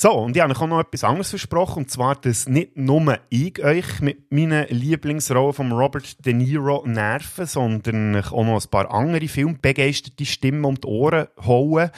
So, 0.02 0.10
und 0.14 0.34
ich 0.34 0.42
habe 0.42 0.52
euch 0.52 0.60
auch 0.60 0.66
noch 0.66 0.80
etwas 0.80 1.04
anderes 1.04 1.30
versprochen, 1.30 1.84
und 1.84 1.88
zwar, 1.92 2.16
dass 2.16 2.48
nicht 2.48 2.76
nur 2.76 3.20
ich 3.28 3.62
euch 3.62 4.00
mit 4.00 4.32
meinen 4.32 4.66
Lieblingsrollen 4.66 5.52
von 5.52 5.70
Robert 5.70 6.26
De 6.26 6.32
Niro 6.32 6.82
nerven, 6.84 7.46
sondern 7.46 8.16
auch 8.16 8.44
noch 8.44 8.60
ein 8.60 8.68
paar 8.68 8.92
andere 8.92 9.28
filmbegeisterte 9.28 10.26
Stimmen 10.26 10.64
um 10.64 10.74
die 10.74 10.88
Ohren 10.88 11.28
holen. 11.44 11.92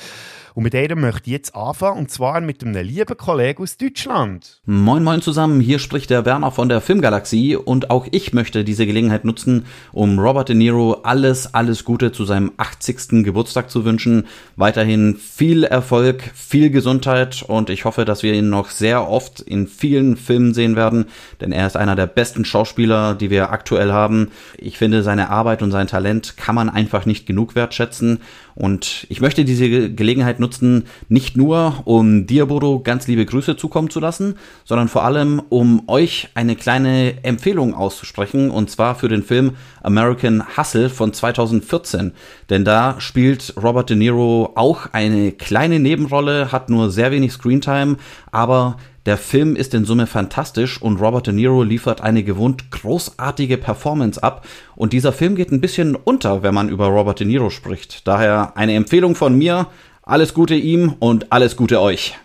Und 0.57 0.63
mit 0.63 0.73
der 0.73 0.95
möchte 0.95 1.23
ich 1.25 1.33
jetzt 1.33 1.57
anfangen, 1.57 1.99
und 1.99 2.13
zwar 2.13 2.41
mit 2.41 2.63
einem 2.63 2.87
lieben 2.87 3.17
Kollegen 3.17 3.61
aus 3.61 3.77
Deutschland. 3.77 4.61
Moin 4.67 5.03
moin 5.03 5.21
zusammen, 5.21 5.61
hier 5.61 5.81
spricht 5.81 6.11
der 6.11 6.25
Werner 6.25 6.53
von 6.53 6.69
der 6.69 6.81
Filmgalaxie 6.81 7.57
und 7.57 7.91
auch 7.91 8.07
ich 8.13 8.33
möchte 8.33 8.63
diese 8.63 8.87
Gelegenheit 8.87 9.25
nutzen, 9.25 9.67
um 9.91 10.17
Robert 10.17 10.51
De 10.51 10.55
Niro 10.55 11.01
alles, 11.03 11.55
alles 11.55 11.83
Gute 11.85 12.13
zu 12.13 12.25
seinem 12.25 12.53
80. 12.57 13.25
Geburtstag 13.25 13.69
zu 13.69 13.85
wünschen. 13.85 14.29
Weiterhin 14.55 15.17
viel 15.17 15.65
Erfolg, 15.65 16.31
viel 16.37 16.71
Gesundheit 16.71 17.43
und 17.43 17.69
ich 17.69 17.85
hoffe, 17.85 18.05
dass 18.05 18.23
wir 18.23 18.35
ihn 18.35 18.49
noch 18.49 18.71
sehr 18.71 19.11
oft 19.11 19.41
in 19.41 19.67
vielen 19.67 20.17
Filmen 20.17 20.55
sehen 20.55 20.77
werden, 20.77 21.07
denn 21.41 21.51
er 21.51 21.67
ist 21.67 21.77
einer 21.77 21.97
der 21.97 22.07
besten 22.07 22.45
Schauspieler, 22.45 23.17
die 23.17 23.31
wir 23.31 23.51
aktuell 23.51 23.91
haben. 23.91 24.31
Ich 24.57 24.79
finde, 24.79 25.03
seine 25.03 25.31
Arbeit 25.31 25.63
und 25.63 25.73
sein 25.73 25.89
Talent 25.89 26.37
kann 26.37 26.55
man 26.55 26.71
einfach 26.71 27.07
nicht 27.07 27.27
genug 27.27 27.57
wertschätzen 27.57 28.21
und 28.55 29.07
ich 29.09 29.21
möchte 29.21 29.45
diese 29.45 29.93
Gelegenheit 29.93 30.39
nutzen, 30.39 30.85
nicht 31.09 31.37
nur 31.37 31.83
um 31.85 32.27
dir, 32.27 32.47
Bodo, 32.47 32.81
ganz 32.81 33.09
liebe 33.09 33.27
Grüße 33.27 33.57
zukommen 33.57 33.91
zu 33.91 33.99
lassen, 33.99 34.37
sondern 34.65 34.89
vor 34.89 35.05
allem, 35.05 35.43
um 35.49 35.83
euch 35.89 36.29
eine 36.35 36.55
kleine 36.55 37.25
Empfehlung 37.25 37.75
auszusprechen, 37.75 38.51
und 38.51 38.71
zwar 38.71 38.95
für 38.95 39.09
den 39.09 39.25
Film 39.25 39.53
American 39.83 40.45
Hustle 40.57 40.89
von 40.89 41.13
2014. 41.13 42.13
Denn 42.49 42.65
da 42.65 43.01
spielt 43.01 43.55
Robert 43.61 43.91
De 43.91 43.97
Niro 43.97 44.53
auch 44.55 44.87
eine 44.93 45.33
kleine 45.33 45.81
Nebenrolle, 45.81 46.53
hat 46.53 46.71
nur 46.71 46.91
sehr 46.91 47.11
wenig 47.11 47.33
Screentime, 47.33 47.97
aber 48.31 48.77
der 49.07 49.19
Film 49.19 49.55
ist 49.55 49.75
in 49.75 49.85
Summe 49.85 50.07
fantastisch 50.07 50.81
und 50.81 51.01
Robert 51.01 51.27
De 51.27 51.35
Niro 51.35 51.63
liefert 51.63 52.01
eine 52.01 52.25
gewohnt 52.25 52.71
großartige 52.71 53.59
Performance 53.59 54.23
ab. 54.23 54.47
Und 54.77 54.93
dieser 54.95 55.13
Film 55.13 55.37
geht 55.37 55.53
ein 55.53 55.61
bisschen 55.61 55.95
unter, 55.95 56.43
wenn 56.43 56.55
man 56.55 56.71
über 56.71 56.87
Robert 56.87 57.21
De 57.21 57.27
Niro 57.27 57.51
spricht. 57.51 58.07
Daher 58.09 58.57
eine 58.57 58.75
Empfehlung 58.75 59.15
von 59.15 59.37
mir. 59.37 59.67
Alles 60.03 60.33
Gute 60.33 60.55
ihm 60.55 60.95
und 61.01 61.33
alles 61.33 61.57
Gute 61.57 61.81
euch. 61.81 62.17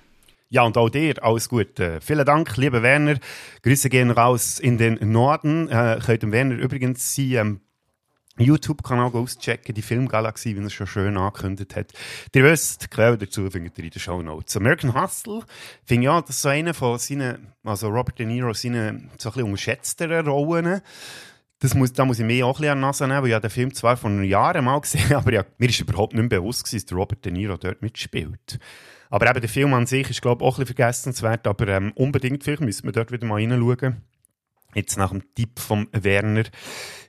Ja, 0.49 0.63
und 0.63 0.77
auch 0.77 0.89
dir 0.89 1.21
alles 1.23 1.47
Gute. 1.49 1.99
Vielen 2.01 2.25
Dank, 2.25 2.57
lieber 2.57 2.81
Werner. 2.81 3.17
Grüße 3.61 3.89
gehen 3.89 4.09
raus 4.09 4.59
in 4.59 4.77
den 4.77 4.97
Norden. 5.11 5.69
Äh, 5.69 5.99
könnt 6.03 6.23
dem 6.23 6.31
Werner 6.31 6.55
übrigens 6.55 7.13
sein 7.13 7.31
ähm, 7.33 7.59
YouTube-Kanal 8.45 9.11
auschecken, 9.13 9.75
die 9.75 9.81
Filmgalaxie, 9.81 10.55
wie 10.55 10.59
er 10.59 10.65
es 10.65 10.73
schon 10.73 10.87
schön 10.87 11.17
angekündigt 11.17 11.75
hat. 11.75 11.93
Ihr 12.33 12.43
wisst, 12.43 12.83
die 12.83 12.87
Quelle 12.87 13.17
dazu 13.17 13.49
findet 13.49 13.77
ihr 13.77 13.83
in 13.83 13.89
den 13.89 13.99
Show 13.99 14.21
Notes. 14.21 14.57
American 14.57 14.93
Hustle, 14.93 15.43
finde 15.85 16.03
ich 16.03 16.05
ja, 16.05 16.21
das 16.21 16.31
ist 16.31 16.41
so 16.41 16.49
eine 16.49 16.73
von 16.73 16.97
seinen, 16.97 17.53
also 17.63 17.89
Robert 17.89 18.19
De 18.19 18.25
Niro, 18.25 18.53
seinen 18.53 19.09
so 19.17 19.29
ein 19.29 19.33
bisschen 19.33 19.43
unterschätzteren 19.43 20.27
Rollen. 20.27 20.81
Das 21.59 21.73
muss, 21.73 21.91
da 21.91 22.05
muss 22.05 22.19
ich 22.19 22.25
mir 22.25 22.45
auch 22.45 22.57
ein 22.57 22.61
bisschen 22.61 22.71
an 22.71 22.79
Nase 22.79 23.07
nehmen, 23.07 23.23
weil 23.23 23.31
ich 23.31 23.37
den 23.39 23.49
Film 23.49 23.73
zwar 23.73 23.97
vor 23.97 24.09
Jahren 24.09 24.63
mal 24.63 24.79
gesehen 24.79 25.09
habe, 25.09 25.15
aber 25.17 25.33
ja, 25.33 25.45
mir 25.57 25.69
ist 25.69 25.79
überhaupt 25.81 26.13
nicht 26.13 26.29
bewusst 26.29 26.73
dass 26.73 26.93
Robert 26.93 27.25
De 27.25 27.31
Niro 27.31 27.57
dort 27.57 27.81
mitspielt. 27.81 28.59
Aber 29.09 29.29
eben 29.29 29.41
der 29.41 29.49
Film 29.49 29.73
an 29.73 29.87
sich 29.87 30.09
ist, 30.09 30.21
glaube 30.21 30.43
ich, 30.43 30.47
auch 30.47 30.57
ein 30.57 30.61
bisschen 30.61 30.75
vergessenswert, 30.75 31.47
aber 31.47 31.67
ähm, 31.67 31.91
unbedingt, 31.95 32.43
vielleicht 32.43 32.61
müssen 32.61 32.85
wir 32.85 32.91
dort 32.91 33.11
wieder 33.11 33.25
mal 33.25 33.41
reinschauen. 33.41 34.03
Jetzt 34.75 34.97
nach 34.97 35.09
dem 35.09 35.23
Tipp 35.33 35.59
von 35.59 35.87
Werner, 35.91 36.43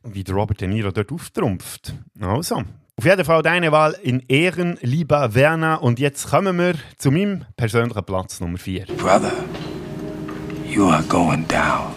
wie 0.02 0.24
der 0.24 0.34
Robert 0.34 0.60
De 0.60 0.68
Niro 0.68 0.90
dort 0.90 1.12
auftrumpft. 1.12 1.94
Also, 2.20 2.62
auf 2.96 3.04
jeden 3.04 3.24
Fall 3.24 3.42
deine 3.42 3.72
Wahl 3.72 3.96
in 4.02 4.22
Ehren, 4.28 4.78
lieber 4.82 5.34
Werner. 5.34 5.82
Und 5.82 5.98
jetzt 5.98 6.28
kommen 6.28 6.58
wir 6.58 6.74
zu 6.98 7.10
meinem 7.10 7.44
persönlichen 7.56 8.04
Platz 8.04 8.40
Nummer 8.40 8.58
4. 8.58 8.86
Brother, 8.96 9.32
you 10.68 10.88
are 10.88 11.02
going 11.04 11.46
down. 11.48 11.94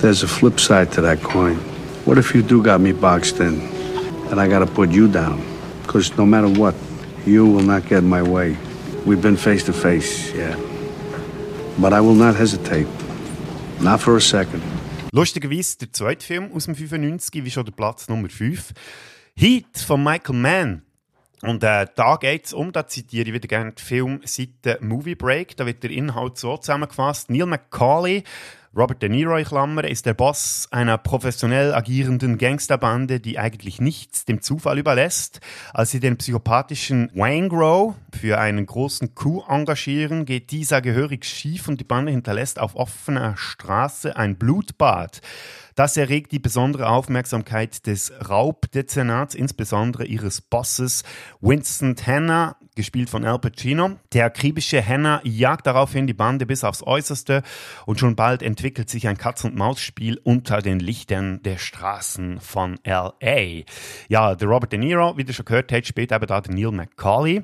There's 0.00 0.22
a 0.22 0.28
flip 0.28 0.60
side 0.60 0.92
to 0.92 1.02
that 1.02 1.22
coin. 1.22 1.58
What 2.04 2.18
if 2.18 2.34
you 2.34 2.42
do 2.42 2.62
got 2.62 2.80
me 2.80 2.92
boxed 2.92 3.40
in 3.40 3.60
and 4.30 4.40
I 4.40 4.48
gotta 4.48 4.66
put 4.66 4.90
you 4.92 5.08
down? 5.08 5.42
Because 5.82 6.12
no 6.16 6.24
matter 6.24 6.48
what, 6.48 6.74
you 7.26 7.44
will 7.44 7.64
not 7.64 7.88
get 7.88 8.04
in 8.04 8.08
my 8.08 8.22
way. 8.22 8.56
We've 9.04 9.20
been 9.20 9.36
face 9.36 9.64
to 9.64 9.72
face, 9.72 10.32
yeah. 10.34 10.56
But 11.78 11.92
I 11.92 12.00
will 12.00 12.14
not 12.14 12.36
hesitate. 12.36 12.86
Not 13.80 14.00
for 14.00 14.16
a 14.16 14.20
second. 14.20 14.62
Lustigerweise 15.12 15.78
der 15.78 15.92
zweite 15.92 16.24
Film 16.24 16.52
aus 16.52 16.66
dem 16.66 16.74
95, 16.74 17.44
wie 17.44 17.50
schon 17.50 17.64
der 17.64 17.72
Platz 17.72 18.08
Nummer 18.08 18.28
5. 18.28 18.72
Heat 19.34 19.78
von 19.78 20.02
Michael 20.02 20.36
Mann. 20.36 20.82
Und 21.40 21.62
äh, 21.62 21.86
da 21.94 22.16
geht 22.16 22.46
es 22.46 22.52
um, 22.52 22.72
da 22.72 22.86
zitiere 22.86 23.28
ich 23.28 23.32
wieder 23.32 23.48
gerne 23.48 23.72
die 23.72 23.82
Filmseite 23.82 24.78
Movie 24.80 25.14
Break, 25.14 25.56
da 25.56 25.66
wird 25.66 25.82
der 25.82 25.92
Inhalt 25.92 26.36
so 26.36 26.56
zusammengefasst. 26.56 27.30
Neil 27.30 27.46
McCauley, 27.46 28.24
Robert 28.76 29.02
De 29.02 29.08
Niro, 29.08 29.42
Klammer, 29.42 29.84
ist 29.84 30.04
der 30.04 30.12
Boss 30.12 30.68
einer 30.70 30.98
professionell 30.98 31.72
agierenden 31.72 32.36
Gangsterbande, 32.36 33.18
die 33.18 33.38
eigentlich 33.38 33.80
nichts 33.80 34.26
dem 34.26 34.42
Zufall 34.42 34.78
überlässt. 34.78 35.40
Als 35.72 35.90
sie 35.90 36.00
den 36.00 36.18
psychopathischen 36.18 37.10
Wangro 37.14 37.94
für 38.12 38.38
einen 38.38 38.66
großen 38.66 39.14
Coup 39.14 39.48
engagieren, 39.48 40.26
geht 40.26 40.50
dieser 40.50 40.82
gehörig 40.82 41.24
schief 41.24 41.66
und 41.66 41.80
die 41.80 41.84
Bande 41.84 42.12
hinterlässt 42.12 42.58
auf 42.58 42.76
offener 42.76 43.36
Straße 43.38 44.16
ein 44.16 44.36
Blutbad. 44.36 45.22
Das 45.74 45.96
erregt 45.96 46.32
die 46.32 46.40
besondere 46.40 46.88
Aufmerksamkeit 46.88 47.86
des 47.86 48.12
Raubdezernats, 48.28 49.34
insbesondere 49.34 50.04
ihres 50.04 50.40
Bosses 50.40 51.04
Winston 51.40 51.94
Tanner, 51.94 52.56
gespielt 52.78 53.10
von 53.10 53.24
Al 53.24 53.40
Pacino. 53.40 53.98
Der 54.12 54.26
akribische 54.26 54.80
Henner 54.80 55.20
jagt 55.24 55.66
daraufhin 55.66 56.06
die 56.06 56.14
Bande 56.14 56.46
bis 56.46 56.62
aufs 56.62 56.84
Äußerste 56.84 57.42
und 57.86 57.98
schon 57.98 58.14
bald 58.14 58.40
entwickelt 58.40 58.88
sich 58.88 59.08
ein 59.08 59.18
Katz-und-Maus-Spiel 59.18 60.20
unter 60.22 60.62
den 60.62 60.78
Lichtern 60.78 61.42
der 61.42 61.58
Straßen 61.58 62.40
von 62.40 62.78
L.A. 62.84 63.64
Ja, 64.08 64.36
der 64.36 64.48
Robert 64.48 64.70
De 64.70 64.78
Niro, 64.78 65.16
wie 65.16 65.24
du 65.24 65.32
schon 65.32 65.44
gehört 65.44 65.72
hast, 65.72 65.88
spielt 65.88 66.12
eben 66.12 66.26
da 66.26 66.40
der 66.40 66.54
Neil 66.54 66.70
McCauley. 66.70 67.42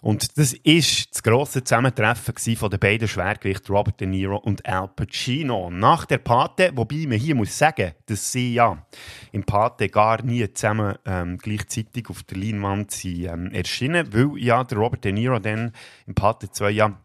Und 0.00 0.38
das 0.38 0.52
ist 0.52 1.12
das 1.12 1.22
grosse 1.22 1.64
Zusammentreffen 1.64 2.56
von 2.56 2.70
den 2.70 2.78
beiden 2.78 3.08
Schwergewichten 3.08 3.74
Robert 3.74 4.00
De 4.00 4.06
Niro 4.06 4.36
und 4.36 4.64
Al 4.66 4.88
Pacino. 4.88 5.70
Nach 5.70 6.06
der 6.06 6.18
Pate, 6.18 6.70
wobei 6.74 7.06
man 7.06 7.18
hier 7.18 7.34
muss 7.34 7.56
sagen, 7.56 7.92
dass 8.06 8.32
sie 8.32 8.54
ja 8.54 8.86
im 9.32 9.44
Pate 9.44 9.88
gar 9.88 10.22
nie 10.22 10.52
zusammen 10.52 10.96
ähm, 11.04 11.38
gleichzeitig 11.38 12.08
auf 12.10 12.22
der 12.22 12.38
Leinwand 12.38 12.90
sind, 12.90 13.24
ähm, 13.24 13.50
erschienen, 13.52 14.12
weil 14.12 14.38
ja 14.38 14.62
der 14.64 14.78
Robert 14.78 15.04
De 15.04 15.12
Niro 15.12 15.38
dann 15.38 15.72
im 16.06 16.14
Pate 16.14 16.50
2 16.50 16.70
ja 16.70 16.96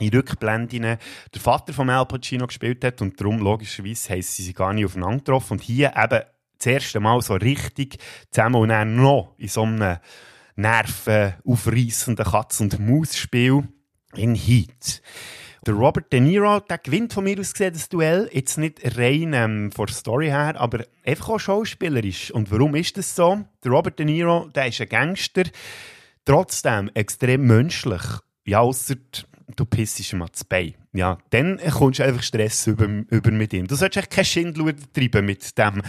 in 0.00 0.08
Rückblenden 0.08 0.82
der 0.82 0.98
Vater 1.40 1.72
von 1.72 1.88
Al 1.88 2.06
Pacino 2.06 2.46
gespielt 2.46 2.84
hat 2.84 3.00
und 3.00 3.20
darum 3.20 3.38
logischerweise 3.38 4.12
haben 4.12 4.22
sie 4.22 4.42
sich 4.42 4.54
gar 4.54 4.72
nicht 4.72 4.84
aufeinander 4.84 5.18
getroffen 5.18 5.52
und 5.52 5.62
hier 5.62 5.92
eben 5.96 6.22
das 6.58 6.66
erste 6.66 7.00
Mal 7.00 7.20
so 7.22 7.34
richtig 7.34 7.98
zusammen 8.30 8.56
und 8.56 8.68
dann 8.70 8.96
noch 8.96 9.34
in 9.38 9.48
so 9.48 9.62
einem 9.62 9.98
nervenaufreissenden 10.56 12.24
Katz- 12.24 12.60
und 12.60 12.78
Maus-Spiel 12.78 13.68
in 14.14 14.34
Heat. 14.34 15.02
Der 15.66 15.74
Robert 15.74 16.12
De 16.12 16.20
Niro, 16.20 16.60
der 16.60 16.76
gewinnt 16.76 17.14
von 17.14 17.24
mir 17.24 17.38
aus 17.40 17.54
gesehen 17.54 17.72
das 17.72 17.88
Duell, 17.88 18.28
jetzt 18.32 18.58
nicht 18.58 18.80
rein 18.98 19.32
ähm, 19.32 19.72
von 19.72 19.86
der 19.86 19.94
Story 19.94 20.26
her, 20.26 20.60
aber 20.60 20.84
einfach 21.06 21.30
auch 21.30 21.40
schauspielerisch. 21.40 22.30
Und 22.32 22.50
warum 22.50 22.74
ist 22.74 22.98
das 22.98 23.16
so? 23.16 23.42
Der 23.64 23.72
Robert 23.72 23.98
De 23.98 24.04
Niro, 24.04 24.48
der 24.54 24.68
ist 24.68 24.80
ein 24.82 24.88
Gangster, 24.90 25.44
trotzdem 26.26 26.90
extrem 26.92 27.46
menschlich. 27.46 28.02
Ja, 28.44 28.60
ausser 28.60 28.96
du 29.56 29.64
pissest 29.64 30.12
ihm 30.12 30.22
ans 30.22 30.44
Bein. 30.44 30.74
Ja, 30.96 31.18
dann 31.30 31.58
kommst 31.58 31.98
du 31.98 32.04
einfach 32.04 32.22
Stress 32.22 32.68
über, 32.68 32.86
über 32.86 33.30
mit 33.32 33.52
ihm. 33.52 33.66
Du 33.66 33.74
solltest 33.74 34.04
echt 34.04 34.10
kein 34.12 34.24
Schindluder 34.24 34.76
treiben 34.92 35.26
mit 35.26 35.58
dem 35.58 35.82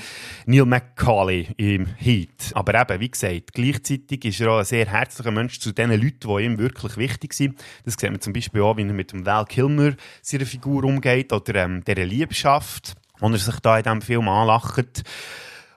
Neil 0.47 0.65
McCauley 0.65 1.49
im 1.57 1.85
Heat. 1.85 2.51
Aber 2.55 2.73
eben, 2.73 2.99
wie 2.99 3.11
gesagt, 3.11 3.53
gleichzeitig 3.53 4.25
ist 4.25 4.41
er 4.41 4.51
auch 4.51 4.57
ein 4.57 4.65
sehr 4.65 4.87
herzlicher 4.87 5.29
Mensch 5.29 5.59
zu 5.59 5.73
den 5.73 5.91
Leuten, 5.91 6.27
die 6.27 6.43
ihm 6.43 6.57
wirklich 6.57 6.97
wichtig 6.97 7.35
sind. 7.35 7.63
Das 7.83 7.93
sieht 7.99 8.09
man 8.09 8.19
zum 8.19 8.33
Beispiel 8.33 8.61
auch, 8.61 8.77
wie 8.77 8.81
er 8.81 8.93
mit 8.93 9.11
dem 9.11 9.27
Val 9.27 9.45
Kilmer 9.45 9.93
seiner 10.23 10.47
Figur 10.47 10.83
umgeht 10.83 11.31
oder 11.31 11.53
ähm, 11.53 11.83
dieser 11.83 12.05
Liebschaft, 12.05 12.95
und 13.19 13.33
er 13.33 13.39
sich 13.39 13.59
da 13.59 13.77
in 13.77 13.83
diesem 13.83 14.01
Film 14.01 14.27
anlacht. 14.27 15.03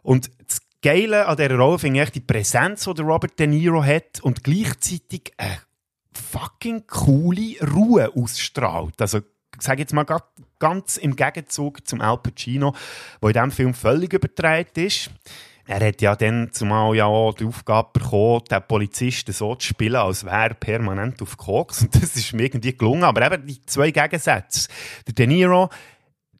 Und 0.03 0.31
das 0.47 0.62
Geile 0.81 1.27
an 1.27 1.37
dieser 1.37 1.57
Rolle 1.57 1.79
finde 1.79 2.03
ich 2.03 2.11
die 2.11 2.21
Präsenz, 2.21 2.85
die 2.85 3.03
Robert 3.03 3.38
De 3.38 3.47
Niro 3.47 3.85
hat 3.85 4.21
und 4.23 4.43
gleichzeitig 4.43 5.33
eine 5.37 5.59
fucking 6.18 6.87
coole 6.87 7.57
Ruhe 7.74 8.12
ausstrahlt. 8.14 9.00
Also, 9.00 9.18
ich 9.18 9.62
sage 9.62 9.81
jetzt 9.81 9.92
mal 9.92 10.07
ganz 10.59 10.96
im 10.96 11.16
Gegenzug 11.16 11.87
zum 11.87 12.00
Al 12.00 12.18
Pacino, 12.18 12.74
der 13.22 13.28
in 13.28 13.33
diesem 13.33 13.50
Film 13.50 13.74
völlig 13.74 14.12
übertreibt 14.12 14.78
ist. 14.78 15.11
Er 15.66 15.87
hat 15.87 16.00
ja 16.00 16.16
dann 16.16 16.48
zumal 16.50 16.96
ja 16.96 17.04
auch 17.04 17.35
die 17.35 17.44
Aufgabe 17.44 17.90
bekommen, 17.92 18.42
den 18.50 18.62
Polizisten 18.66 19.33
so 19.33 19.54
zu 19.54 19.68
spielen, 19.68 19.96
als 19.96 20.24
wäre 20.24 20.48
er 20.48 20.54
permanent 20.54 21.20
auf 21.20 21.37
Koks. 21.37 21.83
Und 21.83 21.94
das 21.94 22.16
ist 22.16 22.33
mir 22.33 22.44
irgendwie 22.44 22.74
gelungen. 22.74 23.04
Aber 23.04 23.26
eben 23.26 23.46
die 23.46 23.61
zwei 23.66 23.90
Gegensätze. 23.90 24.68
Der 25.07 25.14
De 25.14 25.26
Niro, 25.26 25.68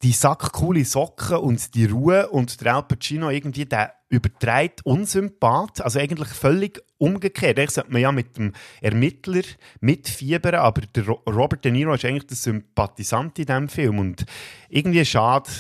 die 0.03 0.13
sackcoole 0.13 0.85
Socken 0.85 1.39
und 1.39 1.75
die 1.75 1.87
Ruhe 1.87 2.29
und 2.29 2.61
der 2.61 2.77
Al 2.77 2.83
Pacino 2.85 3.31
irgendwie 3.31 3.67
der 3.67 3.95
übertreibt 4.09 4.87
Unsympath, 4.87 5.81
also 5.83 5.99
eigentlich 5.99 6.29
völlig 6.29 6.83
umgekehrt. 6.97 7.59
Eigentlich 7.59 7.73
sollte 7.73 7.93
man 7.93 8.01
ja 8.01 8.13
mit 8.13 8.37
dem 8.37 8.53
Ermittler 8.81 9.43
mitfiebern, 9.81 10.55
aber 10.55 10.83
der 10.83 11.07
Robert 11.07 11.65
De 11.65 11.73
Niro 11.73 11.93
ist 11.93 12.05
eigentlich 12.05 12.27
der 12.27 12.37
Sympathisant 12.37 13.39
in 13.39 13.47
diesem 13.47 13.69
Film 13.69 13.99
und 13.99 14.25
irgendwie 14.69 15.05
schade 15.05 15.51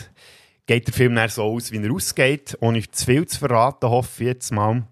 geht 0.66 0.86
der 0.86 0.94
Film 0.94 1.14
dann 1.14 1.28
so 1.28 1.44
aus, 1.44 1.72
wie 1.72 1.82
er 1.82 1.92
ausgeht, 1.92 2.56
ohne 2.60 2.82
zu 2.88 3.06
viel 3.06 3.26
zu 3.26 3.38
verraten, 3.38 3.88
hoffe 3.88 4.22
ich 4.22 4.28
jetzt 4.28 4.52
mal. 4.52 4.86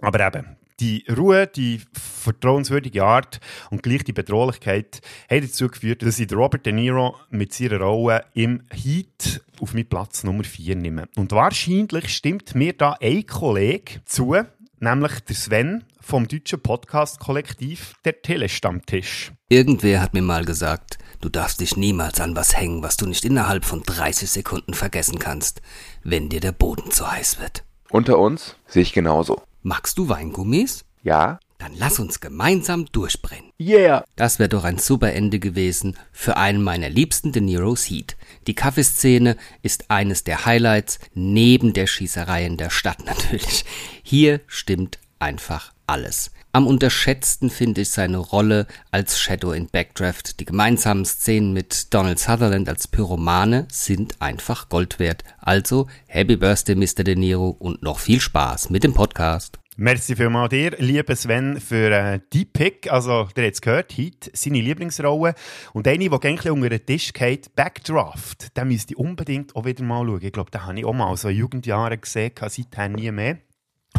Aber 0.00 0.26
eben, 0.26 0.57
die 0.80 1.04
Ruhe, 1.08 1.46
die 1.46 1.80
vertrauenswürdige 1.92 3.04
Art 3.04 3.40
und 3.70 3.82
gleich 3.82 4.04
die 4.04 4.12
Bedrohlichkeit 4.12 5.00
haben 5.30 5.42
dazu 5.42 5.68
geführt, 5.68 6.02
dass 6.02 6.18
ich 6.18 6.32
Robert 6.32 6.66
De 6.66 6.72
Niro 6.72 7.16
mit 7.30 7.52
seiner 7.52 7.80
Rolle 7.80 8.24
im 8.34 8.62
Heat 8.70 9.42
auf 9.60 9.74
meinen 9.74 9.88
Platz 9.88 10.24
Nummer 10.24 10.44
4 10.44 10.76
nehme. 10.76 11.08
Und 11.16 11.32
wahrscheinlich 11.32 12.08
stimmt 12.14 12.54
mir 12.54 12.72
da 12.72 12.96
ein 13.00 13.26
Kollege 13.26 14.00
zu, 14.04 14.36
nämlich 14.78 15.20
der 15.20 15.36
Sven 15.36 15.84
vom 16.00 16.28
deutschen 16.28 16.60
Podcast-Kollektiv 16.60 17.94
Der 18.04 18.22
Telestammtisch. 18.22 19.32
Irgendwer 19.48 20.00
hat 20.00 20.14
mir 20.14 20.22
mal 20.22 20.44
gesagt, 20.44 20.98
du 21.20 21.28
darfst 21.28 21.60
dich 21.60 21.76
niemals 21.76 22.20
an 22.20 22.36
was 22.36 22.56
hängen, 22.56 22.82
was 22.82 22.96
du 22.96 23.06
nicht 23.06 23.24
innerhalb 23.24 23.64
von 23.64 23.82
30 23.82 24.30
Sekunden 24.30 24.74
vergessen 24.74 25.18
kannst, 25.18 25.60
wenn 26.02 26.28
dir 26.28 26.40
der 26.40 26.52
Boden 26.52 26.90
zu 26.90 27.10
heiß 27.10 27.40
wird. 27.40 27.64
Unter 27.90 28.18
uns 28.18 28.56
sehe 28.66 28.82
ich 28.82 28.92
genauso. 28.92 29.42
Magst 29.62 29.98
du 29.98 30.08
Weingummis? 30.08 30.84
Ja. 31.02 31.40
Dann 31.58 31.72
lass 31.76 31.98
uns 31.98 32.20
gemeinsam 32.20 32.86
durchbrennen. 32.86 33.50
Yeah. 33.60 34.04
Das 34.14 34.38
wäre 34.38 34.48
doch 34.48 34.62
ein 34.62 34.78
super 34.78 35.12
Ende 35.12 35.40
gewesen 35.40 35.96
für 36.12 36.36
einen 36.36 36.62
meiner 36.62 36.88
liebsten 36.88 37.32
De 37.32 37.42
Niro's 37.42 37.90
Heat. 37.90 38.16
Die 38.46 38.54
Kaffeeszene 38.54 39.36
ist 39.62 39.90
eines 39.90 40.22
der 40.22 40.46
Highlights, 40.46 41.00
neben 41.14 41.72
der 41.72 41.88
Schießerei 41.88 42.46
in 42.46 42.56
der 42.56 42.70
Stadt 42.70 43.04
natürlich. 43.04 43.64
Hier 44.04 44.40
stimmt 44.46 45.00
einfach 45.18 45.72
alles. 45.88 46.30
Am 46.50 46.66
unterschätzten 46.66 47.50
finde 47.50 47.82
ich 47.82 47.90
seine 47.90 48.16
Rolle 48.16 48.66
als 48.90 49.20
Shadow 49.20 49.52
in 49.52 49.66
Backdraft. 49.66 50.40
Die 50.40 50.46
gemeinsamen 50.46 51.04
Szenen 51.04 51.52
mit 51.52 51.92
Donald 51.92 52.18
Sutherland 52.18 52.70
als 52.70 52.88
Pyromane 52.88 53.68
sind 53.70 54.16
einfach 54.20 54.70
Gold 54.70 54.98
wert. 54.98 55.24
Also, 55.38 55.88
Happy 56.06 56.36
Birthday, 56.36 56.74
Mr. 56.74 57.04
De 57.04 57.16
Niro 57.16 57.50
und 57.50 57.82
noch 57.82 57.98
viel 57.98 58.18
Spaß 58.18 58.70
mit 58.70 58.82
dem 58.82 58.94
Podcast. 58.94 59.58
Merci 59.76 60.16
vielmals 60.16 60.48
dir, 60.48 60.74
lieber 60.78 61.14
Sven, 61.14 61.60
für 61.60 61.90
äh, 61.90 62.20
die 62.32 62.46
Pick. 62.46 62.90
Also, 62.90 63.28
der 63.36 63.46
hat 63.46 63.60
gehört, 63.60 63.98
heute 63.98 64.30
seine 64.32 64.62
Lieblingsrolle. 64.62 65.34
Und 65.74 65.86
eine, 65.86 66.08
die 66.08 66.10
eigentlich 66.10 66.50
unter 66.50 66.70
den 66.70 66.84
Tisch 66.84 67.12
geht, 67.12 67.54
Backdraft. 67.56 68.56
Den 68.56 68.68
müsste 68.68 68.94
ich 68.94 68.98
unbedingt 68.98 69.54
auch 69.54 69.66
wieder 69.66 69.84
mal 69.84 70.04
schauen. 70.06 70.22
Ich 70.22 70.32
glaube, 70.32 70.50
den 70.50 70.64
habe 70.64 70.78
ich 70.78 70.84
auch 70.86 70.94
mal 70.94 71.14
so 71.18 71.28
in 71.28 71.36
Jugendjahren 71.36 72.00
gesehen, 72.00 72.32
seitdem 72.40 72.94
nie 72.94 73.12
mehr. 73.12 73.38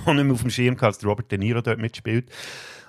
Auch 0.06 0.14
nicht 0.14 0.24
mehr 0.24 0.34
auf 0.34 0.42
dem 0.42 0.50
Schirm 0.50 0.76
gehabt, 0.76 0.98
dass 0.98 1.06
Robert 1.06 1.32
De 1.32 1.38
Niro 1.38 1.62
dort 1.62 1.80
mitspielt. 1.80 2.30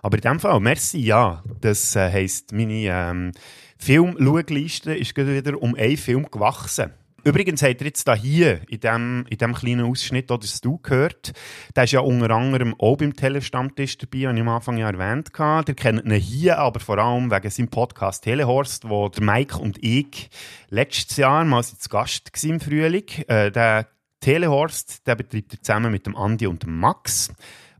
Aber 0.02 0.16
in 0.16 0.22
dem 0.22 0.40
Fall, 0.40 0.60
merci, 0.60 0.98
ja. 0.98 1.42
Das 1.60 1.94
äh, 1.96 2.10
heisst, 2.10 2.52
meine 2.52 2.86
ähm, 2.86 3.32
Film-Schauliste 3.78 4.94
ist 4.94 5.16
wieder 5.16 5.60
um 5.60 5.74
einen 5.74 5.96
Film 5.96 6.26
gewachsen. 6.30 6.92
Übrigens 7.22 7.62
habt 7.62 7.82
ihr 7.82 7.88
jetzt 7.88 8.08
da 8.08 8.14
hier 8.14 8.62
in 8.70 8.80
diesem 8.80 9.26
in 9.28 9.36
dem 9.36 9.54
kleinen 9.54 9.84
Ausschnitt 9.84 10.30
oder 10.30 10.46
du 10.62 10.78
gehört, 10.78 11.32
der 11.76 11.84
ist 11.84 11.92
ja 11.92 12.00
unter 12.00 12.30
anderem 12.30 12.74
auch 12.78 12.96
beim 12.96 13.14
Telestammtisch 13.14 13.98
dabei, 13.98 14.26
habe 14.26 14.36
ich 14.36 14.40
am 14.40 14.48
Anfang 14.48 14.78
ja 14.78 14.88
erwähnt. 14.88 15.30
Ihr 15.38 15.74
kennt 15.74 16.04
ihn 16.04 16.12
hier, 16.12 16.58
aber 16.58 16.80
vor 16.80 16.98
allem 16.98 17.30
wegen 17.30 17.50
seinem 17.50 17.68
Podcast 17.68 18.24
Telehorst, 18.24 18.88
wo 18.88 19.10
der 19.10 19.22
Mike 19.22 19.58
und 19.58 19.76
ich 19.82 20.30
letztes 20.70 21.18
Jahr 21.18 21.44
mal 21.44 21.62
zu 21.62 21.88
Gast 21.90 22.30
waren 22.32 22.50
im 22.52 22.60
Frühling. 22.60 23.06
Äh, 23.28 23.50
der 23.50 23.86
Telehorst, 24.20 25.06
der 25.06 25.16
betreibt 25.16 25.54
er 25.54 25.62
zusammen 25.62 25.90
mit 25.90 26.06
dem 26.06 26.16
Andi 26.16 26.46
und 26.46 26.62
dem 26.62 26.78
Max, 26.78 27.32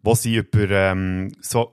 wo 0.03 0.15
sie 0.15 0.37
über 0.37 0.71
ähm, 0.71 1.33
so 1.41 1.73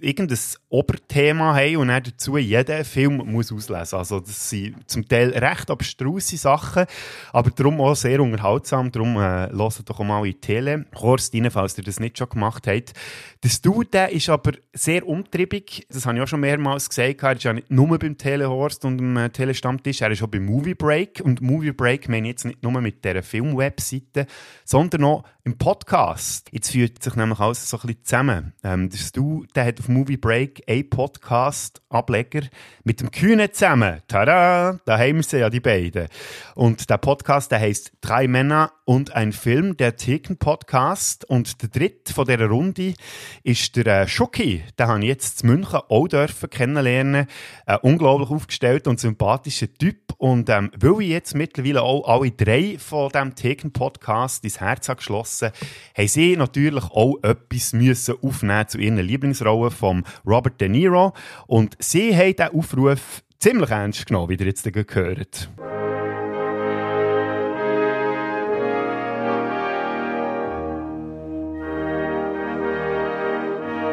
irgendein 0.00 0.38
Oberthema 0.68 1.54
haben 1.54 1.76
und 1.76 1.88
dann 1.88 2.02
dazu 2.02 2.36
jeden 2.36 2.84
Film 2.84 3.16
muss 3.26 3.52
auslesen. 3.52 3.98
Also 3.98 4.20
das 4.20 4.50
sind 4.50 4.88
zum 4.88 5.08
Teil 5.08 5.30
recht 5.30 5.70
abstruse 5.70 6.36
Sachen, 6.36 6.86
aber 7.32 7.50
darum 7.50 7.80
auch 7.80 7.94
sehr 7.94 8.20
unterhaltsam. 8.20 8.92
Darum 8.92 9.16
äh, 9.16 9.48
doch 9.48 9.98
mal 10.00 10.26
in 10.26 10.40
Telekurs 10.40 11.30
rein, 11.34 11.50
falls 11.50 11.78
ihr 11.78 11.84
das 11.84 12.00
nicht 12.00 12.18
schon 12.18 12.28
gemacht 12.28 12.66
habt. 12.66 12.92
Das 13.40 13.60
Dude 13.60 13.88
der 13.88 14.10
ist 14.10 14.28
aber 14.28 14.52
sehr 14.72 15.06
umtriebig. 15.06 15.86
Das 15.90 16.06
habe 16.06 16.18
ich 16.18 16.22
auch 16.22 16.28
schon 16.28 16.40
mehrmals 16.40 16.88
gesagt. 16.88 17.22
Er 17.22 17.32
ist 17.32 17.44
ja 17.44 17.52
nicht 17.52 17.70
nur 17.70 17.98
beim 17.98 18.16
Telehorst 18.16 18.84
und 18.84 18.98
dem 18.98 19.16
äh, 19.16 19.30
Telestammtisch, 19.30 20.00
er 20.00 20.10
ist 20.10 20.22
auch 20.22 20.28
beim 20.28 20.44
Movie 20.44 20.74
Break. 20.74 21.20
Und 21.24 21.40
Movie 21.40 21.72
Break 21.72 22.08
meine 22.08 22.28
ich 22.28 22.32
jetzt 22.32 22.44
nicht 22.44 22.62
nur 22.62 22.80
mit 22.80 23.04
dieser 23.04 23.22
Filmwebseite, 23.22 24.26
sondern 24.64 25.04
auch 25.04 25.24
im 25.44 25.56
Podcast. 25.56 26.48
Jetzt 26.52 26.72
führt 26.72 27.02
sich 27.02 27.14
nämlich 27.16 27.40
alles 27.40 27.68
so 27.68 27.78
ein 27.78 27.86
bisschen 27.86 28.04
zusammen. 28.04 28.52
Ähm, 28.62 28.90
das 28.90 29.12
Dude, 29.12 29.48
der 29.54 29.64
hat 29.64 29.80
auf 29.80 29.87
Movie 29.88 30.16
Break 30.16 30.62
ein 30.66 30.88
Podcast-Ableger 30.88 32.42
mit 32.84 33.00
dem 33.00 33.10
Kühne 33.10 33.50
zusammen. 33.50 34.02
Tada! 34.08 34.78
Da 34.84 34.98
haben 34.98 35.16
wir 35.16 35.22
sie 35.22 35.38
ja, 35.38 35.50
die 35.50 35.60
beiden. 35.60 36.08
Und 36.54 36.88
der 36.90 36.98
Podcast, 36.98 37.50
der 37.50 37.60
heisst 37.60 37.92
Drei 38.00 38.28
Männer 38.28 38.72
und 38.84 39.14
ein 39.14 39.32
Film, 39.32 39.76
der 39.76 39.96
Theken-Podcast. 39.96 41.24
Und 41.26 41.60
der 41.62 41.68
dritte 41.68 42.14
von 42.14 42.26
dieser 42.26 42.46
Runde 42.46 42.94
ist 43.42 43.76
der 43.76 43.86
äh, 43.86 44.08
Schucki. 44.08 44.64
Den 44.78 44.86
habe 44.86 45.00
ich 45.00 45.08
jetzt 45.08 45.42
in 45.42 45.50
München 45.50 45.80
auch 45.88 46.08
dürfen 46.08 46.48
kennenlernen. 46.48 47.26
Ein 47.66 47.78
unglaublich 47.82 48.30
aufgestellter 48.30 48.88
und 48.88 48.98
sympathischer 48.98 49.72
Typ. 49.74 50.14
Und 50.16 50.48
ähm, 50.48 50.70
weil 50.78 51.02
ich 51.02 51.10
jetzt 51.10 51.34
mittlerweile 51.34 51.82
auch 51.82 52.08
alle 52.08 52.30
drei 52.30 52.76
von 52.78 53.10
diesem 53.10 53.34
Theken-Podcast 53.34 54.42
ins 54.44 54.60
Herz 54.60 54.88
habe 54.88 54.96
geschlossen, 54.96 55.50
haben 55.96 56.08
sie 56.08 56.36
natürlich 56.36 56.84
auch 56.84 57.18
etwas 57.22 57.72
müssen 57.74 58.16
aufnehmen 58.22 58.68
zu 58.68 58.78
ihren 58.78 58.96
Lieblingsrollen 58.96 59.70
von 59.78 60.04
Robert 60.26 60.60
De 60.60 60.68
Niro. 60.68 61.12
Und 61.46 61.76
sie 61.78 62.14
haben 62.14 62.34
diesen 62.36 62.58
Aufruf 62.58 63.22
ziemlich 63.38 63.70
ernst 63.70 64.06
genommen, 64.06 64.28
wie 64.28 64.34
ihr 64.34 64.46
jetzt 64.46 64.70
gehört. 64.72 65.48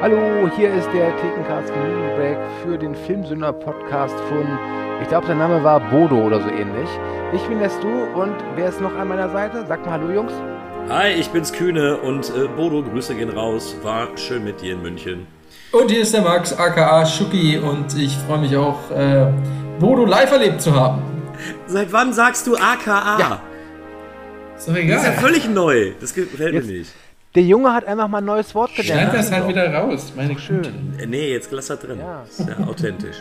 Hallo, 0.02 0.48
hier 0.56 0.72
ist 0.72 0.88
der 0.94 1.16
Thekencast 1.18 1.74
Break 2.16 2.38
für 2.62 2.78
den 2.78 2.94
Filmsünder 2.94 3.52
Podcast 3.52 4.14
von, 4.30 4.46
ich 5.02 5.08
glaube, 5.08 5.26
sein 5.26 5.40
Name 5.40 5.64
war 5.64 5.80
Bodo 5.90 6.28
oder 6.28 6.42
so 6.42 6.50
ähnlich. 6.50 6.90
Ich 7.34 7.42
bin 7.48 7.58
der 7.58 7.72
Stu 7.72 7.88
und 7.88 8.36
wer 8.56 8.70
ist 8.70 8.80
noch 8.82 8.94
an 8.96 9.08
meiner 9.08 9.30
Seite? 9.30 9.66
Sagt 9.66 9.86
mal 9.86 9.94
Hallo, 9.94 10.12
Jungs. 10.12 10.34
Hi, 10.90 11.10
ich 11.10 11.30
bin's 11.30 11.52
Kühne 11.52 11.98
und 11.98 12.30
äh, 12.30 12.48
Bodo, 12.48 12.84
Grüße 12.84 13.16
gehen 13.16 13.30
raus. 13.30 13.76
War 13.82 14.16
schön 14.16 14.44
mit 14.44 14.62
dir 14.62 14.74
in 14.74 14.84
München. 14.84 15.26
Und 15.78 15.92
hier 15.92 16.02
ist 16.02 16.14
der 16.14 16.22
Max, 16.22 16.54
aka 16.58 17.06
Schuki, 17.06 17.58
und 17.58 17.98
ich 17.98 18.16
freue 18.18 18.40
mich 18.40 18.56
auch, 18.56 18.90
äh, 18.92 19.28
Bodo 19.80 20.06
live 20.06 20.32
erlebt 20.32 20.62
zu 20.62 20.74
haben. 20.74 21.02
Seit 21.68 21.92
wann 21.92 22.14
sagst 22.14 22.48
du 22.48 22.56
aka? 22.56 23.18
Ja. 23.20 23.42
Ist 24.56 24.70
doch 24.70 24.76
egal. 24.76 24.96
Das 24.98 25.08
ist 25.08 25.16
ja 25.16 25.20
völlig 25.22 25.50
neu. 25.50 25.92
Das 26.00 26.14
gefällt 26.14 26.54
Jetzt- 26.54 26.68
mir 26.68 26.78
nicht. 26.80 26.94
Der 27.36 27.44
Junge 27.44 27.74
hat 27.74 27.86
einfach 27.86 28.08
mal 28.08 28.20
ein 28.20 28.26
neues 28.26 28.56
Wort 28.56 28.74
gelernt. 28.76 29.10
Schneid 29.12 29.20
das 29.20 29.30
halt 29.32 29.44
doch- 29.44 29.50
wieder 29.50 29.74
raus, 29.74 30.14
meine 30.16 30.40
Schön. 30.40 30.94
Äh, 30.98 31.06
Nee, 31.06 31.34
jetzt 31.34 31.52
lass 31.52 31.68
das 31.68 31.80
drin. 31.82 32.00
Ja. 32.00 32.22
Ist 32.24 32.48
ja 32.48 32.66
authentisch. 32.66 33.18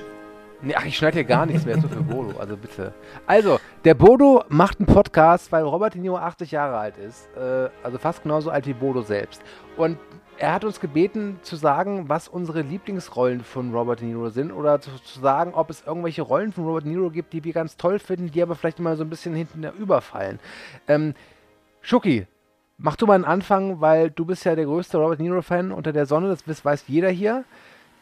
Nee, 0.62 0.74
ach, 0.78 0.84
ich 0.86 0.96
schneide 0.96 1.14
hier 1.14 1.24
gar 1.24 1.44
nichts 1.46 1.66
mehr 1.66 1.74
so 1.80 1.88
für 1.88 2.00
Bodo, 2.02 2.38
also 2.38 2.56
bitte. 2.56 2.94
Also, 3.26 3.58
der 3.84 3.94
Bodo 3.94 4.44
macht 4.48 4.78
einen 4.78 4.86
Podcast, 4.86 5.50
weil 5.50 5.64
Robert 5.64 5.94
De 5.94 6.00
Niro 6.00 6.16
80 6.16 6.52
Jahre 6.52 6.78
alt 6.78 6.94
ist. 6.96 7.28
Äh, 7.36 7.68
also 7.82 7.98
fast 7.98 8.22
genauso 8.22 8.50
alt 8.50 8.66
wie 8.68 8.72
Bodo 8.72 9.02
selbst. 9.02 9.42
Und 9.76 9.98
er 10.38 10.52
hat 10.54 10.64
uns 10.64 10.80
gebeten 10.80 11.38
zu 11.42 11.56
sagen, 11.56 12.04
was 12.08 12.28
unsere 12.28 12.62
Lieblingsrollen 12.62 13.42
von 13.44 13.72
Robert 13.74 14.00
De 14.00 14.08
Niro 14.08 14.28
sind 14.30 14.52
oder 14.52 14.80
zu, 14.80 14.90
zu 15.04 15.20
sagen, 15.20 15.52
ob 15.54 15.70
es 15.70 15.82
irgendwelche 15.86 16.22
Rollen 16.22 16.52
von 16.52 16.64
Robert 16.64 16.84
De 16.84 16.92
Niro 16.92 17.10
gibt, 17.10 17.32
die 17.32 17.42
wir 17.44 17.52
ganz 17.52 17.76
toll 17.76 17.98
finden, 17.98 18.30
die 18.30 18.42
aber 18.42 18.54
vielleicht 18.54 18.78
immer 18.78 18.96
so 18.96 19.04
ein 19.04 19.10
bisschen 19.10 19.34
hinten 19.34 19.64
überfallen. 19.78 20.38
Ähm, 20.88 21.14
Schuki, 21.82 22.26
mach 22.78 22.96
du 22.96 23.06
mal 23.06 23.14
einen 23.14 23.24
Anfang, 23.24 23.80
weil 23.80 24.10
du 24.10 24.24
bist 24.24 24.44
ja 24.44 24.54
der 24.54 24.64
größte 24.64 24.98
Robert 24.98 25.18
De 25.20 25.26
Niro-Fan 25.28 25.70
unter 25.72 25.92
der 25.92 26.06
Sonne, 26.06 26.28
das 26.28 26.44
weiß- 26.46 26.64
weiß 26.64 26.84
jeder 26.88 27.10
hier. 27.10 27.44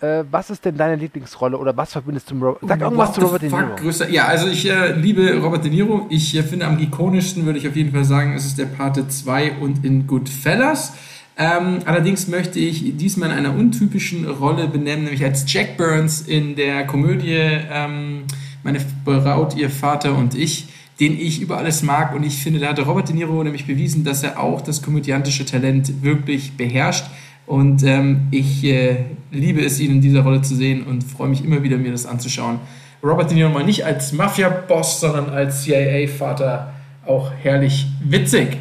Äh, 0.01 0.25
was 0.33 0.51
ist 0.51 0.65
denn 0.65 0.77
deine 0.77 0.97
Lieblingsrolle 0.97 1.57
oder 1.57 1.77
was 1.77 1.93
verbindest 1.93 2.29
du 2.31 2.35
mit 2.35 2.43
Robert? 2.45 2.61
Sag 2.69 2.81
irgendwas 2.81 3.09
What 3.11 3.15
zu 3.15 3.21
Robert 3.21 3.43
De 3.43 3.51
Niro. 3.51 3.77
Größer. 3.77 4.09
Ja, 4.09 4.27
also 4.27 4.49
ich 4.49 4.69
äh, 4.69 4.93
liebe 4.95 5.37
Robert 5.41 5.63
De 5.65 5.71
Niro. 5.71 6.07
Ich 6.11 6.37
äh, 6.37 6.43
finde 6.43 6.67
am 6.67 6.79
ikonischsten, 6.81 7.47
würde 7.47 7.59
ich 7.61 7.69
auf 7.69 7.77
jeden 7.77 7.93
Fall 7.93 8.05
sagen, 8.05 8.35
es 8.35 8.45
ist 8.45 8.59
der 8.59 8.67
Pate 8.67 9.07
2 9.07 9.59
und 9.61 9.85
in 9.85 10.07
Goodfellas. 10.09 10.95
Ähm, 11.39 11.79
allerdings 11.87 12.29
möchte 12.29 12.59
ich 12.59 12.97
diesmal 12.97 13.31
in 13.31 13.37
einer 13.37 13.55
untypischen 13.55 14.29
Rolle 14.29 14.69
benennen, 14.69 15.05
nämlich 15.05 15.25
als 15.25 15.51
Jack 15.51 15.77
Burns 15.77 16.21
in 16.21 16.57
der 16.57 16.87
Komödie 16.87 17.39
ähm, 17.73 18.25
Meine 18.63 18.81
Braut, 19.05 19.57
ihr 19.57 19.71
Vater 19.71 20.17
und 20.17 20.35
ich, 20.35 20.69
den 21.01 21.19
ich 21.19 21.41
über 21.41 21.57
alles 21.57 21.83
mag. 21.83 22.15
Und 22.15 22.23
ich 22.23 22.43
finde, 22.43 22.61
da 22.61 22.69
hat 22.69 22.87
Robert 22.87 23.09
De 23.09 23.17
Niro 23.17 23.43
nämlich 23.43 23.67
bewiesen, 23.67 24.05
dass 24.05 24.23
er 24.23 24.39
auch 24.39 24.61
das 24.61 24.83
komödiantische 24.83 25.47
Talent 25.47 26.03
wirklich 26.03 26.53
beherrscht. 26.57 27.07
Und 27.47 27.83
ähm, 27.83 28.29
ich 28.31 28.63
äh, 28.65 29.05
liebe 29.31 29.65
es, 29.65 29.81
ihn 29.81 29.91
in 29.91 30.01
dieser 30.01 30.21
Rolle 30.21 30.43
zu 30.43 30.55
sehen 30.55 30.85
und 30.85 31.03
freue 31.03 31.29
mich 31.29 31.45
immer 31.45 31.63
wieder, 31.63 31.77
mir 31.77 31.93
das 31.93 32.07
anzuschauen. 32.07 32.61
Robert 33.03 33.31
De 33.31 33.37
Niro 33.37 33.51
mal 33.51 33.65
nicht 33.65 33.85
als 33.85 34.13
Mafia-Boss, 34.13 35.01
sondern 35.01 35.31
als 35.31 35.63
CIA-Vater 35.63 36.73
auch 37.05 37.33
herrlich 37.43 37.87
witzig. 38.05 38.59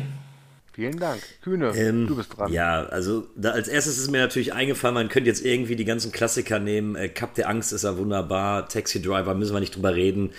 Vielen 0.74 1.00
Dank. 1.00 1.22
Kühne, 1.44 1.74
Ähm, 1.76 2.08
du 2.08 2.16
bist 2.16 2.38
dran. 2.38 2.52
Ja, 2.52 2.86
also 2.86 3.28
da, 3.36 3.52
als 3.52 3.68
erstes 3.68 3.98
ist 3.98 4.10
mir 4.10 4.20
natürlich 4.20 4.54
eingefallen, 4.54 4.94
man 4.94 5.10
könnte 5.10 5.30
jetzt 5.30 5.44
irgendwie 5.46 5.76
die 5.76 5.86
ganzen 5.86 6.12
Klassiker 6.12 6.60
nehmen. 6.60 6.96
Äh, 6.96 7.10
Cup 7.10 7.36
der 7.36 7.50
Angst 7.50 7.74
ist 7.74 7.84
ja 7.84 7.98
wunderbar, 7.98 8.70
Taxi 8.70 9.02
Driver 9.02 9.34
müssen 9.36 9.54
wir 9.54 9.60
nicht 9.60 9.76
drüber 9.76 9.96
reden. 9.96 10.32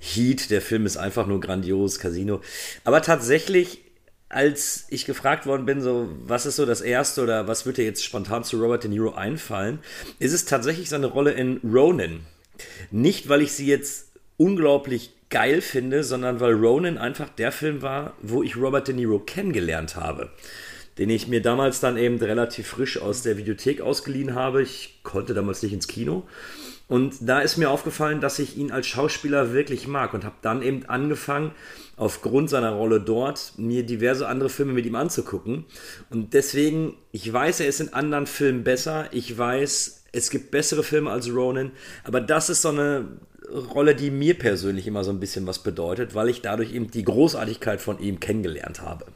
Heat, 0.00 0.50
der 0.50 0.60
Film 0.60 0.86
ist 0.86 0.96
einfach 0.96 1.26
nur 1.26 1.40
grandios, 1.40 1.98
Casino. 1.98 2.40
Aber 2.84 3.00
tatsächlich, 3.00 3.82
als 4.28 4.86
ich 4.90 5.06
gefragt 5.06 5.46
worden 5.46 5.66
bin, 5.66 5.80
so, 5.80 6.08
was 6.26 6.46
ist 6.46 6.56
so 6.56 6.66
das 6.66 6.80
erste 6.80 7.22
oder 7.22 7.46
was 7.46 7.64
wird 7.64 7.76
dir 7.76 7.84
jetzt 7.84 8.04
spontan 8.04 8.42
zu 8.44 8.60
Robert 8.60 8.82
De 8.82 8.90
Niro 8.90 9.14
einfallen, 9.14 9.78
ist 10.18 10.32
es 10.32 10.44
tatsächlich 10.44 10.88
seine 10.88 11.06
Rolle 11.06 11.30
in 11.32 11.60
Ronin. 11.64 12.20
Nicht, 12.90 13.28
weil 13.28 13.42
ich 13.42 13.52
sie 13.52 13.66
jetzt 13.66 14.08
unglaublich 14.36 15.12
geil 15.30 15.60
finde, 15.60 16.04
sondern 16.04 16.40
weil 16.40 16.54
Ronin 16.54 16.98
einfach 16.98 17.28
der 17.28 17.52
Film 17.52 17.82
war, 17.82 18.14
wo 18.22 18.42
ich 18.42 18.56
Robert 18.56 18.88
De 18.88 18.94
Niro 18.94 19.18
kennengelernt 19.18 19.96
habe. 19.96 20.30
Den 20.98 21.10
ich 21.10 21.28
mir 21.28 21.42
damals 21.42 21.80
dann 21.80 21.98
eben 21.98 22.18
relativ 22.18 22.68
frisch 22.68 23.00
aus 23.00 23.22
der 23.22 23.36
Videothek 23.36 23.80
ausgeliehen 23.80 24.34
habe. 24.34 24.62
Ich 24.62 25.00
konnte 25.02 25.34
damals 25.34 25.62
nicht 25.62 25.72
ins 25.72 25.88
Kino. 25.88 26.26
Und 26.88 27.16
da 27.20 27.40
ist 27.40 27.56
mir 27.56 27.70
aufgefallen, 27.70 28.20
dass 28.20 28.38
ich 28.38 28.56
ihn 28.56 28.70
als 28.70 28.86
Schauspieler 28.86 29.52
wirklich 29.52 29.88
mag 29.88 30.14
und 30.14 30.24
habe 30.24 30.36
dann 30.42 30.62
eben 30.62 30.86
angefangen, 30.86 31.50
aufgrund 31.96 32.48
seiner 32.48 32.72
Rolle 32.72 33.00
dort, 33.00 33.54
mir 33.56 33.82
diverse 33.82 34.28
andere 34.28 34.48
Filme 34.48 34.72
mit 34.72 34.86
ihm 34.86 34.94
anzugucken. 34.94 35.64
Und 36.10 36.34
deswegen, 36.34 36.94
ich 37.10 37.30
weiß, 37.30 37.60
er 37.60 37.66
ist 37.66 37.80
in 37.80 37.92
anderen 37.92 38.26
Filmen 38.26 38.62
besser. 38.62 39.08
Ich 39.12 39.36
weiß, 39.36 40.04
es 40.16 40.30
gibt 40.30 40.50
bessere 40.50 40.82
Filme 40.82 41.10
als 41.10 41.32
Ronin. 41.32 41.72
Aber 42.04 42.20
das 42.20 42.50
ist 42.50 42.62
so 42.62 42.70
eine 42.70 43.06
Rolle, 43.74 43.94
die 43.94 44.10
mir 44.10 44.38
persönlich 44.38 44.86
immer 44.86 45.04
so 45.04 45.10
ein 45.10 45.20
bisschen 45.20 45.46
was 45.46 45.62
bedeutet, 45.62 46.14
weil 46.14 46.28
ich 46.28 46.42
dadurch 46.42 46.72
eben 46.72 46.90
die 46.90 47.04
Großartigkeit 47.04 47.80
von 47.80 47.98
ihm 47.98 48.18
kennengelernt 48.18 48.80
habe. 48.80 49.06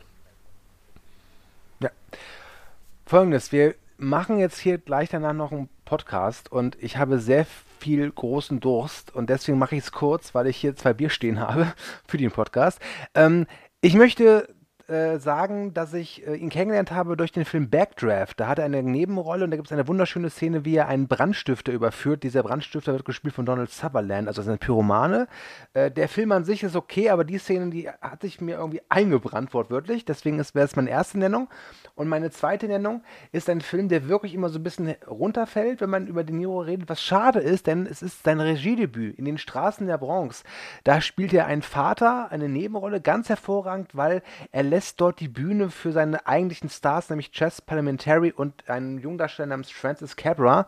Folgendes, 3.07 3.51
wir 3.51 3.75
machen 3.99 4.39
jetzt 4.39 4.61
hier 4.61 4.79
gleich 4.79 5.09
danach 5.09 5.33
noch 5.33 5.51
einen 5.51 5.69
Podcast 5.85 6.53
und 6.53 6.77
ich 6.81 6.97
habe 6.97 7.19
sehr 7.19 7.45
viel 7.81 8.09
großen 8.09 8.61
Durst 8.61 9.13
und 9.13 9.29
deswegen 9.29 9.59
mache 9.59 9.75
ich 9.75 9.83
es 9.83 9.91
kurz, 9.91 10.33
weil 10.33 10.47
ich 10.47 10.57
hier 10.57 10.77
zwei 10.77 10.93
Bier 10.93 11.11
stehen 11.11 11.41
habe 11.49 11.73
für 12.07 12.19
den 12.19 12.31
Podcast. 12.31 12.79
Ähm, 13.15 13.47
ich 13.81 13.95
möchte 13.95 14.55
äh, 14.91 15.18
sagen, 15.20 15.72
dass 15.72 15.95
ich 15.95 16.26
äh, 16.26 16.34
ihn 16.34 16.51
kennengelernt 16.51 16.91
habe 16.91 17.16
durch 17.16 17.30
den 17.30 17.45
Film 17.45 17.70
Backdraft. 17.70 18.41
Da 18.41 18.49
hat 18.49 18.59
er 18.59 18.64
eine 18.64 18.82
Nebenrolle 18.82 19.45
und 19.45 19.53
da 19.53 19.57
gibt 19.57 19.68
es 19.68 19.72
eine 19.72 19.86
wunderschöne 19.86 20.30
Szene, 20.30 20.64
wie 20.64 20.74
er 20.74 20.88
einen 20.88 21.07
Brandstifter 21.07 21.72
überführt. 21.72 22.24
Dieser 22.24 22.43
Brandstifter 22.43 22.93
wird 22.93 23.05
gespielt 23.05 23.34
von 23.34 23.47
Donald 23.47 23.70
Sutherland, 23.70 24.26
also 24.26 24.43
ein 24.43 24.59
Pyromane. 24.59 25.28
Äh, 25.74 25.91
der 25.91 26.09
Film 26.09 26.32
an 26.32 26.45
sich 26.45 26.64
ist 26.64 26.74
okay, 26.74 27.11
aber 27.11 27.24
die 27.24 27.38
Szene, 27.38 27.70
die 27.70 27.88
hat 27.88 28.22
sich 28.22 28.41
mir 28.41 28.57
irgendwie 28.57 28.82
eingebrannt, 28.88 29.55
wortwörtlich. 29.55 30.05
Deswegen 30.05 30.38
wäre 30.38 30.64
es 30.64 30.74
meine 30.74 30.91
erste 30.91 31.18
Nennung. 31.18 31.49
Und 31.95 32.09
meine 32.09 32.30
zweite 32.30 32.66
Nennung 32.66 33.03
ist 33.30 33.49
ein 33.49 33.61
Film, 33.61 33.88
der 33.88 34.09
wirklich 34.09 34.34
immer 34.34 34.49
so 34.49 34.59
ein 34.59 34.64
bisschen 34.64 34.97
runterfällt, 35.07 35.80
wenn 35.80 35.91
man 35.91 36.09
über 36.09 36.24
De 36.24 36.34
Niro 36.34 36.61
redet, 36.61 36.88
was 36.88 37.01
schade 37.01 37.38
ist, 37.38 37.66
denn 37.68 37.86
es 37.86 38.03
ist 38.03 38.24
sein 38.24 38.41
Regiedebüt 38.41 39.18
in 39.18 39.24
den 39.24 39.38
Straßen 39.38 39.86
der 39.86 39.99
Bronx. 39.99 40.43
Da 40.82 41.01
spielt 41.01 41.32
er 41.32 41.47
einen 41.47 41.62
Vater, 41.62 42.32
eine 42.32 42.49
Nebenrolle, 42.49 43.01
ganz 43.01 43.28
hervorragend, 43.28 43.95
weil 43.95 44.22
er 44.51 44.64
lässt 44.64 44.80
dort 44.97 45.20
die 45.20 45.28
Bühne 45.28 45.70
für 45.70 45.93
seine 45.93 46.26
eigentlichen 46.26 46.68
Stars, 46.68 47.11
nämlich 47.11 47.33
Chess 47.33 47.61
Parliamentary 47.61 48.33
und 48.33 48.68
einen 48.68 48.99
Jungdarsteller 48.99 49.49
namens 49.49 49.70
Francis 49.70 50.16
Cabra. 50.16 50.66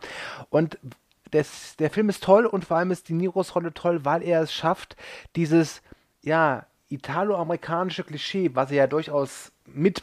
Und 0.50 0.78
des, 1.32 1.76
der 1.76 1.90
Film 1.90 2.08
ist 2.08 2.22
toll 2.22 2.46
und 2.46 2.64
vor 2.64 2.76
allem 2.76 2.90
ist 2.90 3.08
De 3.08 3.16
Niros 3.16 3.54
Rolle 3.54 3.72
toll, 3.72 4.04
weil 4.04 4.22
er 4.22 4.42
es 4.42 4.52
schafft, 4.52 4.96
dieses, 5.36 5.82
ja, 6.22 6.66
italo-amerikanische 6.88 8.04
Klischee, 8.04 8.50
was 8.54 8.70
er 8.70 8.76
ja 8.76 8.86
durchaus 8.86 9.50
mit 9.66 10.02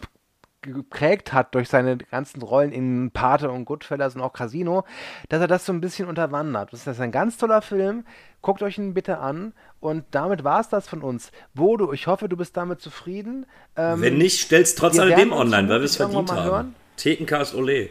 geprägt 0.71 1.33
hat 1.33 1.55
durch 1.55 1.69
seine 1.69 1.97
ganzen 1.97 2.41
Rollen 2.41 2.71
in 2.71 3.11
Pate 3.11 3.49
und 3.49 3.65
Goodfellas 3.65 4.15
und 4.15 4.21
auch 4.21 4.33
Casino, 4.33 4.83
dass 5.29 5.41
er 5.41 5.47
das 5.47 5.65
so 5.65 5.73
ein 5.73 5.81
bisschen 5.81 6.07
unterwandert. 6.07 6.73
Das 6.73 6.87
ist 6.87 6.99
ein 6.99 7.11
ganz 7.11 7.37
toller 7.37 7.61
Film. 7.61 8.05
Guckt 8.41 8.61
euch 8.63 8.77
ihn 8.77 8.93
bitte 8.93 9.19
an. 9.19 9.53
Und 9.79 10.05
damit 10.11 10.43
war 10.43 10.59
es 10.59 10.69
das 10.69 10.87
von 10.87 11.01
uns. 11.01 11.31
Bodo, 11.53 11.93
ich 11.93 12.07
hoffe, 12.07 12.27
du 12.27 12.35
bist 12.35 12.57
damit 12.57 12.81
zufrieden. 12.81 13.45
Ähm, 13.75 14.01
Wenn 14.01 14.17
nicht, 14.17 14.41
stell's 14.41 14.75
trotz 14.75 14.99
alledem 14.99 15.31
online, 15.31 15.69
weil 15.69 15.79
wir 15.79 15.85
es 15.85 15.95
verdient 15.95 16.31
haben. 16.31 16.43
hören. 16.43 16.75
Thekencast 16.97 17.55
Ole. 17.55 17.89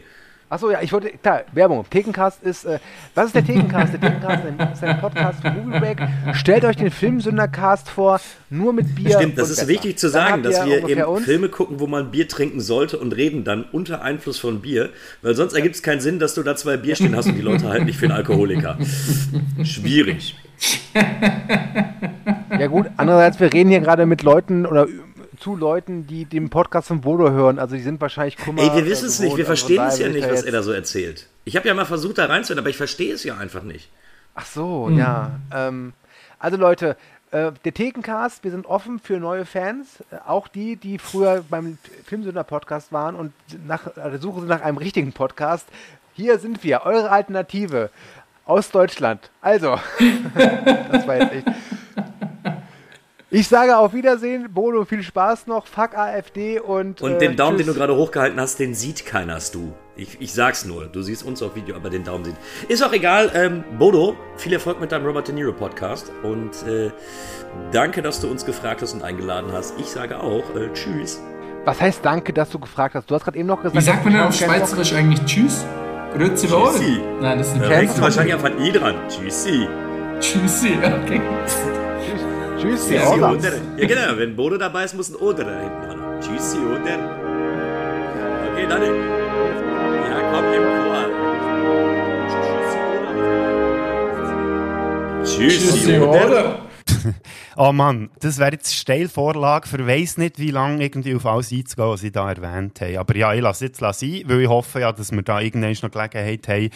Achso, 0.51 0.71
ja, 0.71 0.81
ich 0.81 0.91
wollte, 0.91 1.09
klar, 1.09 1.43
Werbung. 1.53 1.85
Thekencast 1.87 2.41
ist, 2.41 2.65
äh, 2.65 2.79
was 3.13 3.27
ist 3.27 3.35
der 3.35 3.45
Thekencast? 3.45 3.93
Der 3.93 4.01
Thekencast 4.01 4.43
ist 4.73 4.83
ein 4.83 4.99
Podcast 4.99 5.41
von 5.43 5.55
Movie 5.55 5.79
Break. 5.79 6.01
Stellt 6.33 6.65
euch 6.65 6.75
den 6.75 6.89
Filmsündercast 6.89 7.87
vor, 7.87 8.19
nur 8.49 8.73
mit 8.73 8.95
Bier. 8.95 9.11
Stimmt, 9.17 9.37
das 9.37 9.51
ist 9.51 9.57
besser. 9.57 9.67
wichtig 9.67 9.99
zu 9.99 10.09
sagen, 10.09 10.41
dass 10.41 10.65
wir 10.65 10.89
eben 10.89 11.03
uns. 11.03 11.25
Filme 11.25 11.49
gucken, 11.49 11.79
wo 11.79 11.85
man 11.85 12.09
Bier 12.09 12.27
trinken 12.27 12.61
sollte 12.61 12.97
und 12.97 13.15
reden 13.15 13.43
dann 13.43 13.63
unter 13.71 14.01
Einfluss 14.01 14.39
von 14.39 14.61
Bier, 14.61 14.89
weil 15.21 15.35
sonst 15.35 15.53
ergibt 15.53 15.75
es 15.75 15.83
keinen 15.83 16.01
Sinn, 16.01 16.17
dass 16.17 16.33
du 16.33 16.41
da 16.41 16.55
zwei 16.55 16.77
Bier 16.77 16.95
stehen 16.95 17.15
hast 17.15 17.27
und 17.27 17.35
die 17.35 17.43
Leute 17.43 17.69
halten 17.69 17.85
dich 17.85 17.97
für 17.97 18.05
einen 18.07 18.15
Alkoholiker. 18.15 18.79
Schwierig. 19.63 20.35
Ja 22.57 22.67
gut, 22.67 22.87
andererseits, 22.97 23.39
wir 23.39 23.53
reden 23.53 23.69
hier 23.69 23.79
gerade 23.81 24.07
mit 24.07 24.23
Leuten 24.23 24.65
oder 24.65 24.87
zu 25.39 25.55
Leuten, 25.55 26.05
die 26.07 26.25
den 26.25 26.49
Podcast 26.49 26.87
von 26.89 27.01
Bodo 27.01 27.31
hören. 27.31 27.59
Also 27.59 27.75
die 27.75 27.81
sind 27.81 27.99
wahrscheinlich 28.01 28.37
Kummer. 28.37 28.61
Ey, 28.61 28.75
wir 28.75 28.85
wissen 28.85 29.05
äh, 29.05 29.07
es 29.07 29.19
nicht, 29.19 29.37
wir. 29.37 29.47
Also 29.47 29.55
verstehen 29.55 29.83
es 29.87 29.99
ja 29.99 30.09
nicht, 30.09 30.29
was 30.29 30.43
er 30.43 30.51
da 30.51 30.61
so 30.63 30.71
erzählt. 30.71 31.27
Ich 31.45 31.55
habe 31.55 31.67
ja 31.67 31.73
mal 31.73 31.85
versucht, 31.85 32.17
da 32.17 32.25
reinzuhören, 32.25 32.59
aber 32.59 32.69
ich 32.69 32.77
verstehe 32.77 33.13
es 33.13 33.23
ja 33.23 33.37
einfach 33.37 33.63
nicht. 33.63 33.89
Ach 34.35 34.45
so, 34.45 34.87
Hm. 34.87 34.97
ja. 34.97 35.31
Ähm, 35.53 35.93
also 36.37 36.57
Leute, 36.57 36.95
äh, 37.31 37.51
der 37.63 37.73
Thekencast, 37.73 38.43
wir 38.43 38.51
sind 38.51 38.65
offen 38.65 38.99
für 38.99 39.19
neue 39.19 39.45
Fans, 39.45 40.03
äh, 40.11 40.17
auch 40.25 40.47
die, 40.47 40.75
die 40.75 40.97
früher 40.99 41.43
beim 41.49 41.77
Filmsünder-Podcast 42.05 42.91
waren 42.91 43.15
und 43.15 43.33
nach 43.67 43.87
äh, 43.97 44.09
der 44.11 44.19
Suche 44.19 44.41
nach 44.41 44.61
einem 44.61 44.77
richtigen 44.77 45.13
Podcast. 45.13 45.67
Hier 46.13 46.39
sind 46.39 46.63
wir, 46.63 46.81
eure 46.85 47.11
Alternative 47.11 47.89
aus 48.45 48.71
Deutschland. 48.71 49.29
Also, 49.41 49.79
das 50.91 51.07
war 51.07 51.17
jetzt 51.17 51.33
echt. 51.33 51.47
Ich 53.31 53.47
sage 53.47 53.77
auf 53.77 53.93
Wiedersehen, 53.93 54.51
Bodo, 54.51 54.85
viel 54.85 55.03
Spaß 55.03 55.45
noch, 55.45 55.67
fuck 55.67 55.95
AfD 55.95 56.59
und. 56.59 56.99
Und 57.01 57.13
äh, 57.13 57.17
den 57.19 57.35
Daumen, 57.35 57.57
den 57.57 57.65
tschüss. 57.65 57.75
du 57.75 57.79
gerade 57.79 57.95
hochgehalten 57.95 58.39
hast, 58.39 58.57
den 58.57 58.73
sieht 58.73 59.05
keiner, 59.05 59.37
du. 59.53 59.71
Ich, 59.95 60.19
ich 60.19 60.33
sag's 60.33 60.65
nur, 60.65 60.87
du 60.87 61.03
siehst 61.03 61.23
uns 61.23 61.43
auf 61.43 61.55
Video, 61.55 61.75
aber 61.75 61.91
den 61.91 62.03
Daumen 62.03 62.25
sieht. 62.25 62.35
Ist 62.69 62.83
auch 62.83 62.91
egal. 62.91 63.31
Ähm, 63.35 63.63
Bodo, 63.77 64.15
viel 64.37 64.53
Erfolg 64.53 64.81
mit 64.81 64.91
deinem 64.91 65.05
Robert 65.05 65.27
De 65.27 65.35
Niro 65.35 65.51
Podcast 65.53 66.11
und 66.23 66.63
äh, 66.67 66.89
danke, 67.71 68.01
dass 68.01 68.19
du 68.19 68.27
uns 68.27 68.45
gefragt 68.45 68.81
hast 68.81 68.93
und 68.93 69.03
eingeladen 69.03 69.51
hast. 69.51 69.79
Ich 69.79 69.85
sage 69.85 70.19
auch 70.19 70.55
äh, 70.55 70.73
Tschüss. 70.73 71.21
Was 71.65 71.79
heißt 71.79 72.03
danke, 72.03 72.33
dass 72.33 72.49
du 72.49 72.57
gefragt 72.57 72.95
hast? 72.95 73.11
Du 73.11 73.13
hast 73.13 73.25
gerade 73.25 73.37
eben 73.37 73.47
noch 73.47 73.61
gesagt. 73.61 73.75
Wie 73.75 73.81
sagt 73.81 74.05
man 74.05 74.13
denn 74.13 74.23
auf 74.23 74.33
Schweizerisch 74.33 74.93
eigentlich 74.93 75.23
Tschüss? 75.25 75.63
Grüezi 76.15 76.49
wohl? 76.49 76.71
Tschüssi. 76.71 76.99
Nein, 77.21 77.37
das 77.37 77.49
ist 77.49 77.53
ein 77.53 77.61
Da 77.61 77.69
denkst 77.69 77.93
du 77.95 78.01
wahrscheinlich 78.01 78.33
einfach 78.33 78.59
I 78.59 78.71
dran. 78.71 78.95
Tschüssi. 79.07 79.67
Tschüssi, 80.19 80.79
okay. 81.03 81.21
Tschüssi, 82.59 82.95
Tschüssi, 82.95 83.13
oder? 83.13 83.31
oder? 83.31 83.53
Ja, 83.77 83.87
genau. 83.87 84.17
Wenn 84.17 84.35
Bodo 84.35 84.57
dabei 84.57 84.83
ist, 84.83 84.93
muss 84.93 85.09
ein 85.09 85.15
Oder 85.15 85.45
da 85.45 85.59
hinten 85.61 85.81
dran. 85.81 86.19
Tschüssi, 86.19 86.57
oder? 86.57 86.77
Okay, 88.51 88.67
dann. 88.67 88.83
Ja, 90.03 90.19
komm, 90.31 90.45
im 90.53 90.63
Chor. 90.75 91.05
Tschüssi, 95.23 95.67
Tschüssi, 95.71 95.99
oder? 95.99 96.27
oder? 96.27 96.59
Oh 97.61 97.73
Mann, 97.73 98.09
das 98.21 98.39
wäre 98.39 98.53
jetzt 98.53 98.73
Steilvorlage 98.73 99.67
für 99.67 99.85
weiss 99.85 100.17
nicht, 100.17 100.39
wie 100.39 100.51
lange 100.51 100.81
irgendwie 100.81 101.13
auf 101.13 101.25
alles 101.25 101.51
einzugehen, 101.51 101.89
was 101.89 102.03
ich 102.03 102.13
da 102.13 102.31
erwähnt 102.31 102.79
habe. 102.79 102.97
Aber 102.99 103.15
ja, 103.17 103.33
ich 103.33 103.41
lasse 103.41 103.65
jetzt 103.65 103.79
sein, 103.79 104.21
weil 104.25 104.41
ich 104.41 104.47
hoffe 104.47 104.79
ja, 104.79 104.93
dass 104.93 105.11
wir 105.11 105.21
da 105.21 105.41
irgendwann 105.41 105.75
noch 105.81 105.91
Gelegenheit 105.91 106.47
haben, 106.47 106.69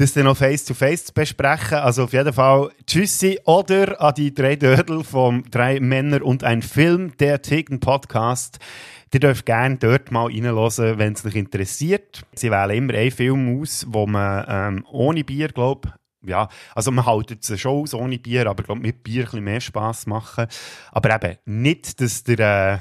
das 0.00 0.14
dann 0.14 0.24
noch 0.24 0.36
face-to-face 0.38 1.04
zu 1.06 1.12
besprechen. 1.12 1.76
Also 1.76 2.04
auf 2.04 2.14
jeden 2.14 2.32
Fall 2.32 2.70
Tschüssi 2.86 3.38
oder 3.44 4.00
an 4.00 4.14
die 4.14 4.32
drei 4.32 4.56
Dödel 4.56 5.04
vom 5.04 5.44
Drei 5.50 5.78
Männer 5.78 6.24
und 6.24 6.42
ein 6.42 6.62
Film, 6.62 7.14
der 7.18 7.42
Tegen 7.42 7.80
Podcast. 7.80 8.58
Ihr 9.12 9.20
dürft 9.20 9.44
gerne 9.44 9.76
dort 9.76 10.10
mal 10.10 10.28
reinhören, 10.28 10.98
wenn 10.98 11.12
es 11.12 11.26
euch 11.26 11.34
interessiert. 11.34 12.22
Sie 12.34 12.50
wählen 12.50 12.70
immer 12.78 12.94
einen 12.94 13.10
Film 13.10 13.60
aus, 13.60 13.84
wo 13.90 14.06
man 14.06 14.46
ähm, 14.48 14.86
ohne 14.90 15.22
Bier, 15.22 15.48
glaube 15.48 15.92
ja, 16.22 16.48
also 16.74 16.90
man 16.90 17.06
haltet 17.06 17.48
es 17.48 17.60
schon 17.60 17.82
aus 17.82 17.94
ohne 17.94 18.18
Bier, 18.18 18.46
aber 18.46 18.62
glaub, 18.62 18.78
mit 18.78 19.02
Bier 19.02 19.22
ein 19.22 19.24
bisschen 19.24 19.44
mehr 19.44 19.60
Spass 19.60 20.06
machen. 20.06 20.46
Aber 20.92 21.14
eben 21.14 21.38
nicht, 21.44 22.00
dass 22.00 22.24
der, 22.24 22.38
äh, 22.38 22.78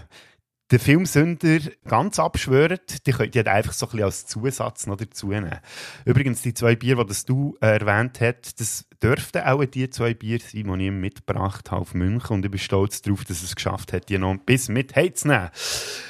der 0.72 0.80
Filmsünder 0.80 1.60
ganz 1.88 2.20
abschwört, 2.20 3.08
die 3.08 3.12
könnt 3.12 3.36
ihr 3.36 3.48
einfach 3.48 3.74
so 3.74 3.88
ein 3.88 3.92
bisschen 3.92 4.06
als 4.06 4.26
Zusatz 4.28 4.86
noch 4.86 4.98
dazu 4.98 5.30
nehmen. 5.30 5.60
Übrigens, 6.06 6.44
die 6.44 6.54
zwei 6.54 6.76
Bier, 6.76 7.04
die 7.04 7.26
du 7.26 7.58
äh, 7.60 7.80
erwähnt 7.80 8.22
hast, 8.22 8.60
das 8.60 8.86
dürften 9.02 9.42
auch 9.42 9.66
die 9.66 9.90
zwei 9.90 10.14
Bier 10.14 10.40
sein, 10.40 10.78
die 10.78 10.86
ich 10.86 10.92
mitgebracht 10.92 11.72
habe 11.72 11.82
auf 11.82 11.94
München 11.96 12.36
und 12.36 12.46
ich 12.46 12.52
bin 12.52 12.60
stolz 12.60 13.02
darauf, 13.02 13.26
dass 13.26 13.42
es 13.42 13.56
geschafft 13.56 13.94
hat, 13.94 14.10
die 14.10 14.20
noch 14.20 14.38
bis 14.46 14.70
mit 14.70 14.96
heimzunehmen. 14.96 15.50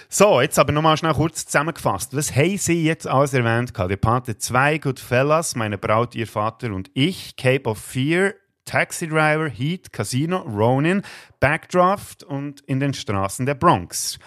So, 0.09 0.41
jetzt 0.41 0.59
aber 0.59 0.73
nochmal 0.73 0.97
schnell 0.97 1.13
kurz 1.13 1.45
zusammengefasst. 1.45 2.15
Was 2.15 2.35
haben 2.35 2.57
Sie 2.57 2.83
jetzt 2.83 3.07
alles 3.07 3.33
erwähnt? 3.33 3.71
Der 3.77 3.97
Pate 3.97 4.37
2, 4.37 4.79
Goodfellas, 4.79 5.55
Meine 5.55 5.77
Braut, 5.77 6.15
Ihr 6.15 6.27
Vater 6.27 6.73
und 6.73 6.91
ich, 6.93 7.37
Cape 7.37 7.69
of 7.69 7.77
Fear, 7.77 8.33
Taxi 8.65 9.07
Driver, 9.07 9.47
Heat, 9.47 9.93
Casino, 9.93 10.39
Ronin, 10.39 11.01
Backdraft 11.39 12.23
und 12.23 12.61
In 12.61 12.79
den 12.79 12.93
Straßen 12.93 13.45
der 13.45 13.55
Bronx. 13.55 14.19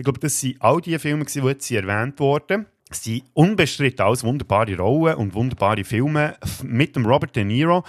Ich 0.00 0.04
glaube, 0.04 0.18
das 0.18 0.40
sind 0.40 0.56
all 0.62 0.80
die 0.80 0.98
Filme, 0.98 1.26
die 1.26 1.40
jetzt 1.40 1.70
erwähnt 1.70 2.18
wurden. 2.20 2.64
Es 2.90 3.04
sind 3.04 3.22
unbestritten 3.34 4.00
alles 4.00 4.24
wunderbare 4.24 4.74
Rollen 4.78 5.16
und 5.16 5.34
wunderbare 5.34 5.84
Filme 5.84 6.38
mit 6.62 6.96
dem 6.96 7.04
Robert 7.04 7.36
De 7.36 7.44
Niro. 7.44 7.84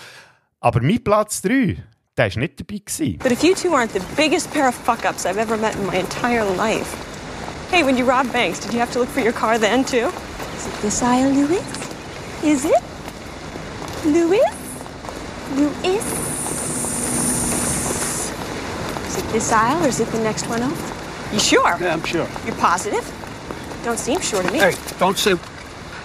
Aber 0.59 0.81
mein 0.81 1.01
Platz 1.01 1.41
3, 1.41 1.77
der 2.17 2.29
war 2.29 2.37
nicht 2.37 2.59
dabei. 2.59 2.79
Gewesen. 2.79 3.17
But 3.19 3.31
if 3.31 3.41
you 3.41 3.53
two 3.55 3.73
aren't 3.73 3.93
the 3.93 4.01
biggest 4.17 4.51
pair 4.51 4.67
of 4.67 4.75
fuck 4.75 5.05
ups 5.09 5.25
I've 5.25 5.39
ever 5.39 5.55
met 5.55 5.73
in 5.75 5.85
my 5.85 5.95
entire 5.99 6.43
life. 6.57 6.93
Hey, 7.71 7.81
when 7.81 7.95
you 7.95 8.05
robbed 8.05 8.33
banks, 8.33 8.59
did 8.59 8.73
you 8.73 8.81
have 8.81 8.91
to 8.91 8.99
look 8.99 9.07
for 9.07 9.21
your 9.21 9.31
car 9.31 9.57
then 9.57 9.85
too? 9.85 10.11
Is 10.57 10.67
it 10.67 10.81
this 10.81 11.01
aisle, 11.01 11.31
Louis? 11.31 11.63
Is 12.43 12.65
it? 12.65 12.83
Louis? 14.03 14.43
Louis? 15.55 16.01
Is 19.07 19.17
it 19.17 19.31
this 19.31 19.53
aisle 19.53 19.81
or 19.85 19.87
is 19.87 20.01
it 20.01 20.11
the 20.11 20.19
next 20.19 20.49
one 20.49 20.61
over? 20.61 21.00
You 21.31 21.39
sure? 21.39 21.77
Yeah, 21.79 21.93
I'm 21.93 22.03
sure. 22.03 22.27
You're 22.45 22.55
positive? 22.55 23.05
Don't 23.83 23.97
seem 23.97 24.19
sure 24.19 24.43
to 24.43 24.51
me. 24.51 24.59
Hey, 24.59 24.75
don't 24.99 25.17
say, 25.17 25.35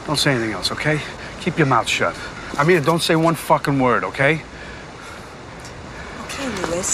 don't 0.07 0.19
say 0.19 0.33
anything 0.33 0.53
else, 0.53 0.71
okay? 0.73 1.01
Keep 1.41 1.59
your 1.59 1.67
mouth 1.67 1.89
shut. 1.89 2.15
I 2.57 2.65
mean, 2.65 2.83
don't 2.83 3.03
say 3.03 3.17
one 3.17 3.35
fucking 3.35 3.79
word, 3.79 4.05
okay? 4.05 4.41
Okay, 6.25 6.49
Louis. 6.63 6.87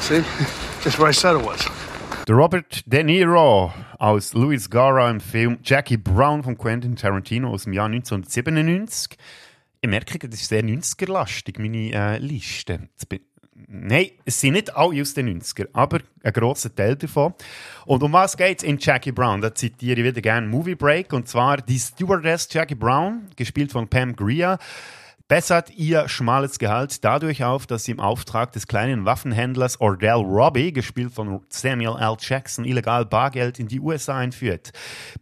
See, 0.00 0.24
just 0.82 0.98
where 0.98 1.08
I 1.08 1.12
said 1.12 1.36
it 1.36 1.44
was. 1.44 1.60
Der 2.26 2.34
Robert 2.34 2.82
De 2.86 3.02
Niro 3.02 3.72
als 3.98 4.34
Louis 4.34 4.68
Gara 4.70 5.10
im 5.10 5.20
Film 5.20 5.58
Jackie 5.62 5.96
Brown 5.98 6.42
von 6.42 6.56
Quentin 6.56 6.96
Tarantino 6.96 7.50
aus 7.50 7.64
dem 7.64 7.74
Jahr 7.74 7.86
1997. 7.86 9.18
Ich 9.82 9.88
merke, 9.88 10.28
das 10.28 10.42
ist 10.42 10.48
sehr 10.48 10.62
90er-lastig, 10.62 11.58
meine 11.58 11.92
äh, 11.92 12.18
Liste. 12.18 12.90
Nein, 13.66 14.10
es 14.26 14.40
sind 14.40 14.52
nicht 14.52 14.76
alle 14.76 15.00
aus 15.00 15.14
den 15.14 15.40
90er, 15.40 15.68
aber 15.72 16.00
ein 16.22 16.32
grosser 16.34 16.74
Teil 16.74 16.96
davon. 16.96 17.32
Und 17.86 18.02
um 18.02 18.12
was 18.12 18.36
geht 18.36 18.58
es 18.58 18.64
in 18.64 18.78
Jackie 18.78 19.12
Brown? 19.12 19.40
Da 19.40 19.54
zitiere 19.54 20.00
ich 20.00 20.04
wieder 20.04 20.20
gerne 20.20 20.46
Movie 20.46 20.74
Break. 20.74 21.14
Und 21.14 21.28
zwar 21.28 21.58
die 21.58 21.78
Stewardess 21.78 22.48
Jackie 22.50 22.74
Brown, 22.74 23.28
gespielt 23.36 23.72
von 23.72 23.88
Pam 23.88 24.14
Grier, 24.14 24.58
bessert 25.28 25.70
ihr 25.70 26.08
schmales 26.08 26.58
Gehalt 26.58 27.04
dadurch 27.04 27.44
auf, 27.44 27.66
dass 27.66 27.84
sie 27.84 27.92
im 27.92 28.00
Auftrag 28.00 28.52
des 28.52 28.66
kleinen 28.66 29.04
Waffenhändlers 29.04 29.80
Ordell 29.80 30.16
Robbie, 30.16 30.72
gespielt 30.72 31.12
von 31.12 31.40
Samuel 31.48 31.96
L. 32.00 32.16
Jackson, 32.18 32.64
illegal 32.64 33.06
Bargeld 33.06 33.60
in 33.60 33.68
die 33.68 33.80
USA 33.80 34.18
einführt. 34.18 34.72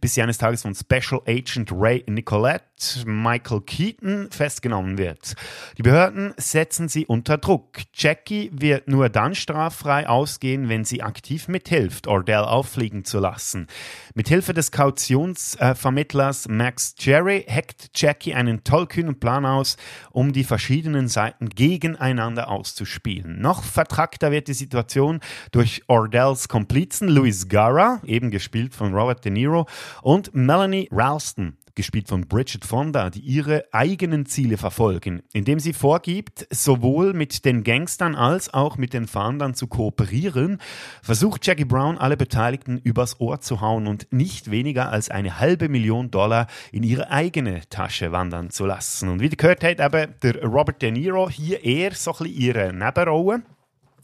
Bis 0.01 0.15
sie 0.15 0.21
eines 0.21 0.39
Tages 0.39 0.63
von 0.63 0.73
Special 0.73 1.21
Agent 1.27 1.71
Ray 1.71 2.03
Nicolette, 2.07 2.65
Michael 3.05 3.61
Keaton, 3.61 4.29
festgenommen 4.31 4.97
wird. 4.97 5.35
Die 5.77 5.83
Behörden 5.83 6.33
setzen 6.37 6.87
sie 6.87 7.05
unter 7.05 7.37
Druck. 7.37 7.79
Jackie 7.93 8.49
wird 8.53 8.87
nur 8.87 9.09
dann 9.09 9.35
straffrei 9.35 10.07
ausgehen, 10.07 10.69
wenn 10.69 10.85
sie 10.85 11.03
aktiv 11.03 11.47
mithilft, 11.47 12.07
Ordell 12.07 12.43
auffliegen 12.43 13.05
zu 13.05 13.19
lassen. 13.19 13.67
Mithilfe 14.15 14.53
des 14.53 14.71
Kautionsvermittlers 14.71 16.47
Max 16.47 16.95
Jerry 16.97 17.45
hackt 17.49 17.89
Jackie 17.95 18.33
einen 18.33 18.63
tollkühnen 18.63 19.19
Plan 19.19 19.45
aus, 19.45 19.77
um 20.11 20.33
die 20.33 20.43
verschiedenen 20.43 21.07
Seiten 21.07 21.49
gegeneinander 21.49 22.49
auszuspielen. 22.49 23.39
Noch 23.41 23.63
vertrackter 23.63 24.31
wird 24.31 24.47
die 24.47 24.53
Situation 24.53 25.19
durch 25.51 25.83
Ordells 25.87 26.47
Komplizen 26.47 27.07
Louis 27.09 27.47
Gara, 27.47 28.01
eben 28.05 28.31
gespielt 28.31 28.73
von 28.73 28.93
Robert 28.93 29.23
De 29.25 29.31
Niro, 29.31 29.67
und 30.01 30.33
Melanie 30.33 30.89
Ralston, 30.91 31.57
gespielt 31.79 32.09
von 32.09 32.27
Bridget 32.27 32.65
Fonda, 32.65 33.09
die 33.09 33.21
ihre 33.21 33.63
eigenen 33.71 34.25
Ziele 34.25 34.57
verfolgen, 34.57 35.23
indem 35.31 35.61
sie 35.61 35.71
vorgibt, 35.71 36.45
sowohl 36.49 37.13
mit 37.13 37.45
den 37.45 37.63
Gangstern 37.63 38.15
als 38.15 38.53
auch 38.53 38.75
mit 38.75 38.91
den 38.91 39.07
Fahndern 39.07 39.53
zu 39.53 39.67
kooperieren, 39.67 40.57
versucht 41.01 41.47
Jackie 41.47 41.63
Brown 41.63 41.97
alle 41.97 42.17
Beteiligten 42.17 42.79
übers 42.79 43.21
Ohr 43.21 43.39
zu 43.39 43.61
hauen 43.61 43.87
und 43.87 44.11
nicht 44.11 44.51
weniger 44.51 44.91
als 44.91 45.09
eine 45.09 45.39
halbe 45.39 45.69
Million 45.69 46.11
Dollar 46.11 46.47
in 46.73 46.83
ihre 46.83 47.11
eigene 47.11 47.61
Tasche 47.69 48.11
wandern 48.11 48.49
zu 48.49 48.65
lassen. 48.65 49.07
Und 49.07 49.21
wie 49.21 49.27
ihr 49.27 49.37
gehört 49.37 49.63
habt, 49.63 49.79
eben 49.79 50.15
der 50.21 50.43
Robert 50.43 50.81
De 50.81 50.91
Niro 50.91 51.29
hier 51.29 51.63
eher 51.63 51.93
so 51.93 52.11
ein 52.11 52.17
bisschen 52.25 52.41
ihre 52.41 52.73
Nebenrolle. 52.73 53.43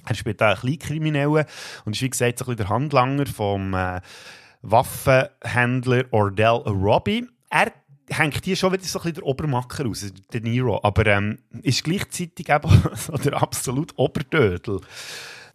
Er 0.05 0.15
spielt 0.15 0.39
da 0.39 0.51
einen 0.51 0.59
Kleinkriminellen 0.61 1.43
und 1.83 1.93
ist 1.93 2.01
wie 2.01 2.09
gesagt 2.09 2.39
so 2.39 2.45
ein 2.45 2.55
bisschen 2.55 2.57
der 2.57 2.69
Handlanger 2.69 3.25
vom 3.25 3.73
äh, 3.73 3.99
Waffenhändler 4.61 6.05
Ordell 6.11 6.63
Robbie. 6.67 7.27
Er 7.55 7.71
hängt 8.09 8.43
hier 8.43 8.57
schon 8.57 8.73
wieder 8.73 8.83
so 8.83 8.99
ein 8.99 9.03
bisschen 9.03 9.15
der 9.15 9.25
Obermacker 9.25 9.87
aus, 9.87 10.05
der 10.33 10.41
Niro, 10.41 10.81
aber 10.83 11.05
ähm, 11.05 11.39
ist 11.61 11.85
gleichzeitig 11.85 12.49
eben 12.49 12.83
so 12.95 13.13
der 13.13 13.41
absolut 13.41 13.93
Oberdödel. 13.95 14.81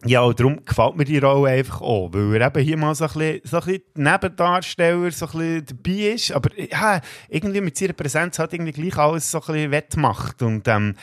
Ja, 0.03 0.21
und 0.21 0.39
darum 0.39 0.65
gefällt 0.65 0.95
mir 0.95 1.05
die 1.05 1.19
Rolle 1.19 1.51
einfach 1.51 1.81
auch, 1.81 2.09
weil 2.11 2.41
er 2.41 2.47
eben 2.47 2.65
hier 2.65 2.75
mal 2.75 2.95
so 2.95 3.05
ein 3.05 3.11
bisschen, 3.13 3.41
so 3.43 3.57
ein 3.57 3.65
bisschen 3.65 3.83
Nebendarsteller 3.93 5.11
so 5.11 5.27
ein 5.27 5.31
bisschen 5.31 5.65
dabei 5.67 6.13
ist, 6.13 6.31
aber 6.31 6.49
ja, 6.59 7.01
irgendwie 7.29 7.61
mit 7.61 7.77
seiner 7.77 7.93
Präsenz 7.93 8.39
hat 8.39 8.51
irgendwie 8.51 8.71
gleich 8.71 8.97
alles 8.97 9.29
so 9.29 9.37
ein 9.39 9.45
bisschen 9.45 9.71
wettmacht 9.71 10.41
und 10.41 10.67
ähm, 10.67 10.95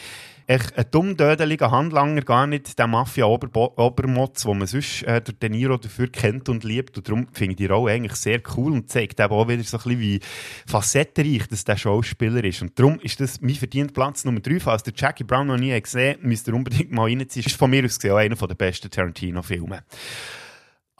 echt 0.49 0.79
ein 0.79 0.87
dummdödeliger 0.91 1.71
Handlanger, 1.71 2.23
gar 2.23 2.47
nicht 2.47 2.79
der 2.79 2.87
Mafia-Obermotz, 2.87 4.47
wo 4.47 4.55
man 4.55 4.67
sonst 4.67 5.03
äh, 5.03 5.21
der 5.21 5.35
De 5.35 5.51
Niro 5.51 5.77
dafür 5.77 6.09
kennt 6.09 6.49
und 6.49 6.65
liebt. 6.65 6.97
Und 6.97 7.07
darum 7.07 7.29
finde 7.33 7.53
ich 7.53 7.57
die 7.59 7.67
Rolle 7.67 7.93
eigentlich 7.93 8.15
sehr 8.15 8.41
cool 8.57 8.73
und 8.73 8.89
zeigt 8.89 9.21
eben 9.21 9.31
auch 9.31 9.47
wieder 9.47 9.63
so 9.63 9.77
ein 9.77 9.83
bisschen, 9.83 10.01
wie 10.01 10.21
facettenreich 10.67 11.47
das 11.49 11.65
der 11.65 11.77
Schauspieler 11.77 12.43
ist. 12.43 12.63
Und 12.63 12.79
darum 12.79 12.99
ist 13.01 13.21
das 13.21 13.43
mein 13.43 13.55
verdient 13.57 13.93
Platz 13.93 14.25
Nummer 14.25 14.41
3. 14.41 14.59
Falls 14.59 14.83
der 14.83 14.95
Jackie 14.97 15.25
Brown 15.25 15.49
noch 15.49 15.59
nie 15.59 15.79
gesehen 15.81 16.19
müsst 16.23 16.49
ihr 16.49 16.55
unbedingt 16.55 16.93
mal 16.93 17.05
reinziehen. 17.05 17.45
Ist 17.45 17.57
von 17.57 17.69
mir 17.71 17.85
aus 17.85 17.97
gesehen 17.97 18.13
auch 18.13 18.17
einer 18.17 18.35
der 18.35 18.55
besten 18.55 18.91
Tarantino-Filme. 18.91 19.83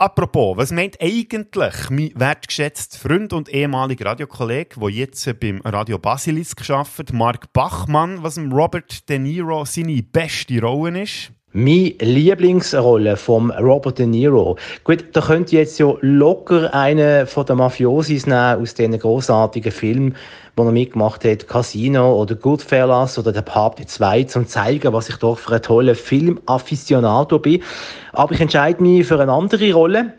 Apropos, 0.01 0.57
was 0.57 0.71
meint 0.71 1.01
eigentlich 1.01 1.91
mein 1.91 2.13
wertgeschätzter 2.15 3.01
Freund 3.01 3.33
und 3.33 3.49
ehemaliger 3.49 4.07
Radiokollege, 4.07 4.79
der 4.79 4.91
jetzt 4.91 5.41
beim 5.41 5.61
Radio 5.63 5.99
Basilisk 5.99 6.71
arbeitet, 6.71 7.13
Mark 7.13 7.53
Bachmann, 7.53 8.23
was 8.23 8.39
Robert 8.39 9.09
De 9.09 9.19
Niro 9.19 9.65
seine 9.65 10.01
beste 10.05 10.61
Rolle 10.61 11.03
ist? 11.03 11.33
Meine 11.55 11.95
Lieblingsrolle 12.01 13.17
vom 13.17 13.51
Robert 13.51 13.99
De 13.99 14.05
Niro. 14.05 14.59
Gut, 14.85 15.07
da 15.15 15.23
könnte 15.23 15.57
jetzt 15.57 15.79
ja 15.79 15.95
locker 16.03 16.75
einen 16.75 17.27
von 17.27 17.47
den 17.47 17.57
Mafiosis 17.57 18.27
nehmen 18.27 18.61
aus 18.61 18.75
diesen 18.75 18.99
großartigen 18.99 19.73
Filmen, 19.73 20.15
wo 20.57 20.65
er 20.65 20.73
mitgemacht 20.73 21.25
hat, 21.25 21.49
Casino 21.49 22.21
oder 22.21 22.35
Goodfellas 22.35 23.19
oder 23.19 23.33
der 23.33 23.41
Papst 23.41 23.89
2, 23.89 24.25
zum 24.25 24.47
zeigen, 24.47 24.93
was 24.93 25.09
ich 25.09 25.17
doch 25.17 25.39
für 25.39 25.55
ein 25.55 25.63
toller 25.63 25.95
Film-Afficionado 25.95 27.39
bin. 27.39 27.63
Aber 28.13 28.35
ich 28.35 28.43
entscheide 28.43 28.83
mich 28.83 29.07
für 29.07 29.19
eine 29.19 29.33
andere 29.33 29.73
Rolle. 29.73 30.13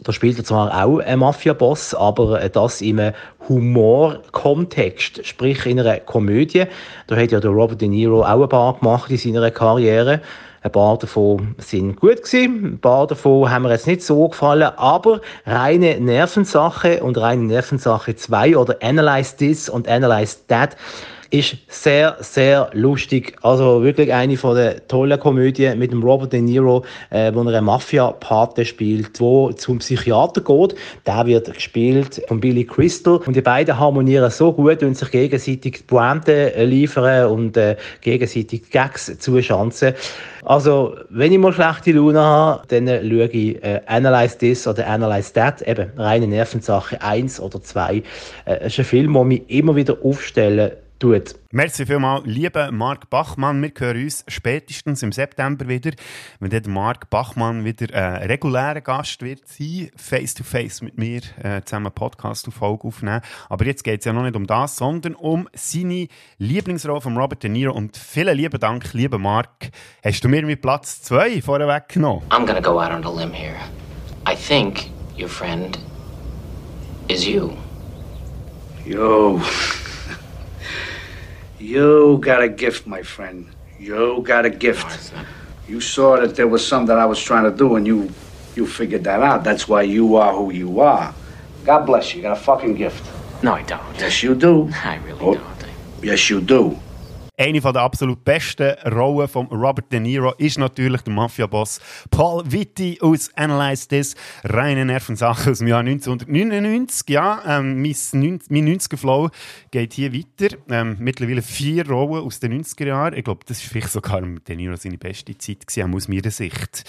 Da 0.00 0.12
spielt 0.12 0.38
er 0.38 0.44
zwar 0.44 0.84
auch 0.84 0.98
ein 0.98 1.20
Mafia-Boss, 1.20 1.94
aber 1.94 2.48
das 2.48 2.82
im 2.82 3.00
Humor-Kontext, 3.48 5.24
sprich 5.24 5.66
in 5.66 5.78
einer 5.78 6.00
Komödie. 6.00 6.64
Da 7.06 7.14
hat 7.14 7.30
ja 7.30 7.38
der 7.38 7.52
Robert 7.52 7.80
De 7.80 7.86
Niro 7.86 8.24
auch 8.24 8.42
ein 8.42 8.48
paar 8.48 8.76
gemacht 8.76 9.08
in 9.12 9.18
seiner 9.18 9.52
Karriere. 9.52 10.20
Ein 10.64 10.72
paar 10.72 10.96
davon 10.96 11.54
sind 11.58 11.96
gut 11.96 12.22
gewesen, 12.22 12.64
ein 12.64 12.78
paar 12.78 13.06
davon 13.06 13.50
haben 13.50 13.64
mir 13.64 13.72
jetzt 13.72 13.86
nicht 13.86 14.00
so 14.00 14.28
gefallen, 14.28 14.72
aber 14.78 15.20
reine 15.44 16.00
Nervensache 16.00 17.04
und 17.04 17.18
reine 17.18 17.42
Nervensache 17.42 18.16
2 18.16 18.56
oder 18.56 18.78
Analyze 18.80 19.36
This 19.36 19.68
und 19.68 19.86
Analyze 19.86 20.38
That 20.48 20.78
ist 21.34 21.56
sehr, 21.66 22.16
sehr 22.20 22.70
lustig. 22.74 23.36
Also 23.42 23.82
wirklich 23.82 24.12
eine 24.12 24.36
von 24.36 24.54
der 24.54 24.86
tollen 24.86 25.18
Komödien 25.18 25.80
mit 25.80 25.90
dem 25.90 26.00
Robert 26.00 26.32
De 26.32 26.40
Niro, 26.40 26.84
äh, 27.10 27.34
wo 27.34 27.42
er 27.42 27.48
einen 27.48 27.64
Mafia-Pate 27.64 28.64
spielt, 28.64 29.18
wo 29.18 29.50
zum 29.50 29.78
Psychiater 29.78 30.40
geht. 30.42 30.76
Der 31.04 31.26
wird 31.26 31.52
gespielt 31.52 32.22
von 32.28 32.38
Billy 32.38 32.64
Crystal 32.64 33.16
und 33.26 33.34
die 33.34 33.40
beiden 33.40 33.76
harmonieren 33.76 34.30
so 34.30 34.52
gut 34.52 34.84
und 34.84 34.96
sich 34.96 35.10
gegenseitig 35.10 35.84
Pointe 35.88 36.52
liefern 36.64 37.26
und 37.32 37.56
äh, 37.56 37.76
gegenseitig 38.00 38.70
Gags 38.70 39.18
zuschanzen. 39.18 39.94
Also, 40.44 40.94
wenn 41.08 41.32
ich 41.32 41.38
mal 41.38 41.52
schlechte 41.52 41.92
Laune 41.92 42.20
habe, 42.20 42.62
dann 42.68 42.86
schaue 42.86 43.26
ich 43.28 43.64
äh, 43.64 43.80
Analyze 43.86 44.38
This 44.38 44.68
oder 44.68 44.86
Analyze 44.86 45.32
That, 45.32 45.62
eben 45.62 45.90
reine 45.96 46.28
Nervensache 46.28 47.00
1 47.02 47.40
oder 47.40 47.60
2. 47.60 47.96
Äh, 47.96 48.02
es 48.44 48.74
ist 48.74 48.78
ein 48.80 48.84
Film, 48.84 49.14
der 49.14 49.24
mich 49.24 49.42
immer 49.48 49.74
wieder 49.74 49.96
aufstellen 50.04 50.72
tut. 50.98 51.34
Merci 51.50 51.86
vielmals, 51.86 52.24
lieber 52.26 52.72
Marc 52.72 53.10
Bachmann. 53.10 53.62
Wir 53.62 53.72
hören 53.78 54.02
uns 54.02 54.24
spätestens 54.28 55.02
im 55.02 55.12
September 55.12 55.68
wieder, 55.68 55.92
wenn 56.40 56.50
der 56.50 56.62
Marc 56.68 57.10
Bachmann 57.10 57.64
wieder 57.64 57.94
ein 57.94 58.28
regulärer 58.28 58.80
Gast 58.80 59.22
wird 59.22 59.46
sein, 59.46 59.90
face 59.96 60.34
to 60.34 60.44
face 60.44 60.82
mit 60.82 60.98
mir 60.98 61.20
äh, 61.42 61.62
zusammen 61.64 61.92
Podcast 61.92 62.48
auf 62.48 62.54
Folge 62.54 62.88
aufnehmen. 62.88 63.20
Aber 63.48 63.64
jetzt 63.66 63.84
geht 63.84 64.00
es 64.00 64.06
ja 64.06 64.12
noch 64.12 64.22
nicht 64.22 64.36
um 64.36 64.46
das, 64.46 64.76
sondern 64.76 65.14
um 65.14 65.48
seine 65.54 66.08
Lieblingsrolle 66.38 67.00
von 67.00 67.16
Robert 67.16 67.42
De 67.42 67.50
Niro. 67.50 67.72
Und 67.72 67.96
vielen 67.96 68.36
lieben 68.36 68.60
Dank, 68.60 68.92
lieber 68.92 69.18
Marc. 69.18 69.70
Hast 70.04 70.24
du 70.24 70.28
mir 70.28 70.44
mit 70.44 70.62
Platz 70.62 71.02
2 71.02 71.42
vorweg 71.42 71.88
genommen? 71.88 72.22
I'm 72.30 72.46
gonna 72.46 72.60
go 72.60 72.80
out 72.80 72.90
on 72.90 73.04
a 73.04 73.10
limb 73.10 73.32
here. 73.32 73.56
I 74.26 74.34
think 74.34 74.90
your 75.18 75.28
friend 75.28 75.78
is 77.08 77.26
you. 77.26 77.52
Yo. 78.86 79.40
You 81.64 82.18
got 82.20 82.42
a 82.42 82.48
gift, 82.50 82.86
my 82.86 83.02
friend. 83.02 83.48
You 83.80 84.20
got 84.22 84.44
a 84.44 84.50
gift. 84.50 85.14
You 85.66 85.80
saw 85.80 86.20
that 86.20 86.36
there 86.36 86.46
was 86.46 86.60
something 86.66 86.88
that 86.88 86.98
I 86.98 87.06
was 87.06 87.18
trying 87.18 87.44
to 87.50 87.56
do, 87.56 87.76
and 87.76 87.86
you 87.86 88.10
you 88.54 88.66
figured 88.66 89.04
that 89.04 89.22
out. 89.22 89.44
That's 89.44 89.66
why 89.66 89.80
you 89.82 90.16
are 90.16 90.34
who 90.34 90.52
you 90.52 90.80
are. 90.80 91.14
God 91.64 91.86
bless 91.86 92.12
you. 92.12 92.18
You 92.18 92.22
got 92.28 92.36
a 92.36 92.40
fucking 92.40 92.74
gift. 92.74 93.02
No, 93.42 93.54
I 93.54 93.62
don't. 93.62 93.80
Yes, 93.98 94.22
you 94.22 94.34
do. 94.34 94.68
I 94.84 94.96
really 95.06 95.18
Oh, 95.22 95.34
don't. 95.36 95.64
Yes, 96.02 96.28
you 96.28 96.42
do. 96.42 96.78
Eine 97.36 97.60
der 97.60 97.82
absolut 97.82 98.24
besten 98.24 98.76
Rollen 98.86 99.26
von 99.26 99.46
Robert 99.46 99.90
De 99.90 99.98
Niro 99.98 100.34
ist 100.38 100.56
natürlich 100.56 101.02
der 101.02 101.12
Mafia-Boss 101.12 101.80
Paul 102.08 102.44
Vitti 102.46 102.98
aus 103.00 103.28
Analyze 103.34 103.88
This. 103.88 104.14
Reine 104.44 104.84
Nervensache 104.84 105.50
aus 105.50 105.58
dem 105.58 105.66
Jahr 105.66 105.80
1999. 105.80 107.08
Ja, 107.08 107.42
ähm, 107.44 107.82
mein, 107.82 107.96
90, 108.12 108.50
mein 108.50 108.68
90er-Flow 108.78 109.30
geht 109.72 109.94
hier 109.94 110.12
weiter. 110.12 110.56
Ähm, 110.70 110.96
mittlerweile 111.00 111.42
vier 111.42 111.88
Rollen 111.88 112.22
aus 112.22 112.38
den 112.38 112.62
90er 112.62 112.86
Jahren. 112.86 113.14
Ich 113.14 113.24
glaube, 113.24 113.44
das 113.44 113.58
ist 113.58 113.68
vielleicht 113.68 113.90
sogar 113.90 114.22
De 114.22 114.54
Niro 114.54 114.76
seine 114.76 114.98
beste 114.98 115.36
Zeit 115.36 115.66
gewesen, 115.66 115.92
aus 115.92 116.06
meiner 116.06 116.30
Sicht. 116.30 116.84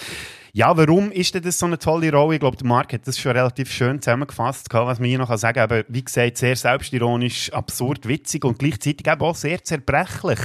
Ja, 0.52 0.76
warum 0.76 1.12
ist 1.12 1.34
denn 1.34 1.42
das 1.42 1.58
so 1.58 1.66
eine 1.66 1.78
tolle 1.78 2.10
Rolle? 2.12 2.34
Ich 2.34 2.40
glaube, 2.40 2.56
der 2.56 2.66
Marc 2.66 2.92
hat 2.92 3.06
das 3.06 3.18
schon 3.18 3.32
relativ 3.32 3.70
schön 3.70 4.00
zusammengefasst, 4.00 4.72
was 4.72 4.98
man 4.98 5.08
hier 5.08 5.18
noch 5.18 5.36
sagen 5.36 5.54
kann. 5.54 5.64
Aber 5.64 5.84
wie 5.88 6.04
gesagt, 6.04 6.38
sehr 6.38 6.56
selbstironisch, 6.56 7.52
absurd, 7.52 8.06
witzig 8.08 8.44
und 8.44 8.58
gleichzeitig 8.58 9.06
eben 9.06 9.20
auch 9.20 9.34
sehr 9.34 9.62
zerbrechlich. 9.62 10.40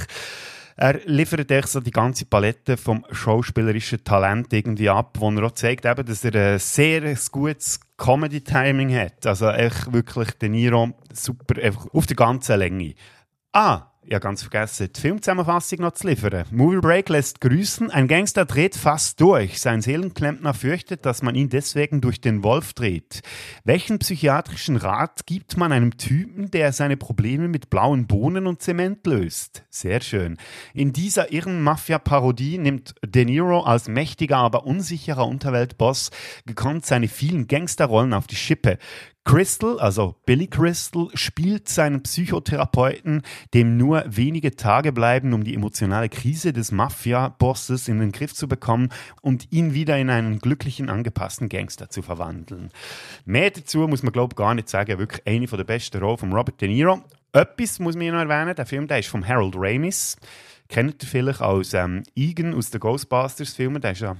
Er 0.76 1.00
liefert 1.04 1.50
echt 1.50 1.68
so 1.68 1.80
die 1.80 1.90
ganze 1.90 2.24
Palette 2.24 2.76
vom 2.76 3.04
schauspielerischen 3.10 4.04
Talent 4.04 4.52
irgendwie 4.52 4.88
ab, 4.88 5.16
wo 5.18 5.30
er 5.30 5.44
auch 5.44 5.52
zeigt, 5.52 5.84
eben, 5.84 6.04
dass 6.04 6.24
er 6.24 6.54
ein 6.54 6.58
sehr 6.58 7.14
gutes 7.30 7.78
Comedy-Timing 7.98 8.94
hat. 8.96 9.26
Also 9.26 9.50
echt 9.50 9.92
wirklich 9.92 10.30
De 10.32 10.48
Niro 10.48 10.92
super, 11.12 11.62
einfach 11.62 11.86
auf 11.92 12.06
der 12.06 12.16
ganzen 12.16 12.58
Länge. 12.58 12.94
Ah, 13.52 13.91
ja, 14.04 14.18
ganz 14.18 14.42
vergessen, 14.42 14.90
die 14.94 15.00
Filmzusammenfassung 15.00 15.80
noch 15.80 15.92
zu 15.92 16.08
liefern. 16.08 16.44
Movie 16.50 16.80
Break 16.80 17.08
lässt 17.08 17.40
grüßen. 17.40 17.90
Ein 17.90 18.08
Gangster 18.08 18.44
dreht 18.44 18.74
fast 18.74 19.20
durch. 19.20 19.60
Sein 19.60 19.80
Seelenklempner 19.80 20.54
fürchtet, 20.54 21.06
dass 21.06 21.22
man 21.22 21.36
ihn 21.36 21.48
deswegen 21.48 22.00
durch 22.00 22.20
den 22.20 22.42
Wolf 22.42 22.72
dreht. 22.72 23.22
Welchen 23.64 24.00
psychiatrischen 24.00 24.76
Rat 24.76 25.24
gibt 25.26 25.56
man 25.56 25.70
einem 25.70 25.96
Typen, 25.98 26.50
der 26.50 26.72
seine 26.72 26.96
Probleme 26.96 27.46
mit 27.46 27.70
blauen 27.70 28.08
Bohnen 28.08 28.48
und 28.48 28.60
Zement 28.60 29.06
löst? 29.06 29.64
Sehr 29.70 30.00
schön. 30.00 30.36
In 30.74 30.92
dieser 30.92 31.32
irren 31.32 31.62
Mafia-Parodie 31.62 32.58
nimmt 32.58 32.96
De 33.06 33.24
Niro 33.24 33.60
als 33.60 33.86
mächtiger, 33.86 34.38
aber 34.38 34.66
unsicherer 34.66 35.28
Unterweltboss 35.28 36.10
gekonnt 36.44 36.86
seine 36.86 37.06
vielen 37.06 37.46
Gangsterrollen 37.46 38.14
auf 38.14 38.26
die 38.26 38.36
Schippe. 38.36 38.78
Crystal, 39.24 39.78
also 39.78 40.16
Billy 40.26 40.48
Crystal, 40.48 41.08
spielt 41.14 41.68
seinen 41.68 42.02
Psychotherapeuten, 42.02 43.22
dem 43.54 43.76
nur 43.76 44.04
wenige 44.06 44.56
Tage 44.56 44.92
bleiben, 44.92 45.32
um 45.32 45.44
die 45.44 45.54
emotionale 45.54 46.08
Krise 46.08 46.52
des 46.52 46.72
Mafia-Bosses 46.72 47.86
in 47.86 48.00
den 48.00 48.10
Griff 48.10 48.34
zu 48.34 48.48
bekommen 48.48 48.88
und 49.20 49.52
ihn 49.52 49.74
wieder 49.74 49.96
in 49.96 50.10
einen 50.10 50.40
glücklichen, 50.40 50.90
angepassten 50.90 51.48
Gangster 51.48 51.88
zu 51.88 52.02
verwandeln. 52.02 52.70
Mehr 53.24 53.50
dazu 53.50 53.86
muss 53.86 54.02
man, 54.02 54.12
glaube 54.12 54.32
ich, 54.32 54.36
gar 54.36 54.54
nicht 54.54 54.68
sagen. 54.68 54.98
Wirklich 54.98 55.26
eine 55.26 55.46
der 55.46 55.64
besten 55.64 56.02
Rollen 56.02 56.18
von 56.18 56.32
Robert 56.32 56.60
De 56.60 56.68
Niro. 56.68 57.02
Etwas 57.32 57.78
muss 57.78 57.94
man 57.94 58.02
hier 58.02 58.12
noch 58.12 58.20
erwähnen, 58.20 58.56
der 58.56 58.66
Film 58.66 58.88
der 58.88 58.98
ist 58.98 59.08
von 59.08 59.26
Harold 59.26 59.54
Ramis. 59.56 60.16
Kennt 60.68 61.02
ihr 61.02 61.08
vielleicht 61.08 61.40
als 61.40 61.74
ähm, 61.74 62.02
Egan 62.16 62.54
aus 62.54 62.70
den 62.70 62.80
Ghostbusters-Filmen, 62.80 63.80
der 63.80 63.92
ist 63.92 64.00
ja 64.00 64.16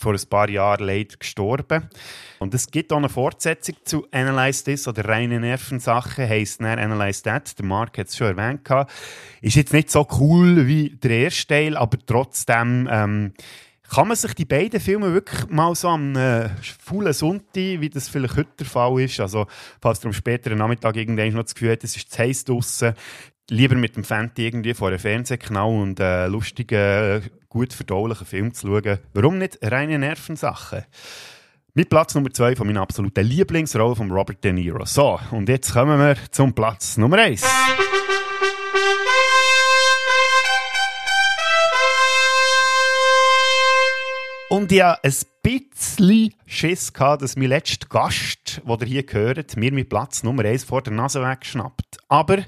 vor 0.00 0.14
ein 0.14 0.28
paar 0.30 0.48
Jahren 0.48 0.86
leider 0.86 1.16
gestorben. 1.18 1.88
Und 2.38 2.54
es 2.54 2.70
gibt 2.70 2.90
auch 2.92 2.96
eine 2.96 3.10
Fortsetzung 3.10 3.76
zu 3.84 4.06
Analyze 4.10 4.64
This 4.64 4.88
oder 4.88 5.04
reine 5.04 5.38
Nervensachen, 5.38 6.26
heisst 6.26 6.60
dann 6.62 6.78
Analyze 6.78 7.22
That. 7.22 7.58
Der 7.58 7.66
Mark 7.66 7.98
hat 7.98 8.08
es 8.08 8.16
schon 8.16 8.38
erwähnt. 8.38 8.66
Ist 9.42 9.56
jetzt 9.56 9.74
nicht 9.74 9.90
so 9.90 10.06
cool 10.18 10.66
wie 10.66 10.96
der 10.96 11.10
erste 11.10 11.48
Teil, 11.48 11.76
aber 11.76 11.98
trotzdem 12.04 12.88
ähm, 12.90 13.34
kann 13.90 14.08
man 14.08 14.16
sich 14.16 14.32
die 14.34 14.44
beiden 14.46 14.80
Filme 14.80 15.12
wirklich 15.12 15.50
mal 15.50 15.74
so 15.74 15.88
am 15.88 16.16
äh, 16.16 16.48
faulen 16.62 17.12
Sonntag, 17.12 17.54
wie 17.54 17.90
das 17.90 18.08
vielleicht 18.08 18.36
heute 18.36 18.50
der 18.60 18.66
Fall 18.66 19.00
ist, 19.00 19.20
also 19.20 19.46
falls 19.82 20.00
du 20.00 20.08
am 20.08 20.14
späteren 20.14 20.58
Nachmittag 20.58 20.96
irgendwann 20.96 21.32
noch 21.32 21.42
das 21.42 21.54
Gefühl 21.54 21.72
hast, 21.72 21.84
es 21.84 21.96
ist 21.96 22.12
zu 22.12 22.18
heiß 22.20 22.44
draussen, 22.44 22.94
lieber 23.50 23.74
mit 23.74 23.96
dem 23.96 24.04
Fenty 24.04 24.46
irgendwie 24.46 24.74
vor 24.74 24.88
einem 24.88 25.00
Fernsehknall 25.00 25.68
und 25.68 25.98
äh, 25.98 26.28
lustigen, 26.28 27.28
gut 27.50 27.74
verdaulichen 27.74 28.26
Film 28.26 28.54
zu 28.54 28.68
schauen. 28.68 28.98
Warum 29.12 29.38
nicht 29.38 29.58
reine 29.60 29.98
Nervensachen? 29.98 30.84
Mit 31.74 31.90
Platz 31.90 32.14
Nummer 32.14 32.32
zwei 32.32 32.56
von 32.56 32.66
meiner 32.66 32.80
absoluten 32.80 33.26
Lieblingsrolle 33.26 33.96
von 33.96 34.10
Robert 34.10 34.42
De 34.42 34.52
Niro. 34.52 34.84
So, 34.86 35.20
und 35.32 35.48
jetzt 35.48 35.72
kommen 35.72 35.98
wir 35.98 36.16
zum 36.30 36.54
Platz 36.54 36.96
Nummer 36.96 37.18
eins. 37.18 37.44
Und 44.48 44.72
ich 44.72 44.82
hatte 44.82 45.00
ein 45.04 45.14
bisschen 45.42 46.34
Schiss, 46.46 46.92
gehabt, 46.92 47.22
dass 47.22 47.36
mein 47.36 47.48
letzter 47.48 47.86
Gast, 47.88 48.62
der 48.64 48.88
hier 48.88 49.04
gehört, 49.04 49.56
mir 49.56 49.72
mit 49.72 49.88
Platz 49.88 50.22
Nummer 50.22 50.44
1 50.44 50.64
vor 50.64 50.82
der 50.82 50.92
Nase 50.92 51.22
wegschnappt. 51.22 51.98
Aber 52.08 52.38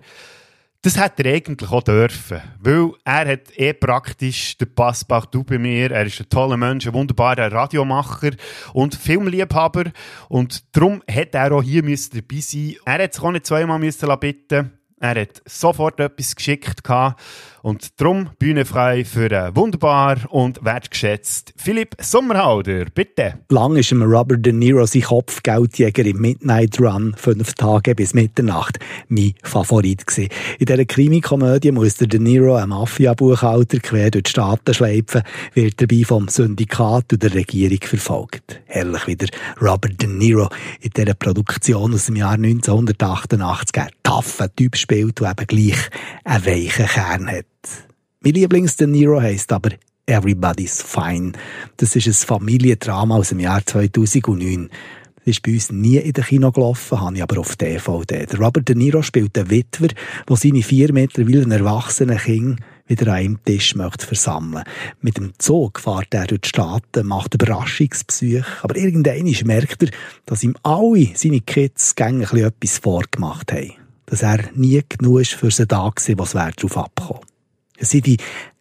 das 0.83 0.99
hätte 0.99 1.23
er 1.23 1.37
eigentlich 1.37 1.71
auch 1.71 1.83
dürfen. 1.83 2.41
Weil 2.59 2.91
er 3.05 3.33
hat 3.33 3.57
eh 3.57 3.73
praktisch 3.73 4.59
den 4.59 4.75
Passepartout 4.75 5.45
bei 5.45 5.59
mir. 5.59 5.93
Er 5.93 6.07
ist 6.07 6.21
ein 6.21 6.29
toller 6.29 6.57
Mensch, 6.57 6.87
ein 6.87 6.93
wunderbarer 6.93 7.53
Radiomacher 7.53 8.33
und 8.73 8.97
Filmliebhaber. 8.97 9.93
Und 10.29 10.77
darum 10.77 11.01
hätte 11.07 11.39
er 11.39 11.53
auch 11.53 11.63
hier 11.63 11.85
müssen 11.85 12.17
dabei 12.17 12.41
sein 12.41 12.75
Er 12.85 13.05
hat 13.05 13.15
sich 13.15 13.23
auch 13.23 13.31
nicht 13.31 13.47
zweimal 13.47 13.79
müssen 13.79 14.09
bitten 14.19 14.73
Er 14.99 15.21
hat 15.21 15.41
sofort 15.47 16.01
etwas 16.01 16.35
geschickt 16.35 16.83
gehabt. 16.83 17.23
Und 17.63 18.01
darum 18.01 18.31
Bühne 18.41 18.65
frei 18.65 19.05
für 19.05 19.31
einen 19.31 19.55
wunderbar 19.55 20.19
und 20.31 20.65
wertgeschätzt 20.65 21.55
Philipp 21.57 21.95
Sommerhalder. 22.01 22.87
Bitte. 22.93 23.39
Lang 23.51 23.77
ist 23.77 23.93
Robert 23.93 24.45
De 24.45 24.53
Niro 24.53 24.85
sein 24.85 25.03
Kopfgeldjäger 25.03 26.05
im 26.05 26.21
Midnight 26.21 26.81
Run, 26.81 27.15
fünf 27.17 27.55
Tage 27.55 27.95
bis 27.95 28.15
Mitternacht, 28.15 28.81
mein 29.09 29.35
Favorit 29.45 30.07
gewesen. 30.07 30.29
In 30.59 30.67
dieser 30.67 30.85
Krimikomödie 30.85 31.71
muss 31.71 31.95
der 31.95 32.09
De 32.09 32.19
Niro, 32.19 32.57
ein 32.57 32.71
Mafia-Buchhalter, 32.71 33.79
quer 33.79 34.11
durch 34.11 34.25
die 34.25 34.31
Staaten 34.31 34.75
schleifen, 34.75 35.23
wird 35.55 35.81
dabei 35.81 36.03
vom 36.05 36.27
Syndikat 36.29 37.13
und 37.13 37.23
der 37.23 37.33
Regierung 37.33 37.79
verfolgt. 37.83 38.61
Herrlich 38.67 39.07
wieder 39.07 39.29
Robert 39.61 40.03
De 40.03 40.09
Niro 40.09 40.49
in 40.81 40.91
dieser 40.91 41.15
Produktion 41.15 41.95
aus 41.95 42.07
dem 42.07 42.17
Jahr 42.17 42.33
1988 42.33 43.83
ein 43.83 43.89
taffer 44.03 44.53
Typ 44.55 44.77
spielt, 44.77 45.21
der 45.21 45.31
eben 45.31 45.47
gleich 45.47 45.91
einen 46.25 46.47
weichen 46.47 46.87
Kern 46.87 47.31
hat. 47.31 47.52
Mein 48.25 48.35
Lieblings-De 48.35 48.87
Niro 48.87 49.21
heisst 49.21 49.51
aber 49.53 49.71
Everybody's 50.07 50.81
Fine. 50.81 51.33
Das 51.79 51.97
ist 51.97 52.07
ein 52.07 52.13
Familiendrama 52.13 53.17
aus 53.17 53.31
dem 53.31 53.41
Jahr 53.41 53.67
2009. 53.67 54.69
Das 55.17 55.27
ist 55.27 55.43
bei 55.43 55.55
uns 55.55 55.73
nie 55.73 55.97
in 55.97 56.13
den 56.13 56.23
Kino 56.23 56.53
gelaufen, 56.53 57.01
habe 57.01 57.17
ich 57.17 57.23
aber 57.25 57.41
auf 57.41 57.57
DVD. 57.57 58.27
Der 58.27 58.39
Robert 58.39 58.69
De 58.69 58.77
Niro 58.77 59.03
spielt 59.03 59.37
einen 59.37 59.51
Witwer, 59.51 59.89
der 60.29 60.37
seine 60.37 60.63
vier 60.63 60.93
mittlerweile 60.93 61.53
erwachsenen 61.53 62.17
Kinder 62.17 62.63
wieder 62.87 63.09
an 63.09 63.19
einem 63.19 63.45
Tisch 63.45 63.75
möchte 63.75 64.07
versammeln. 64.07 64.63
Mit 65.01 65.17
dem 65.17 65.33
Zug 65.39 65.81
fährt 65.81 66.15
er 66.15 66.29
durch 66.29 66.43
die 66.43 66.49
Staaten, 66.49 67.09
macht 67.09 67.35
Überraschungsbesuche, 67.35 68.45
aber 68.63 68.77
irgendwann 68.77 69.47
merkt 69.47 69.83
er, 69.83 69.91
dass 70.27 70.45
ihm 70.45 70.55
alle 70.63 71.09
seine 71.17 71.41
Kids 71.41 71.97
gängig 71.97 72.33
etwas 72.35 72.79
vorgemacht 72.79 73.51
haben. 73.51 73.73
Dass 74.07 74.23
er 74.23 74.45
nie 74.55 74.81
genug 74.89 75.23
ist 75.23 75.33
für 75.33 75.51
sie 75.51 75.67
da 75.67 75.89
gewesen, 75.89 76.21
was 76.21 76.37
wäre 76.37 76.53
darauf 76.55 76.77
abgekommen. 76.77 77.32
Es 77.79 77.91
sind 77.91 78.07
die 78.07 78.17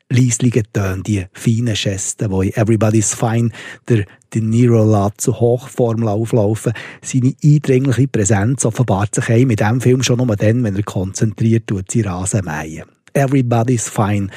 leislichen 0.09 0.63
Töne, 0.73 1.03
die 1.03 1.25
feinen 1.33 1.73
Gesten, 1.73 2.29
die 2.29 2.49
in 2.49 2.55
Everybody's 2.55 3.13
Fine 3.13 3.49
der 3.87 4.05
De 4.33 4.41
Niro 4.41 4.83
lässt 4.89 5.21
zu 5.21 5.39
Hochform 5.39 6.07
auflaufen. 6.07 6.73
Seine 7.01 7.33
eindringliche 7.43 8.07
Präsenz 8.07 8.65
offenbart 8.65 9.15
sich 9.15 9.29
in 9.29 9.49
diesem 9.49 9.81
Film 9.81 10.03
schon 10.03 10.17
nur 10.17 10.35
dann, 10.35 10.63
wenn 10.63 10.75
er 10.75 10.83
konzentriert 10.83 11.67
tut, 11.67 11.91
sie 11.91 12.01
Rasen 12.01 12.45
mähen. 12.45 12.85
Everybody's 13.13 13.89
Fine. 13.89 14.29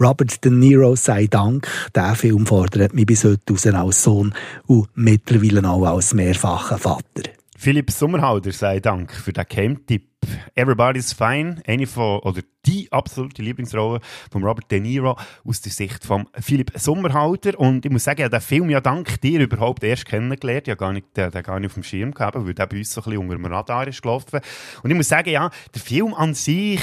Robert 0.00 0.42
De 0.44 0.50
Niro 0.50 0.96
sei 0.96 1.26
Dank, 1.26 1.68
der 1.94 2.14
Film 2.14 2.46
fordert 2.46 2.94
mich 2.94 3.06
bis 3.06 3.24
heute 3.24 3.52
raus 3.52 3.66
als 3.66 4.02
Sohn 4.02 4.34
und 4.66 4.88
mittlerweile 4.94 5.68
auch 5.68 5.84
als 5.84 6.14
mehrfacher 6.14 6.78
Vater. 6.78 7.30
Philipp 7.58 7.90
Sommerhalder 7.90 8.52
sei 8.52 8.80
Dank 8.80 9.12
für 9.12 9.34
den 9.34 9.44
Geheimtipp. 9.46 10.09
Everybody's 10.54 11.12
Fine, 11.12 11.62
eine 11.66 11.86
von, 11.86 12.20
oder 12.20 12.42
die 12.66 12.90
absolute 12.92 13.42
Lieblingsrolle 13.42 14.00
von 14.30 14.44
Robert 14.44 14.70
De 14.70 14.80
Niro 14.80 15.16
aus 15.44 15.60
der 15.60 15.72
Sicht 15.72 16.04
von 16.04 16.28
Philipp 16.40 16.72
Sommerhalder. 16.74 17.58
Und 17.58 17.84
ich 17.84 17.90
muss 17.90 18.04
sagen, 18.04 18.20
ich 18.20 18.24
habe 18.24 18.36
den 18.36 18.42
Film 18.42 18.70
ja 18.70 18.80
dank 18.80 19.20
dir 19.20 19.40
überhaupt 19.40 19.82
erst 19.84 20.06
kennengelernt. 20.06 20.68
Ich 20.68 20.72
habe 20.72 20.78
gar 20.78 20.92
nicht, 20.92 21.16
den, 21.16 21.30
den 21.30 21.42
gar 21.42 21.58
nicht 21.60 21.70
auf 21.70 21.74
dem 21.74 21.82
Schirm 21.82 22.12
gehabt, 22.12 22.36
weil 22.36 22.54
der 22.54 22.66
bei 22.66 22.78
uns 22.78 22.92
so 22.92 23.00
ein 23.00 23.04
bisschen 23.04 23.18
unter 23.18 23.34
dem 23.34 23.46
Radar 23.46 23.88
ist 23.88 24.02
gelaufen. 24.02 24.40
Und 24.82 24.90
ich 24.90 24.96
muss 24.96 25.08
sagen, 25.08 25.30
ja, 25.30 25.50
der 25.74 25.80
Film 25.80 26.14
an 26.14 26.34
sich 26.34 26.80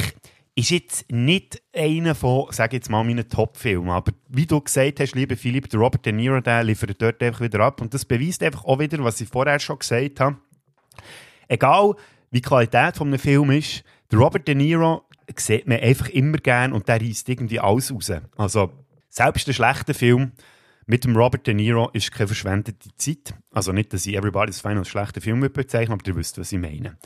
ist 0.56 0.72
jetzt 0.72 1.12
nicht 1.12 1.62
einer 1.76 2.16
von, 2.16 2.48
sage 2.50 2.78
jetzt 2.78 2.89
mal, 2.89 3.04
meinen 3.04 3.30
Top-Filmen. 3.30 3.91
Aber 3.91 4.12
wie 4.30 4.48
du 4.48 4.60
gesagt 4.60 5.00
hast, 5.00 5.16
lieber 5.16 5.38
Philipp, 5.38 5.70
der 5.70 5.80
Robert 5.80 6.06
De 6.06 6.12
Niro, 6.12 6.41
der 6.41 6.64
liefert 6.64 7.02
dort 7.02 7.22
einfach 7.22 7.41
wieder 7.41 7.60
ab. 7.60 7.82
Und 7.82 7.93
das 7.93 8.06
beweist 8.06 8.41
einfach 8.41 8.66
auch 8.66 8.80
wieder, 8.80 9.04
was 9.04 9.22
ich 9.22 9.30
vorher 9.30 9.60
schon 9.60 9.80
gesagt 9.80 10.20
habe 10.20 10.38
egal 11.48 11.95
wie 12.32 12.41
die 12.41 12.47
Qualität 12.47 12.97
von 12.97 13.07
einem 13.07 13.19
Film 13.19 13.51
ist, 13.51 13.84
der 14.11 14.19
Robert 14.19 14.47
De 14.47 14.55
Niro 14.55 15.03
sieht 15.36 15.67
man 15.67 15.80
einfach 15.80 16.09
immer 16.09 16.38
gern 16.38 16.73
und 16.73 16.88
der 16.88 17.01
reißt 17.01 17.28
irgendwie 17.30 17.59
alles 17.59 17.93
raus. 17.93 18.11
Also, 18.38 18.71
selbst 19.09 19.47
ein 19.47 19.53
schlechter 19.53 19.93
Film 19.93 20.32
mit 20.86 21.03
dem 21.03 21.15
Robert 21.15 21.45
De 21.45 21.53
Niro 21.53 21.89
ist 21.91 22.11
keine 22.11 22.28
verschwendete 22.28 22.89
Zeit. 22.95 23.34
Also 23.51 23.73
nicht, 23.73 23.91
dass 23.91 24.05
ich 24.05 24.15
Everybody's 24.15 24.61
Fine 24.61 24.80
als 24.80 24.88
schlechten 24.88 25.21
Film 25.21 25.41
bezeichne, 25.41 25.93
aber 25.93 26.07
ihr 26.07 26.15
wisst, 26.15 26.38
was 26.38 26.51
ich 26.51 26.59
meine. 26.59 26.97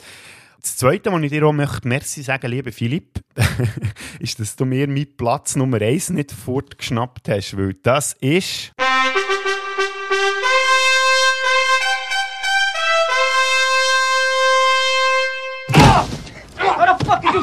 Das 0.61 0.77
Zweite, 0.77 1.11
was 1.11 1.23
ich 1.23 1.31
dir 1.31 1.43
auch 1.43 1.53
möchte, 1.53 1.87
merci 1.87 2.21
sagen, 2.21 2.51
lieber 2.51 2.71
Philipp, 2.71 3.19
ist, 4.19 4.39
dass 4.39 4.55
du 4.55 4.65
mir 4.65 4.87
meinen 4.87 5.17
Platz 5.17 5.55
Nummer 5.55 5.81
1 5.81 6.11
nicht 6.11 6.31
fortgeschnappt 6.31 7.29
hast, 7.29 7.57
weil 7.57 7.73
das 7.81 8.13
ist... 8.13 8.71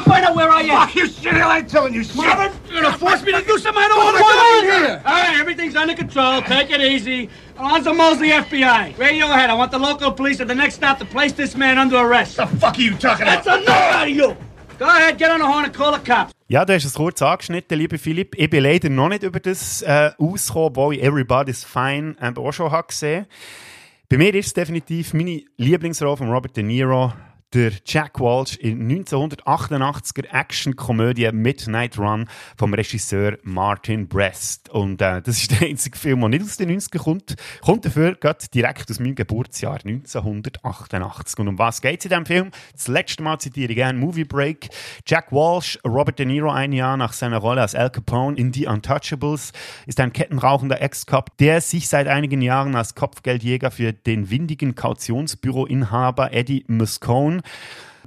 find 0.09 0.25
out 0.25 0.35
where 0.35 0.49
I 0.49 0.61
am? 0.61 0.87
Fuck 0.87 0.95
you, 0.95 1.07
shit! 1.07 1.33
I 1.33 1.59
ain't 1.59 1.69
telling 1.69 1.93
you 1.93 2.03
shit. 2.03 2.15
Robert, 2.15 2.51
you're 2.69 2.81
gonna 2.81 2.97
force 2.97 3.21
me 3.23 3.31
to 3.31 3.41
do 3.41 3.57
something 3.57 3.83
I 3.83 3.87
don't 3.87 4.03
want 4.03 4.17
to 4.17 4.23
do. 4.23 4.69
going 4.69 4.83
here? 4.83 5.01
All 5.05 5.13
right, 5.13 5.39
everything's 5.39 5.75
under 5.75 5.95
control. 5.95 6.41
Take 6.41 6.71
it 6.71 6.81
easy. 6.81 7.29
Alonzo 7.57 7.93
Mosley, 7.93 8.29
FBI. 8.29 8.97
Radio 8.97 9.25
ahead. 9.25 9.49
I 9.49 9.53
want 9.53 9.71
the 9.71 9.79
local 9.79 10.11
police 10.11 10.39
at 10.41 10.47
the 10.47 10.55
next 10.55 10.75
stop 10.75 10.97
to 10.99 11.05
place 11.05 11.33
this 11.33 11.55
man 11.55 11.77
under 11.77 11.97
arrest. 11.97 12.37
What 12.37 12.49
the 12.51 12.57
fuck 12.57 12.77
are 12.77 12.81
you 12.81 12.95
talking 12.95 13.27
about? 13.27 13.43
That's 13.43 13.63
enough 13.63 13.95
out 13.95 14.07
of 14.07 14.15
you. 14.15 14.35
Go 14.79 14.85
ahead, 14.85 15.17
get 15.17 15.29
on 15.29 15.39
the 15.39 15.45
horn 15.45 15.65
and 15.65 15.73
call 15.73 15.91
the 15.91 15.99
cops. 15.99 16.33
Ja, 16.47 16.65
du 16.65 16.73
hast 16.73 16.85
es 16.85 16.93
kurz 16.93 17.21
angeschnitten, 17.21 17.77
lieber 17.77 17.99
Philipp. 17.99 18.33
Ich 18.35 18.49
bin 18.49 18.63
leider 18.63 18.89
noch 18.89 19.09
nicht 19.09 19.23
über 19.23 19.39
das 19.39 19.81
äh, 19.83 20.11
ausgekommen, 20.17 20.69
obwohl 20.69 20.95
ich 20.95 21.03
Everybody's 21.03 21.63
Fine 21.63 22.15
äh, 22.19 22.39
auch 22.39 22.51
schon 22.51 22.71
habe 22.71 22.87
gesehen 22.87 23.27
Bei 24.07 24.17
mir 24.17 24.33
ist 24.33 24.47
es 24.47 24.53
definitiv 24.53 25.13
meine 25.13 25.43
Lieblingsrolle 25.57 26.17
von 26.17 26.31
Robert 26.31 26.57
De 26.57 26.63
Niro, 26.63 27.13
der 27.53 27.71
Jack 27.85 28.19
Walsh 28.19 28.57
in 28.57 28.87
1988er 28.87 30.31
Action-Komödie 30.31 31.31
Midnight 31.31 31.97
Run 31.97 32.27
vom 32.57 32.73
Regisseur 32.73 33.37
Martin 33.43 34.07
Brest. 34.07 34.69
Und 34.69 35.01
äh, 35.01 35.21
das 35.21 35.37
ist 35.37 35.51
der 35.59 35.67
einzige 35.67 35.97
Film, 35.97 36.19
der 36.21 36.29
nicht 36.29 36.43
aus 36.43 36.57
den 36.57 36.69
90ern 36.69 36.99
kommt. 36.99 37.35
Kommt 37.61 37.85
dafür 37.85 38.15
gerade 38.15 38.45
direkt 38.53 38.91
aus 38.91 38.99
meinem 38.99 39.15
Geburtsjahr 39.15 39.79
1988. 39.83 41.39
Und 41.39 41.47
um 41.47 41.57
was 41.57 41.81
geht 41.81 41.99
es 41.99 42.05
in 42.05 42.09
diesem 42.09 42.25
Film? 42.25 42.51
Das 42.73 42.87
letzte 42.87 43.23
Mal 43.23 43.39
zitiere 43.39 43.71
ich 43.71 43.75
gerne 43.75 43.97
Movie 43.97 44.25
Break. 44.25 44.69
Jack 45.07 45.31
Walsh, 45.31 45.79
Robert 45.85 46.19
De 46.19 46.25
Niro 46.25 46.51
ein 46.51 46.71
Jahr 46.71 46.97
nach 46.97 47.13
seiner 47.13 47.37
Rolle 47.37 47.61
als 47.61 47.73
Al 47.73 47.89
Capone 47.89 48.37
in 48.37 48.53
The 48.53 48.67
Untouchables, 48.67 49.53
ist 49.87 49.99
ein 49.99 50.13
kettenrauchender 50.13 50.81
Ex-Cop, 50.81 51.35
der 51.37 51.61
sich 51.61 51.87
seit 51.87 52.07
einigen 52.07 52.41
Jahren 52.41 52.75
als 52.75 52.93
Kopfgeldjäger 52.93 53.71
für 53.71 53.93
den 53.93 54.29
windigen 54.29 54.75
Kautionsbüroinhaber 54.75 56.31
Eddie 56.31 56.63
Muscone 56.67 57.38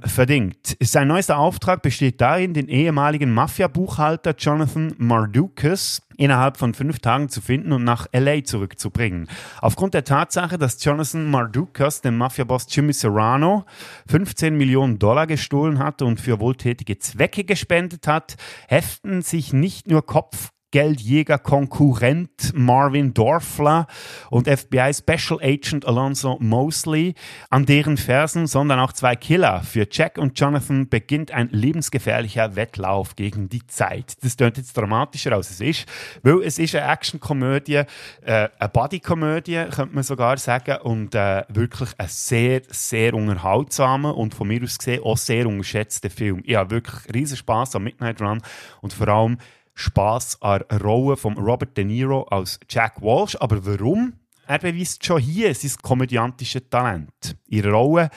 verdingt. 0.05 0.77
Sein 0.81 1.07
neuester 1.07 1.37
Auftrag 1.37 1.81
besteht 1.81 2.19
darin, 2.21 2.53
den 2.53 2.67
ehemaligen 2.67 3.33
Mafia-Buchhalter 3.33 4.35
Jonathan 4.37 4.93
Mardukas 4.97 6.01
innerhalb 6.17 6.57
von 6.57 6.73
fünf 6.73 6.99
Tagen 6.99 7.29
zu 7.29 7.41
finden 7.41 7.71
und 7.71 7.83
nach 7.83 8.07
LA 8.13 8.43
zurückzubringen. 8.43 9.27
Aufgrund 9.61 9.93
der 9.93 10.03
Tatsache, 10.03 10.57
dass 10.57 10.83
Jonathan 10.83 11.29
Mardukas 11.29 12.01
dem 12.01 12.17
Mafia-Boss 12.17 12.67
Jimmy 12.69 12.93
Serrano 12.93 13.65
15 14.07 14.55
Millionen 14.55 14.99
Dollar 14.99 15.27
gestohlen 15.27 15.79
hat 15.79 16.01
und 16.01 16.19
für 16.19 16.39
wohltätige 16.39 16.99
Zwecke 16.99 17.43
gespendet 17.43 18.07
hat, 18.07 18.35
heften 18.67 19.21
sich 19.21 19.53
nicht 19.53 19.87
nur 19.87 20.05
Kopf 20.05 20.52
Geldjäger-Konkurrent 20.73 22.51
Marvin 22.55 23.13
Dorfler 23.13 23.85
und 24.31 24.49
FBI 24.49 24.91
Special 24.91 25.39
Agent 25.39 25.85
Alonso 25.85 26.37
Mosley 26.39 27.13
an 27.51 27.67
deren 27.67 27.95
Fersen, 27.95 28.47
sondern 28.47 28.79
auch 28.79 28.91
zwei 28.91 29.15
Killer. 29.15 29.61
Für 29.61 29.85
Jack 29.89 30.17
und 30.17 30.39
Jonathan 30.39 30.89
beginnt 30.89 31.29
ein 31.29 31.49
lebensgefährlicher 31.51 32.55
Wettlauf 32.55 33.15
gegen 33.15 33.49
die 33.49 33.67
Zeit. 33.67 34.15
Das 34.23 34.35
klingt 34.35 34.57
jetzt 34.57 34.75
dramatischer, 34.75 35.33
als 35.33 35.51
es 35.51 35.61
ist, 35.61 35.85
weil 36.23 36.41
es 36.41 36.57
ist 36.57 36.73
eine 36.73 36.91
Actionkomödie, 36.91 37.83
äh, 38.23 38.49
eine 38.57 38.69
Bodykomödie, 38.73 39.65
könnte 39.69 39.93
man 39.93 40.03
sogar 40.03 40.37
sagen, 40.37 40.77
und 40.81 41.13
äh, 41.13 41.43
wirklich 41.49 41.91
ein 41.99 42.07
sehr, 42.07 42.63
sehr 42.69 43.13
unterhaltsamer 43.13 44.17
und 44.17 44.33
von 44.33 44.47
mir 44.47 44.63
aus 44.63 44.79
gesehen 44.79 45.03
auch 45.03 45.17
sehr 45.17 45.45
unterschätzter 45.45 46.09
Film. 46.09 46.41
Ich 46.45 46.55
habe 46.55 46.71
wirklich 46.71 47.13
riesen 47.13 47.37
Spaß 47.37 47.75
am 47.75 47.83
Midnight 47.83 48.19
Run 48.21 48.41
und 48.81 48.91
vor 48.91 49.07
allem 49.07 49.37
Spaß 49.75 50.41
an 50.41 50.63
der 50.69 50.81
Rolle 50.81 51.17
von 51.17 51.37
Robert 51.37 51.75
De 51.77 51.83
Niro 51.83 52.23
als 52.23 52.59
Jack 52.69 53.01
Walsh. 53.01 53.35
Aber 53.39 53.65
warum? 53.65 54.13
Er 54.45 54.59
beweist 54.59 55.05
schon 55.05 55.21
hier 55.21 55.53
sein 55.55 55.71
komödiantisches 55.81 56.69
Talent. 56.69 57.37
Ihre 57.47 57.71
Rolle, 57.71 58.09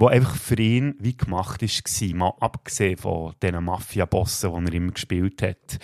die 0.00 0.06
einfach 0.06 0.36
für 0.36 0.58
ihn 0.58 0.94
wie 1.00 1.16
gemacht 1.16 1.60
war, 1.60 2.14
mal 2.14 2.34
abgesehen 2.40 2.96
von 2.96 3.34
diesen 3.42 3.64
Mafia-Bossen, 3.64 4.64
die 4.64 4.70
er 4.70 4.74
immer 4.74 4.92
gespielt 4.92 5.42
hat. 5.42 5.78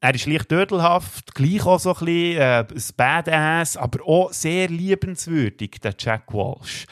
Er 0.00 0.14
ist 0.14 0.26
leicht 0.26 0.50
dödelhaft, 0.50 1.34
gleich 1.34 1.64
auch 1.64 1.78
so 1.78 1.94
ein 1.94 2.04
bisschen 2.04 2.40
äh, 2.40 2.66
ein 2.68 2.82
Badass, 2.96 3.76
aber 3.76 4.04
auch 4.04 4.32
sehr 4.32 4.68
liebenswürdig, 4.68 5.78
der 5.80 5.94
Jack 5.96 6.34
Walsh. 6.34 6.86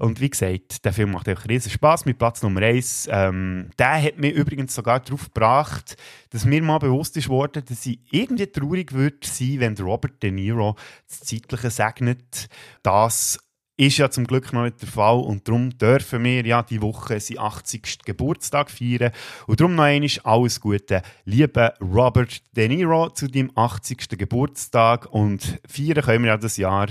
Und 0.00 0.18
wie 0.20 0.30
gesagt, 0.30 0.84
der 0.84 0.94
Film 0.94 1.12
macht 1.12 1.28
einfach 1.28 1.46
riesen 1.46 1.70
Spaß 1.70 2.06
mit 2.06 2.18
Platz 2.18 2.42
Nummer 2.42 2.62
1. 2.62 3.08
Ähm, 3.12 3.68
der 3.78 4.02
hat 4.02 4.18
mich 4.18 4.32
übrigens 4.32 4.74
sogar 4.74 5.00
darauf 5.00 5.26
gebracht, 5.26 5.94
dass 6.30 6.46
mir 6.46 6.62
mal 6.62 6.78
bewusst 6.78 7.18
ist 7.18 7.28
worden, 7.28 7.62
dass 7.66 7.84
ich 7.84 8.00
irgendwie 8.10 8.46
traurig 8.46 8.94
würde 8.94 9.18
sein, 9.22 9.60
wenn 9.60 9.76
Robert 9.76 10.22
De 10.22 10.30
Niro 10.30 10.74
das 11.06 11.20
Zeitliche 11.20 11.70
segnet, 11.70 12.48
das 12.82 13.38
ist 13.80 13.96
ja 13.96 14.10
zum 14.10 14.26
Glück 14.26 14.52
noch 14.52 14.64
nicht 14.64 14.82
der 14.82 14.88
Fall 14.88 15.20
und 15.20 15.48
darum 15.48 15.70
dürfen 15.70 16.22
wir 16.22 16.44
ja 16.44 16.62
die 16.62 16.82
Woche 16.82 17.18
seinen 17.18 17.38
80. 17.38 18.00
Geburtstag 18.04 18.70
feiern 18.70 19.10
und 19.46 19.58
darum 19.58 19.74
noch 19.74 19.84
einmal 19.84 20.10
alles 20.24 20.60
Gute, 20.60 21.00
lieber 21.24 21.72
Robert 21.80 22.42
De 22.54 22.68
Niro, 22.68 23.08
zu 23.08 23.26
deinem 23.26 23.50
80. 23.54 24.18
Geburtstag 24.18 25.06
und 25.10 25.60
feiern 25.66 26.04
können 26.04 26.24
wir 26.24 26.32
ja 26.32 26.36
das 26.36 26.58
Jahr 26.58 26.88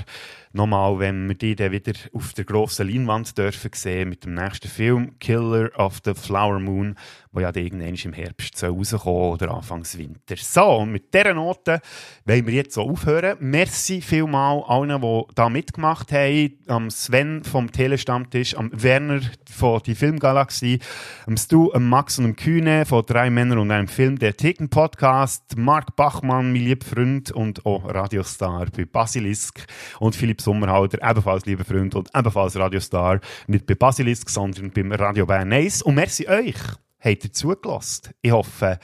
nochmal, 0.52 1.00
wenn 1.00 1.28
wir 1.28 1.36
die 1.36 1.56
dann 1.56 1.72
wieder 1.72 1.94
auf 2.14 2.34
der 2.34 2.46
grossen 2.46 2.90
Leinwand 2.90 3.38
dürfen 3.38 3.72
sehen 3.74 4.10
mit 4.10 4.26
dem 4.26 4.34
nächsten 4.34 4.68
Film 4.68 5.20
Killer 5.20 5.70
of 5.78 6.00
the 6.04 6.14
Flower 6.14 6.60
Moon, 6.60 6.96
wo 7.32 7.40
ja 7.40 7.56
irgendwann 7.56 7.94
im 7.94 8.14
Herbst 8.14 8.64
rauskommen 8.64 9.34
oder 9.34 9.52
Anfangs 9.52 9.98
Winter. 9.98 10.36
So, 10.38 10.78
und 10.78 10.92
mit 10.92 11.14
dieser 11.14 11.34
Note 11.34 11.80
wollen 12.26 12.48
wir 12.48 12.54
jetzt 12.54 12.74
so 12.74 12.90
aufhören. 12.90 13.38
Merci 13.40 14.02
vielmal 14.02 14.64
allen, 14.68 15.02
die 15.02 15.24
da 15.36 15.50
mitgemacht 15.50 16.12
haben. 16.12 16.58
Am 16.68 16.90
Sven 16.90 17.44
vom 17.44 17.72
Telestammtisch, 17.72 18.56
am 18.56 18.72
Werner 18.74 19.22
von 19.50 19.82
die 19.86 19.96
Filmgalaxie, 19.96 20.80
am 21.28 21.38
Stu, 21.38 21.72
am 21.74 21.88
Max 21.88 22.18
und 22.18 22.26
am 22.26 22.36
Kühne 22.36 22.86
von 22.86 23.06
Drei 23.06 23.30
Männer 23.30 23.60
und 23.60 23.70
einem 23.72 23.88
Film, 23.88 24.18
der 24.18 24.36
Ticken 24.36 24.70
Podcast, 24.70 25.56
Marc 25.56 25.96
Bachmann, 25.96 26.52
mein 26.52 26.64
lieber 26.64 26.86
Freund 26.86 27.32
und 27.32 27.66
auch 27.66 27.86
Radiostar 27.86 28.68
bei 28.76 28.86
Basilisk 28.86 29.66
und 30.00 30.16
Philipp 30.16 30.39
Sommerhalter, 30.40 31.00
ebenfalls 31.08 31.46
lieber 31.46 31.66
Freund 31.66 31.96
und 31.96 32.10
ebenfalls 32.16 32.58
Radiostar, 32.58 33.20
nicht 33.48 33.66
bei 33.66 33.76
Basilisk, 33.76 34.30
sondern 34.30 34.72
beim 34.72 34.92
Radio 34.92 35.26
Bern 35.26 35.52
1. 35.54 35.82
Und 35.84 35.96
merci 35.96 36.28
euch 36.28 36.56
habt 37.00 37.24
ihr 37.24 37.34
zugelassen. 37.34 38.14
Ich 38.22 38.32
hoffe, 38.32 38.80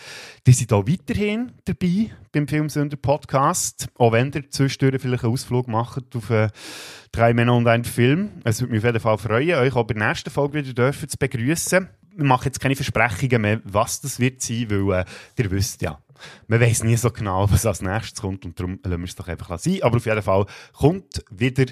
ihr 0.45 0.53
seid 0.53 0.73
auch 0.73 0.87
weiterhin 0.87 1.51
dabei 1.65 2.11
beim 2.31 2.47
Filmsünder 2.47 2.97
Podcast, 2.97 3.87
auch 3.97 4.13
wenn 4.13 4.31
ihr 4.31 4.49
zwischendurch 4.49 5.01
vielleicht 5.01 5.23
einen 5.23 5.33
Ausflug 5.33 5.67
macht 5.67 6.15
auf 6.15 6.29
äh, 6.29 6.49
drei 7.11 7.33
Männer 7.33 7.55
und 7.55 7.67
einen 7.67 7.83
Film. 7.83 8.31
Es 8.43 8.61
würde 8.61 8.73
mich 8.73 8.79
auf 8.79 8.85
jeden 8.85 8.99
Fall 8.99 9.17
freuen, 9.17 9.55
euch 9.55 9.75
auch 9.75 9.83
bei 9.83 9.93
der 9.93 10.07
nächsten 10.07 10.29
Folge 10.29 10.59
wieder 10.59 10.73
dürfen 10.73 11.09
zu 11.09 11.17
begrüßen. 11.17 11.87
Ich 12.17 12.23
mache 12.23 12.45
jetzt 12.45 12.61
keine 12.61 12.75
Versprechungen 12.75 13.41
mehr, 13.41 13.61
was 13.65 13.99
das 13.99 14.19
wird 14.19 14.41
sein, 14.41 14.69
weil 14.69 15.01
äh, 15.01 15.05
ihr 15.37 15.51
wisst 15.51 15.81
ja, 15.81 15.99
man 16.47 16.61
weiß 16.61 16.83
nie 16.83 16.95
so 16.95 17.11
genau, 17.11 17.49
was 17.49 17.65
als 17.65 17.81
nächstes 17.81 18.21
kommt 18.21 18.45
und 18.45 18.59
darum 18.59 18.79
lassen 18.83 19.01
wir 19.01 19.05
es 19.05 19.15
doch 19.15 19.27
einfach 19.27 19.57
sein. 19.59 19.81
Aber 19.81 19.97
auf 19.97 20.05
jeden 20.05 20.21
Fall 20.21 20.45
kommt 20.73 21.23
wieder 21.29 21.65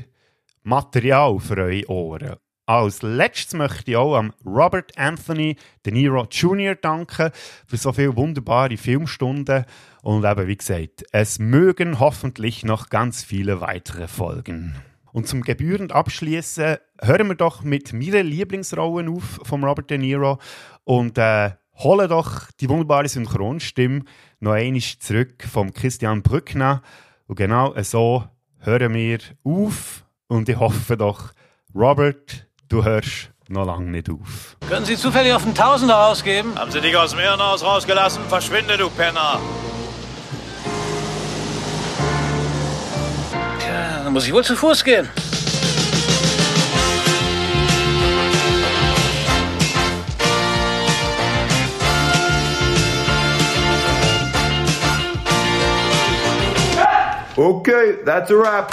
Material 0.63 1.39
für 1.39 1.57
eure 1.57 1.89
Ohren. 1.89 2.35
Als 2.65 3.01
letztes 3.01 3.55
möchte 3.55 3.91
ich 3.91 3.97
auch 3.97 4.23
Robert 4.45 4.97
Anthony 4.97 5.57
De 5.85 5.91
Niro 5.91 6.25
Jr. 6.31 6.75
danken 6.75 7.31
für 7.67 7.75
so 7.75 7.91
viele 7.91 8.15
wunderbare 8.15 8.77
Filmstunden. 8.77 9.65
Und 10.01 10.23
eben, 10.23 10.47
wie 10.47 10.55
gesagt, 10.55 11.03
es 11.11 11.39
mögen 11.39 11.99
hoffentlich 11.99 12.63
noch 12.63 12.89
ganz 12.89 13.21
viele 13.21 13.59
weitere 13.59 14.07
Folgen. 14.07 14.75
Und 15.11 15.27
zum 15.27 15.41
gebührend 15.41 15.91
abschließen 15.91 16.77
hören 17.01 17.27
wir 17.27 17.35
doch 17.35 17.63
mit 17.63 17.91
meiner 17.91 18.23
Lieblingsrolle 18.23 19.11
auf 19.11 19.41
von 19.43 19.63
Robert 19.63 19.89
De 19.89 19.97
Niro 19.97 20.39
und 20.85 21.17
äh, 21.17 21.51
holen 21.75 22.09
doch 22.09 22.49
die 22.59 22.69
wunderbare 22.69 23.09
Synchronstimme 23.09 24.05
noch 24.43 24.51
einmal 24.51 24.81
zurück 24.81 25.43
vom 25.51 25.73
Christian 25.73 26.21
Brückner. 26.21 26.81
Und 27.27 27.37
genau 27.37 27.73
so 27.81 28.25
hören 28.59 28.93
wir 28.93 29.19
auf. 29.43 30.03
Und 30.27 30.49
ich 30.49 30.59
hoffe 30.59 30.97
doch, 30.97 31.31
Robert, 31.73 32.45
du 32.69 32.83
hörst 32.83 33.31
noch 33.47 33.65
lange 33.65 33.89
nicht 33.89 34.09
auf. 34.09 34.57
Können 34.67 34.85
Sie 34.85 34.97
zufällig 34.97 35.33
auf 35.33 35.43
einen 35.43 35.55
Tausender 35.55 36.07
ausgeben? 36.07 36.57
Haben 36.57 36.71
Sie 36.71 36.81
dich 36.81 36.95
aus 36.95 37.11
dem 37.11 37.19
Irrenhaus 37.19 37.63
rausgelassen? 37.63 38.23
Verschwinde, 38.27 38.77
du 38.77 38.89
Penner! 38.89 39.39
Tja, 43.59 44.03
dann 44.03 44.13
muss 44.13 44.27
ich 44.27 44.33
wohl 44.33 44.43
zu 44.43 44.55
Fuß 44.55 44.83
gehen. 44.83 45.09
Okay, 57.35 57.97
that's 58.03 58.29
a 58.29 58.37
wrap. 58.37 58.71